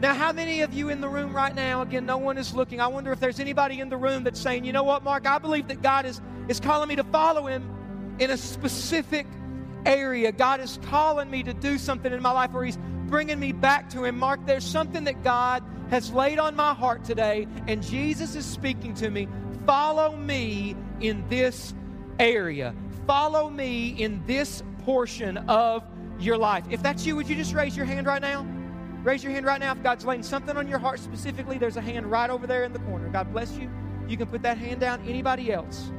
Now, 0.00 0.14
how 0.14 0.32
many 0.32 0.62
of 0.62 0.72
you 0.72 0.88
in 0.88 1.02
the 1.02 1.10
room 1.10 1.36
right 1.36 1.54
now, 1.54 1.82
again, 1.82 2.06
no 2.06 2.16
one 2.16 2.38
is 2.38 2.54
looking. 2.54 2.80
I 2.80 2.86
wonder 2.86 3.12
if 3.12 3.20
there's 3.20 3.38
anybody 3.38 3.80
in 3.80 3.90
the 3.90 3.98
room 3.98 4.24
that's 4.24 4.40
saying, 4.40 4.64
you 4.64 4.72
know 4.72 4.82
what, 4.82 5.04
Mark, 5.04 5.26
I 5.26 5.36
believe 5.36 5.68
that 5.68 5.82
God 5.82 6.06
is, 6.06 6.22
is 6.48 6.58
calling 6.58 6.88
me 6.88 6.96
to 6.96 7.04
follow 7.04 7.46
Him 7.46 8.16
in 8.18 8.30
a 8.30 8.38
specific 8.38 9.26
area. 9.84 10.32
God 10.32 10.58
is 10.60 10.78
calling 10.84 11.30
me 11.30 11.42
to 11.42 11.52
do 11.52 11.76
something 11.76 12.10
in 12.10 12.22
my 12.22 12.32
life 12.32 12.50
where 12.52 12.64
He's 12.64 12.78
bringing 13.08 13.38
me 13.38 13.52
back 13.52 13.90
to 13.90 14.04
Him. 14.04 14.18
Mark, 14.18 14.40
there's 14.46 14.64
something 14.64 15.04
that 15.04 15.22
God 15.22 15.62
has 15.90 16.10
laid 16.14 16.38
on 16.38 16.56
my 16.56 16.72
heart 16.72 17.04
today, 17.04 17.46
and 17.68 17.82
Jesus 17.82 18.36
is 18.36 18.46
speaking 18.46 18.94
to 18.94 19.10
me. 19.10 19.28
Follow 19.66 20.16
me 20.16 20.76
in 21.00 21.26
this 21.28 21.74
area. 22.18 22.74
Follow 23.06 23.50
me 23.50 23.90
in 23.90 24.24
this 24.26 24.62
portion 24.84 25.38
of 25.38 25.84
your 26.18 26.36
life. 26.36 26.64
If 26.70 26.82
that's 26.82 27.04
you, 27.06 27.16
would 27.16 27.28
you 27.28 27.36
just 27.36 27.54
raise 27.54 27.76
your 27.76 27.86
hand 27.86 28.06
right 28.06 28.22
now? 28.22 28.46
Raise 29.02 29.22
your 29.22 29.32
hand 29.32 29.44
right 29.44 29.60
now 29.60 29.72
if 29.72 29.82
God's 29.82 30.04
laying 30.04 30.22
something 30.22 30.56
on 30.56 30.66
your 30.68 30.78
heart 30.78 30.98
specifically. 30.98 31.58
There's 31.58 31.76
a 31.76 31.80
hand 31.82 32.10
right 32.10 32.30
over 32.30 32.46
there 32.46 32.64
in 32.64 32.72
the 32.72 32.78
corner. 32.80 33.08
God 33.08 33.32
bless 33.32 33.52
you. 33.56 33.70
You 34.08 34.16
can 34.16 34.26
put 34.26 34.42
that 34.42 34.56
hand 34.58 34.80
down. 34.80 35.06
Anybody 35.06 35.52
else? 35.52 35.90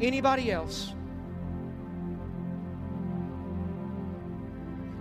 Anybody 0.00 0.52
else? 0.52 0.92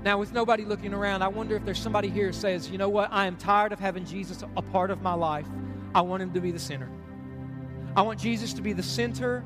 Now, 0.03 0.17
with 0.17 0.33
nobody 0.33 0.65
looking 0.65 0.93
around, 0.93 1.21
I 1.21 1.29
wonder 1.29 1.55
if 1.55 1.63
there's 1.63 1.79
somebody 1.79 2.09
here 2.09 2.27
who 2.27 2.33
says, 2.33 2.69
you 2.69 2.77
know 2.77 2.89
what? 2.89 3.09
I 3.11 3.25
am 3.25 3.37
tired 3.37 3.71
of 3.71 3.79
having 3.79 4.05
Jesus 4.05 4.43
a 4.57 4.61
part 4.61 4.91
of 4.91 5.01
my 5.01 5.13
life. 5.13 5.47
I 5.95 6.01
want 6.01 6.21
him 6.21 6.33
to 6.33 6.41
be 6.41 6.51
the 6.51 6.59
center. 6.59 6.89
I 7.95 8.01
want 8.01 8.19
Jesus 8.19 8.53
to 8.53 8.61
be 8.61 8.73
the 8.73 8.83
center 8.83 9.43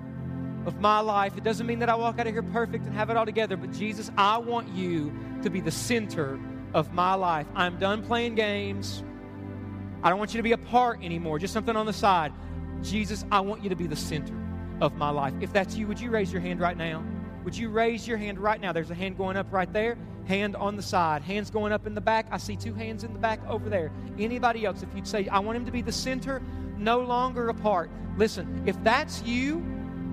of 0.66 0.80
my 0.80 1.00
life. 1.00 1.38
It 1.38 1.43
doesn't 1.43 1.66
mean 1.66 1.80
that 1.80 1.89
I 1.89 1.95
walk 1.95 2.20
out 2.20 2.28
of 2.28 2.34
here 2.34 2.43
perfect 2.43 2.86
and 2.86 2.93
have 2.93 3.10
it 3.10 3.18
all 3.18 3.26
together, 3.26 3.58
but 3.58 3.72
Jesus, 3.74 4.10
I 4.18 4.38
want 4.38 4.70
you 4.70 5.14
to 5.43 5.50
be 5.50 5.62
the 5.62 5.72
center 5.72 6.39
of 6.74 6.93
my 6.93 7.14
life. 7.14 7.48
I'm 7.56 7.78
done 7.78 8.06
playing 8.06 8.36
games. 8.36 9.04
I 10.04 10.10
don't 10.10 10.20
want 10.20 10.34
you 10.34 10.38
to 10.38 10.43
be 10.43 10.52
a 10.52 10.58
part 10.58 11.04
anymore, 11.04 11.39
just 11.39 11.54
something 11.54 11.76
on 11.76 11.86
the 11.86 11.93
side. 11.93 12.32
Jesus, 12.82 13.26
I 13.32 13.39
want 13.39 13.64
you 13.64 13.70
to 13.70 13.76
be 13.76 13.88
the 13.88 13.95
center 13.95 14.34
of 14.82 14.95
my 14.95 15.10
life. 15.10 15.34
If 15.41 15.52
that's 15.52 15.76
you, 15.76 15.88
would 15.88 16.00
you 16.00 16.12
raise 16.12 16.32
your 16.32 16.41
hand 16.41 16.60
right 16.60 16.78
now? 16.78 17.04
Would 17.43 17.58
you 17.58 17.70
raise 17.70 18.08
your 18.08 18.18
hand 18.18 18.39
right 18.39 18.60
now? 18.60 18.72
There's 18.72 18.91
a 18.91 18.95
hand 18.95 19.18
going 19.18 19.38
up 19.38 19.52
right 19.52 19.72
there, 19.72 19.98
hand 20.26 20.56
on 20.56 20.76
the 20.76 20.82
side, 20.82 21.22
hands 21.22 21.50
going 21.50 21.72
up 21.72 21.88
in 21.88 21.95
the 21.95 22.02
back. 22.02 22.28
I 22.30 22.38
see 22.38 22.56
two 22.56 22.74
hands 22.74 23.04
in 23.04 23.14
the 23.14 23.20
back 23.20 23.39
over 23.48 23.70
there. 23.70 23.91
Anybody 24.20 24.66
else, 24.66 24.84
if 24.84 24.89
you'd 24.93 25.08
say, 25.08 25.28
I 25.30 25.39
want 25.39 25.58
him 25.58 25.66
to 25.66 25.72
be 25.72 25.82
the 25.82 25.91
center, 25.91 26.41
no 26.78 26.99
longer 26.99 27.49
apart. 27.49 27.89
Listen, 28.17 28.63
if 28.65 28.82
that's 28.84 29.21
you, 29.23 29.63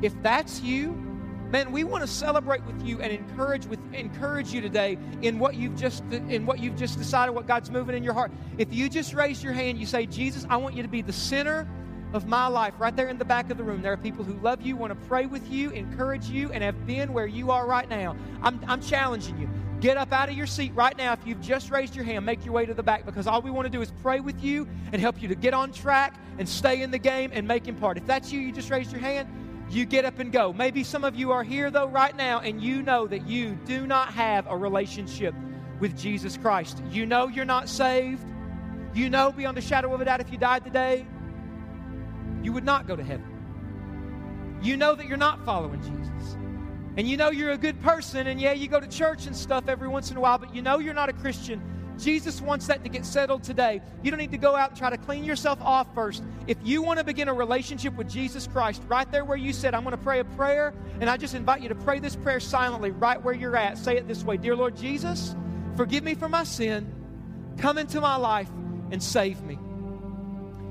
if 0.03 0.13
that's 0.23 0.61
you, 0.61 1.05
Man, 1.55 1.71
we 1.71 1.85
want 1.85 2.03
to 2.03 2.09
celebrate 2.09 2.65
with 2.65 2.85
you 2.85 3.01
and 3.01 3.13
encourage 3.13 3.67
with 3.67 3.79
encourage 3.93 4.53
you 4.53 4.61
today 4.61 4.99
in 5.23 5.39
what 5.39 5.55
you've 5.55 5.77
just 5.77 6.03
in 6.11 6.47
what 6.47 6.59
you've 6.59 6.75
just 6.75 6.99
decided 6.99 7.33
what 7.33 7.47
God's 7.47 7.71
moving 7.71 7.97
in 7.97 8.03
your 8.03 8.13
heart. 8.13 8.33
If 8.59 8.75
you 8.75 8.89
just 8.89 9.15
raise 9.15 9.41
your 9.41 9.53
hand, 9.53 9.79
you 9.79 9.87
say, 9.87 10.05
"Jesus, 10.05 10.45
I 10.51 10.57
want 10.57 10.75
you 10.75 10.83
to 10.83 10.89
be 10.89 11.01
the 11.01 11.13
center 11.13 11.69
of 12.13 12.27
my 12.27 12.49
life." 12.49 12.75
Right 12.81 12.97
there 12.97 13.07
in 13.07 13.19
the 13.19 13.25
back 13.25 13.51
of 13.51 13.57
the 13.57 13.63
room, 13.63 13.83
there 13.83 13.93
are 13.93 13.97
people 13.97 14.25
who 14.25 14.35
love 14.41 14.63
you, 14.63 14.75
want 14.75 15.01
to 15.01 15.07
pray 15.07 15.27
with 15.27 15.49
you, 15.49 15.71
encourage 15.71 16.27
you, 16.27 16.51
and 16.51 16.65
have 16.65 16.89
been 16.89 17.13
where 17.13 17.29
you 17.29 17.53
are 17.53 17.69
right 17.69 17.89
now. 17.89 18.17
I'm, 18.43 18.59
I'm 18.67 18.81
challenging 18.81 19.39
you. 19.39 19.49
Get 19.85 19.99
up 19.99 20.15
out 20.15 20.31
of 20.31 20.35
your 20.35 20.47
seat 20.47 20.73
right 20.75 20.97
now. 20.97 21.13
If 21.13 21.27
you've 21.27 21.43
just 21.43 21.71
raised 21.71 21.95
your 21.95 22.07
hand, 22.07 22.25
make 22.25 22.43
your 22.43 22.55
way 22.55 22.65
to 22.65 22.73
the 22.73 22.83
back 22.83 23.05
because 23.05 23.27
all 23.27 23.43
we 23.43 23.51
want 23.51 23.67
to 23.67 23.71
do 23.71 23.83
is 23.83 23.93
pray 24.01 24.19
with 24.19 24.43
you 24.43 24.67
and 24.93 24.99
help 24.99 25.21
you 25.21 25.29
to 25.29 25.35
get 25.35 25.53
on 25.53 25.73
track 25.73 26.15
and 26.39 26.49
stay 26.49 26.81
in 26.81 26.91
the 26.91 26.99
game 26.99 27.31
and 27.35 27.47
make 27.47 27.69
him 27.69 27.77
part. 27.77 27.99
If 27.99 28.07
that's 28.07 28.33
you, 28.33 28.41
you 28.41 28.51
just 28.51 28.71
raised 28.71 28.93
your 28.93 29.03
hand 29.03 29.29
you 29.69 29.85
get 29.85 30.07
up 30.07 30.19
and 30.19 30.33
go. 30.33 30.53
Maybe 30.53 30.85
some 30.85 31.05
of 31.05 31.17
you 31.17 31.33
are 31.33 31.43
here, 31.43 31.71
though, 31.71 31.89
right 31.89 32.17
now, 32.17 32.41
and 32.41 32.63
you 32.63 32.83
know 32.83 33.07
that 33.07 33.27
you 33.27 33.59
do 33.67 33.87
not 33.87 34.13
have 34.15 34.47
a 34.47 34.57
relationship 34.57 35.35
with 35.81 35.99
Jesus 35.99 36.37
Christ. 36.37 36.83
You 36.91 37.05
know 37.05 37.29
you're 37.29 37.45
not 37.45 37.69
saved. 37.69 38.25
You 38.95 39.11
know 39.11 39.33
beyond 39.33 39.59
a 39.59 39.61
shadow 39.61 39.93
of 39.93 40.01
a 40.01 40.05
doubt 40.05 40.21
if 40.21 40.31
you 40.31 40.39
died 40.39 40.65
today, 40.65 41.07
you 42.43 42.53
would 42.53 42.65
not 42.65 42.87
go 42.87 42.95
to 42.95 43.03
heaven. 43.03 43.27
You 44.63 44.77
know 44.77 44.95
that 44.95 45.07
you're 45.07 45.17
not 45.17 45.45
following 45.45 45.83
Jesus. 45.83 46.37
And 46.97 47.09
you 47.09 47.17
know 47.17 47.31
you're 47.31 47.53
a 47.53 47.59
good 47.59 47.81
person, 47.83 48.27
and 48.27 48.41
yeah, 48.41 48.53
you 48.53 48.69
go 48.69 48.79
to 48.81 48.87
church 48.87 49.27
and 49.27 49.35
stuff 49.35 49.69
every 49.69 49.89
once 49.89 50.11
in 50.11 50.17
a 50.17 50.21
while, 50.21 50.39
but 50.39 50.55
you 50.55 50.63
know 50.63 50.79
you're 50.79 50.95
not 50.95 51.09
a 51.09 51.13
Christian 51.13 51.61
Jesus 51.99 52.41
wants 52.41 52.67
that 52.67 52.83
to 52.83 52.89
get 52.89 53.07
settled 53.07 53.45
today. 53.45 53.81
You 54.03 54.11
don't 54.11 54.19
need 54.19 54.33
to 54.33 54.39
go 54.39 54.57
out 54.57 54.71
and 54.71 54.79
try 54.79 54.91
to 54.91 54.99
clean 54.99 55.25
yourself 55.25 55.61
off 55.63 55.93
first. 55.95 56.25
If 56.47 56.59
you 56.65 56.83
want 56.83 56.99
to 56.99 57.05
begin 57.05 57.29
a 57.29 57.35
relationship 57.35 57.95
with 57.95 58.09
Jesus 58.09 58.47
Christ, 58.47 58.83
right 58.89 59.11
there 59.11 59.25
where 59.25 59.37
you 59.37 59.53
said, 59.53 59.75
I'm 59.75 59.85
going 59.85 59.97
to 59.97 60.03
pray 60.03 60.19
a 60.19 60.25
prayer, 60.25 60.75
and 61.01 61.09
I 61.09 61.17
just 61.17 61.35
invite 61.35 61.63
you 61.63 61.69
to 61.69 61.75
pray 61.75 62.01
this 62.01 62.17
prayer 62.17 62.41
silently 62.41 62.91
right 62.91 63.23
where 63.23 63.35
you're 63.35 63.57
at. 63.57 63.79
Say 63.79 63.97
it 63.97 64.09
this 64.09 64.25
way 64.25 64.37
Dear 64.37 64.57
Lord 64.57 64.77
Jesus, 64.77 65.37
forgive 65.77 66.03
me 66.03 66.15
for 66.15 66.29
my 66.29 66.45
sin. 66.45 66.93
Come 67.59 67.79
into 67.79 68.01
my 68.01 68.17
life 68.17 68.51
and 68.91 69.03
save 69.03 69.41
me. 69.43 69.59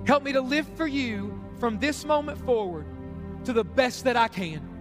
Help 0.06 0.24
me 0.24 0.34
to 0.34 0.42
live 0.42 0.68
for 0.76 0.86
you 0.86 1.42
from 1.60 1.80
this 1.80 2.04
moment 2.04 2.38
forward 2.40 2.86
to 3.46 3.54
the 3.54 3.64
best 3.64 4.04
that 4.04 4.18
I 4.18 4.28
can. 4.28 4.73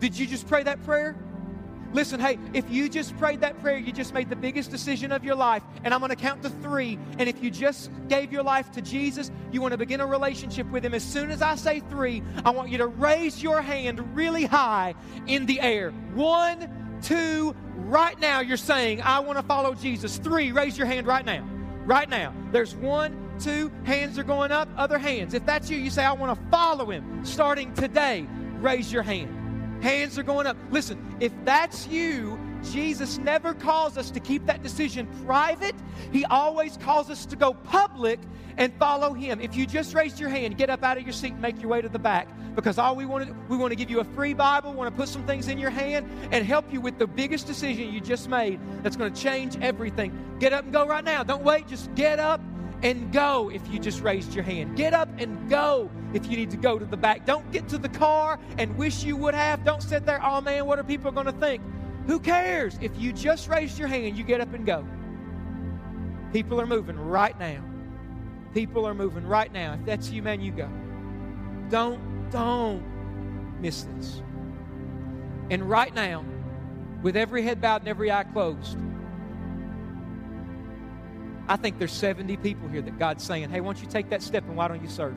Did 0.00 0.18
you 0.18 0.26
just 0.26 0.46
pray 0.46 0.62
that 0.62 0.82
prayer? 0.84 1.16
Listen, 1.92 2.20
hey, 2.20 2.38
if 2.52 2.70
you 2.70 2.88
just 2.88 3.16
prayed 3.16 3.40
that 3.40 3.58
prayer, 3.60 3.78
you 3.78 3.92
just 3.92 4.12
made 4.12 4.28
the 4.28 4.36
biggest 4.36 4.70
decision 4.70 5.10
of 5.10 5.24
your 5.24 5.34
life. 5.34 5.62
And 5.84 5.94
I'm 5.94 6.00
going 6.00 6.10
to 6.10 6.16
count 6.16 6.42
to 6.42 6.50
three. 6.50 6.98
And 7.18 7.28
if 7.28 7.42
you 7.42 7.50
just 7.50 7.90
gave 8.08 8.30
your 8.30 8.42
life 8.42 8.70
to 8.72 8.82
Jesus, 8.82 9.30
you 9.50 9.62
want 9.62 9.72
to 9.72 9.78
begin 9.78 10.00
a 10.00 10.06
relationship 10.06 10.70
with 10.70 10.84
Him. 10.84 10.92
As 10.92 11.02
soon 11.02 11.30
as 11.30 11.40
I 11.40 11.54
say 11.54 11.80
three, 11.80 12.22
I 12.44 12.50
want 12.50 12.68
you 12.68 12.78
to 12.78 12.86
raise 12.86 13.42
your 13.42 13.62
hand 13.62 14.14
really 14.14 14.44
high 14.44 14.94
in 15.26 15.46
the 15.46 15.60
air. 15.60 15.90
One, 16.14 16.98
two, 17.02 17.56
right 17.76 18.18
now 18.20 18.40
you're 18.40 18.58
saying, 18.58 19.00
I 19.00 19.20
want 19.20 19.38
to 19.38 19.42
follow 19.44 19.74
Jesus. 19.74 20.18
Three, 20.18 20.52
raise 20.52 20.76
your 20.76 20.86
hand 20.86 21.06
right 21.06 21.24
now. 21.24 21.42
Right 21.86 22.08
now. 22.08 22.34
There's 22.52 22.74
one, 22.74 23.30
two, 23.40 23.72
hands 23.84 24.18
are 24.18 24.24
going 24.24 24.52
up, 24.52 24.68
other 24.76 24.98
hands. 24.98 25.32
If 25.32 25.46
that's 25.46 25.70
you, 25.70 25.78
you 25.78 25.88
say, 25.88 26.04
I 26.04 26.12
want 26.12 26.38
to 26.38 26.50
follow 26.50 26.90
Him 26.90 27.24
starting 27.24 27.72
today, 27.72 28.26
raise 28.60 28.92
your 28.92 29.02
hand. 29.02 29.37
Hands 29.80 30.18
are 30.18 30.22
going 30.22 30.46
up. 30.46 30.56
Listen, 30.70 31.16
if 31.20 31.32
that's 31.44 31.86
you, 31.86 32.38
Jesus 32.62 33.18
never 33.18 33.54
calls 33.54 33.96
us 33.96 34.10
to 34.10 34.20
keep 34.20 34.44
that 34.46 34.62
decision 34.62 35.06
private. 35.24 35.74
He 36.12 36.24
always 36.24 36.76
calls 36.76 37.10
us 37.10 37.24
to 37.26 37.36
go 37.36 37.54
public 37.54 38.18
and 38.56 38.72
follow 38.74 39.14
him. 39.14 39.40
If 39.40 39.54
you 39.54 39.66
just 39.66 39.94
raised 39.94 40.18
your 40.18 40.28
hand, 40.28 40.58
get 40.58 40.68
up 40.68 40.82
out 40.82 40.98
of 40.98 41.04
your 41.04 41.12
seat 41.12 41.32
and 41.32 41.40
make 41.40 41.60
your 41.60 41.70
way 41.70 41.80
to 41.80 41.88
the 41.88 41.98
back 41.98 42.28
because 42.56 42.76
all 42.76 42.96
we 42.96 43.06
want 43.06 43.24
to 43.24 43.34
we 43.48 43.56
want 43.56 43.70
to 43.70 43.76
give 43.76 43.88
you 43.88 44.00
a 44.00 44.04
free 44.04 44.34
Bible, 44.34 44.72
want 44.72 44.92
to 44.92 44.96
put 44.96 45.08
some 45.08 45.24
things 45.26 45.46
in 45.46 45.58
your 45.58 45.70
hand 45.70 46.10
and 46.32 46.44
help 46.44 46.72
you 46.72 46.80
with 46.80 46.98
the 46.98 47.06
biggest 47.06 47.46
decision 47.46 47.92
you 47.92 48.00
just 48.00 48.28
made 48.28 48.58
that's 48.82 48.96
going 48.96 49.12
to 49.12 49.22
change 49.22 49.56
everything. 49.60 50.12
Get 50.40 50.52
up 50.52 50.64
and 50.64 50.72
go 50.72 50.84
right 50.84 51.04
now. 51.04 51.22
Don't 51.22 51.44
wait, 51.44 51.68
just 51.68 51.94
get 51.94 52.18
up 52.18 52.40
and 52.82 53.12
go 53.12 53.50
if 53.50 53.66
you 53.68 53.78
just 53.78 54.02
raised 54.02 54.34
your 54.34 54.44
hand. 54.44 54.76
Get 54.76 54.94
up 54.94 55.08
and 55.18 55.48
go 55.50 55.90
if 56.14 56.26
you 56.26 56.36
need 56.36 56.50
to 56.50 56.56
go 56.56 56.78
to 56.78 56.84
the 56.84 56.96
back. 56.96 57.26
Don't 57.26 57.50
get 57.50 57.68
to 57.68 57.78
the 57.78 57.88
car 57.88 58.38
and 58.56 58.76
wish 58.76 59.02
you 59.02 59.16
would 59.16 59.34
have. 59.34 59.64
Don't 59.64 59.82
sit 59.82 60.06
there, 60.06 60.20
oh 60.24 60.40
man, 60.40 60.66
what 60.66 60.78
are 60.78 60.84
people 60.84 61.10
going 61.10 61.26
to 61.26 61.32
think? 61.32 61.62
Who 62.06 62.20
cares? 62.20 62.78
If 62.80 62.98
you 62.98 63.12
just 63.12 63.48
raised 63.48 63.78
your 63.78 63.88
hand, 63.88 64.16
you 64.16 64.24
get 64.24 64.40
up 64.40 64.52
and 64.54 64.64
go. 64.64 64.86
People 66.32 66.60
are 66.60 66.66
moving 66.66 66.98
right 66.98 67.38
now. 67.38 67.62
People 68.54 68.86
are 68.86 68.94
moving 68.94 69.26
right 69.26 69.52
now. 69.52 69.74
If 69.74 69.84
that's 69.84 70.10
you, 70.10 70.22
man, 70.22 70.40
you 70.40 70.52
go. 70.52 70.70
Don't, 71.68 72.30
don't 72.30 72.82
miss 73.60 73.82
this. 73.82 74.22
And 75.50 75.68
right 75.68 75.94
now, 75.94 76.24
with 77.02 77.16
every 77.16 77.42
head 77.42 77.60
bowed 77.60 77.82
and 77.82 77.88
every 77.88 78.10
eye 78.10 78.24
closed, 78.24 78.78
I 81.48 81.56
think 81.56 81.78
there's 81.78 81.92
70 81.92 82.36
people 82.38 82.68
here 82.68 82.82
that 82.82 82.98
God's 82.98 83.24
saying, 83.24 83.48
hey, 83.50 83.60
why 83.60 83.72
don't 83.72 83.82
you 83.82 83.88
take 83.88 84.10
that 84.10 84.22
step 84.22 84.44
and 84.44 84.56
why 84.56 84.68
don't 84.68 84.82
you 84.82 84.88
serve? 84.88 85.16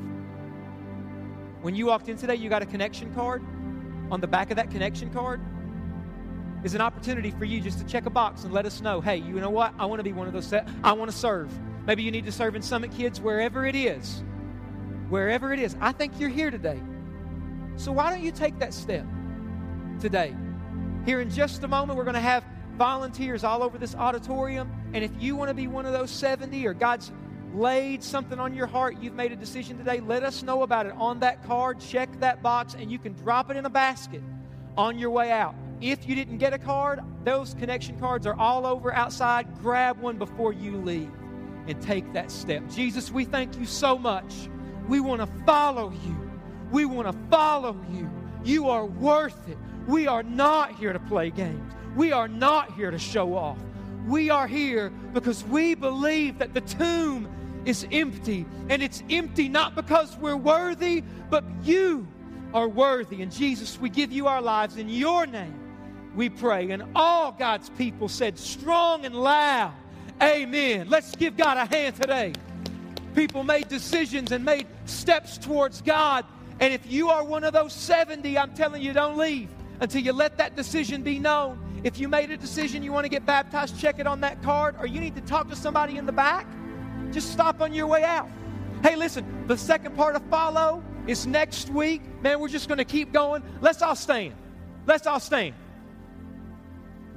When 1.62 1.76
you 1.76 1.88
walked 1.88 2.08
in 2.10 2.18
today, 2.18 2.36
you 2.36 2.50
got 2.50 2.62
a 2.62 2.66
connection 2.66 3.14
card. 3.14 3.44
on 4.10 4.20
the 4.22 4.28
back 4.28 4.50
of 4.50 4.58
that 4.58 4.72
connection 4.72 5.10
card 5.12 5.42
is 6.64 6.74
an 6.76 6.82
opportunity 6.82 7.32
for 7.32 7.46
you 7.46 7.60
just 7.60 7.80
to 7.80 7.86
check 7.86 8.06
a 8.06 8.10
box 8.10 8.44
and 8.44 8.54
let 8.54 8.66
us 8.66 8.82
know 8.82 9.02
hey, 9.02 9.18
you 9.18 9.40
know 9.40 9.50
what? 9.50 9.74
I 9.80 9.86
want 9.86 10.00
to 10.00 10.04
be 10.04 10.14
one 10.14 10.28
of 10.28 10.34
those. 10.34 10.46
Set. 10.46 10.68
I 10.84 10.94
want 10.94 11.12
to 11.12 11.18
serve. 11.18 11.52
Maybe 11.86 12.04
you 12.04 12.12
need 12.12 12.26
to 12.26 12.32
serve 12.32 12.56
in 12.56 12.62
Summit 12.62 12.92
Kids, 12.92 13.20
wherever 13.20 13.66
it 13.66 13.76
is. 13.76 14.24
Wherever 15.10 15.52
it 15.52 15.60
is. 15.60 15.76
I 15.82 15.92
think 15.92 16.20
you're 16.20 16.30
here 16.30 16.52
today. 16.52 16.80
So 17.76 17.92
why 17.92 18.10
don't 18.10 18.24
you 18.24 18.32
take 18.32 18.60
that 18.60 18.74
step 18.74 19.06
today? 20.00 20.36
Here 21.06 21.20
in 21.20 21.30
just 21.30 21.64
a 21.64 21.68
moment, 21.68 21.98
we're 21.98 22.04
going 22.04 22.14
to 22.14 22.22
have 22.22 22.44
volunteers 22.74 23.44
all 23.44 23.64
over 23.64 23.78
this 23.78 23.96
auditorium. 23.96 24.72
And 24.94 25.04
if 25.04 25.12
you 25.20 25.36
want 25.36 25.50
to 25.50 25.54
be 25.54 25.68
one 25.68 25.86
of 25.86 25.94
those 25.94 26.12
70 26.12 26.66
or 26.66 26.74
God's 26.74 27.12
laid 27.54 28.04
something 28.04 28.40
on 28.40 28.54
your 28.54 28.68
heart, 28.68 28.98
you've 29.02 29.14
made 29.14 29.32
a 29.32 29.36
decision 29.36 29.78
today, 29.78 30.00
let 30.00 30.24
us 30.24 30.44
know 30.44 30.64
about 30.64 30.86
it 30.86 30.94
on 30.98 31.20
that 31.20 31.44
card. 31.46 31.80
Check 31.80 32.10
that 32.20 32.42
box, 32.42 32.76
and 32.76 32.92
you 32.92 32.98
can 32.98 33.14
drop 33.14 33.52
it 33.52 33.58
in 33.58 33.66
a 33.66 33.70
basket 33.70 34.22
on 34.78 34.98
your 34.98 35.10
way 35.10 35.32
out. 35.32 35.56
If 35.82 36.08
you 36.08 36.16
didn't 36.16 36.38
get 36.38 36.54
a 36.54 36.60
card, 36.60 37.02
those 37.24 37.54
connection 37.56 38.00
cards 38.00 38.28
are 38.28 38.38
all 38.38 38.66
over 38.66 38.94
outside. 38.94 39.48
Grab 39.62 40.00
one 40.00 40.18
before 40.18 40.54
you 40.54 40.78
leave 40.78 41.12
and 41.68 41.82
take 41.82 42.14
that 42.14 42.32
step. 42.32 42.64
Jesus, 42.70 43.12
we 43.12 43.26
thank 43.26 43.58
you 43.58 43.66
so 43.66 43.98
much. 43.98 44.50
We 44.88 45.00
want 45.00 45.22
to 45.22 45.28
follow 45.46 45.92
you. 46.06 46.32
We 46.72 46.86
want 46.86 47.12
to 47.12 47.18
follow 47.30 47.78
you. 47.92 48.10
You 48.44 48.70
are 48.70 48.86
worth 48.86 49.48
it. 49.50 49.58
We 49.88 50.08
are 50.08 50.24
not 50.24 50.76
here 50.76 50.94
to 50.94 51.00
play 51.00 51.32
games. 51.32 51.74
We 51.96 52.12
are 52.12 52.28
not 52.28 52.74
here 52.74 52.92
to 52.92 53.00
show 53.00 53.36
off. 53.36 53.58
We 54.08 54.30
are 54.30 54.48
here 54.48 54.90
because 55.14 55.44
we 55.46 55.76
believe 55.76 56.40
that 56.40 56.54
the 56.54 56.62
tomb 56.62 57.30
is 57.66 57.86
empty. 57.92 58.46
And 58.70 58.82
it's 58.82 59.04
empty 59.10 59.50
not 59.50 59.76
because 59.76 60.18
we're 60.18 60.38
worthy, 60.38 61.04
but 61.30 61.44
you 61.64 62.08
are 62.54 62.68
worthy. 62.68 63.22
And 63.22 63.32
Jesus, 63.32 63.80
we 63.80 63.90
give 63.90 64.12
you 64.12 64.28
our 64.28 64.42
lives 64.42 64.78
in 64.78 64.90
your 64.90 65.26
name. 65.26 65.58
We 66.16 66.30
pray. 66.30 66.72
And 66.72 66.84
all 66.96 67.32
God's 67.32 67.70
people 67.70 68.10
said, 68.10 68.38
strong 68.38 69.06
and 69.06 69.16
loud, 69.16 69.74
Amen. 70.22 70.88
Let's 70.88 71.16
give 71.16 71.36
God 71.36 71.58
a 71.58 71.66
hand 71.66 71.96
today. 71.96 72.34
People 73.16 73.44
made 73.44 73.68
decisions 73.68 74.32
and 74.32 74.46
made 74.46 74.68
steps 74.86 75.38
towards 75.38 75.82
God. 75.82 76.26
And 76.60 76.74
if 76.74 76.86
you 76.92 77.10
are 77.10 77.24
one 77.24 77.44
of 77.44 77.54
those 77.54 77.74
70, 77.74 78.38
I'm 78.38 78.54
telling 78.54 78.84
you, 78.84 78.94
don't 78.94 79.18
leave 79.18 79.50
until 79.82 80.02
you 80.02 80.14
let 80.14 80.38
that 80.38 80.56
decision 80.56 81.04
be 81.04 81.20
known. 81.20 81.82
If 81.84 82.00
you 82.00 82.08
made 82.08 82.30
a 82.30 82.38
decision 82.38 82.84
you 82.84 82.94
want 82.94 83.06
to 83.06 83.10
get 83.10 83.26
baptized, 83.26 83.80
check 83.80 84.00
it 84.00 84.08
on 84.08 84.22
that 84.22 84.42
card, 84.44 84.76
or 84.80 84.86
you 84.86 85.02
need 85.02 85.16
to 85.16 85.22
talk 85.22 85.50
to 85.50 85.56
somebody 85.56 85.98
in 85.98 86.06
the 86.06 86.12
back, 86.12 86.48
just 87.12 87.32
stop 87.32 87.60
on 87.60 87.74
your 87.74 87.88
way 87.88 88.04
out. 88.04 88.30
Hey, 88.84 88.96
listen, 88.96 89.46
the 89.48 89.58
second 89.58 89.96
part 89.96 90.16
of 90.16 90.24
follow 90.30 90.84
is 91.08 91.26
next 91.26 91.70
week. 91.70 92.02
Man, 92.22 92.40
we're 92.40 92.48
just 92.48 92.68
going 92.68 92.78
to 92.78 92.86
keep 92.86 93.12
going. 93.12 93.44
Let's 93.60 93.82
all 93.82 93.96
stand. 93.96 94.36
Let's 94.86 95.08
all 95.08 95.20
stand. 95.20 95.56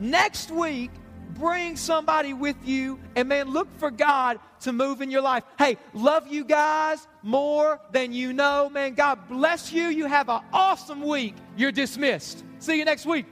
Next 0.00 0.50
week, 0.50 0.90
bring 1.34 1.76
somebody 1.76 2.32
with 2.32 2.56
you 2.64 2.98
and 3.16 3.28
man, 3.28 3.50
look 3.50 3.68
for 3.78 3.90
God 3.90 4.38
to 4.60 4.72
move 4.72 5.00
in 5.00 5.10
your 5.10 5.22
life. 5.22 5.44
Hey, 5.58 5.76
love 5.92 6.26
you 6.28 6.44
guys 6.44 7.06
more 7.22 7.80
than 7.92 8.12
you 8.12 8.32
know. 8.32 8.70
Man, 8.70 8.94
God 8.94 9.28
bless 9.28 9.72
you. 9.72 9.88
You 9.88 10.06
have 10.06 10.28
an 10.28 10.40
awesome 10.52 11.02
week. 11.02 11.34
You're 11.56 11.72
dismissed. 11.72 12.44
See 12.58 12.78
you 12.78 12.84
next 12.84 13.06
week. 13.06 13.26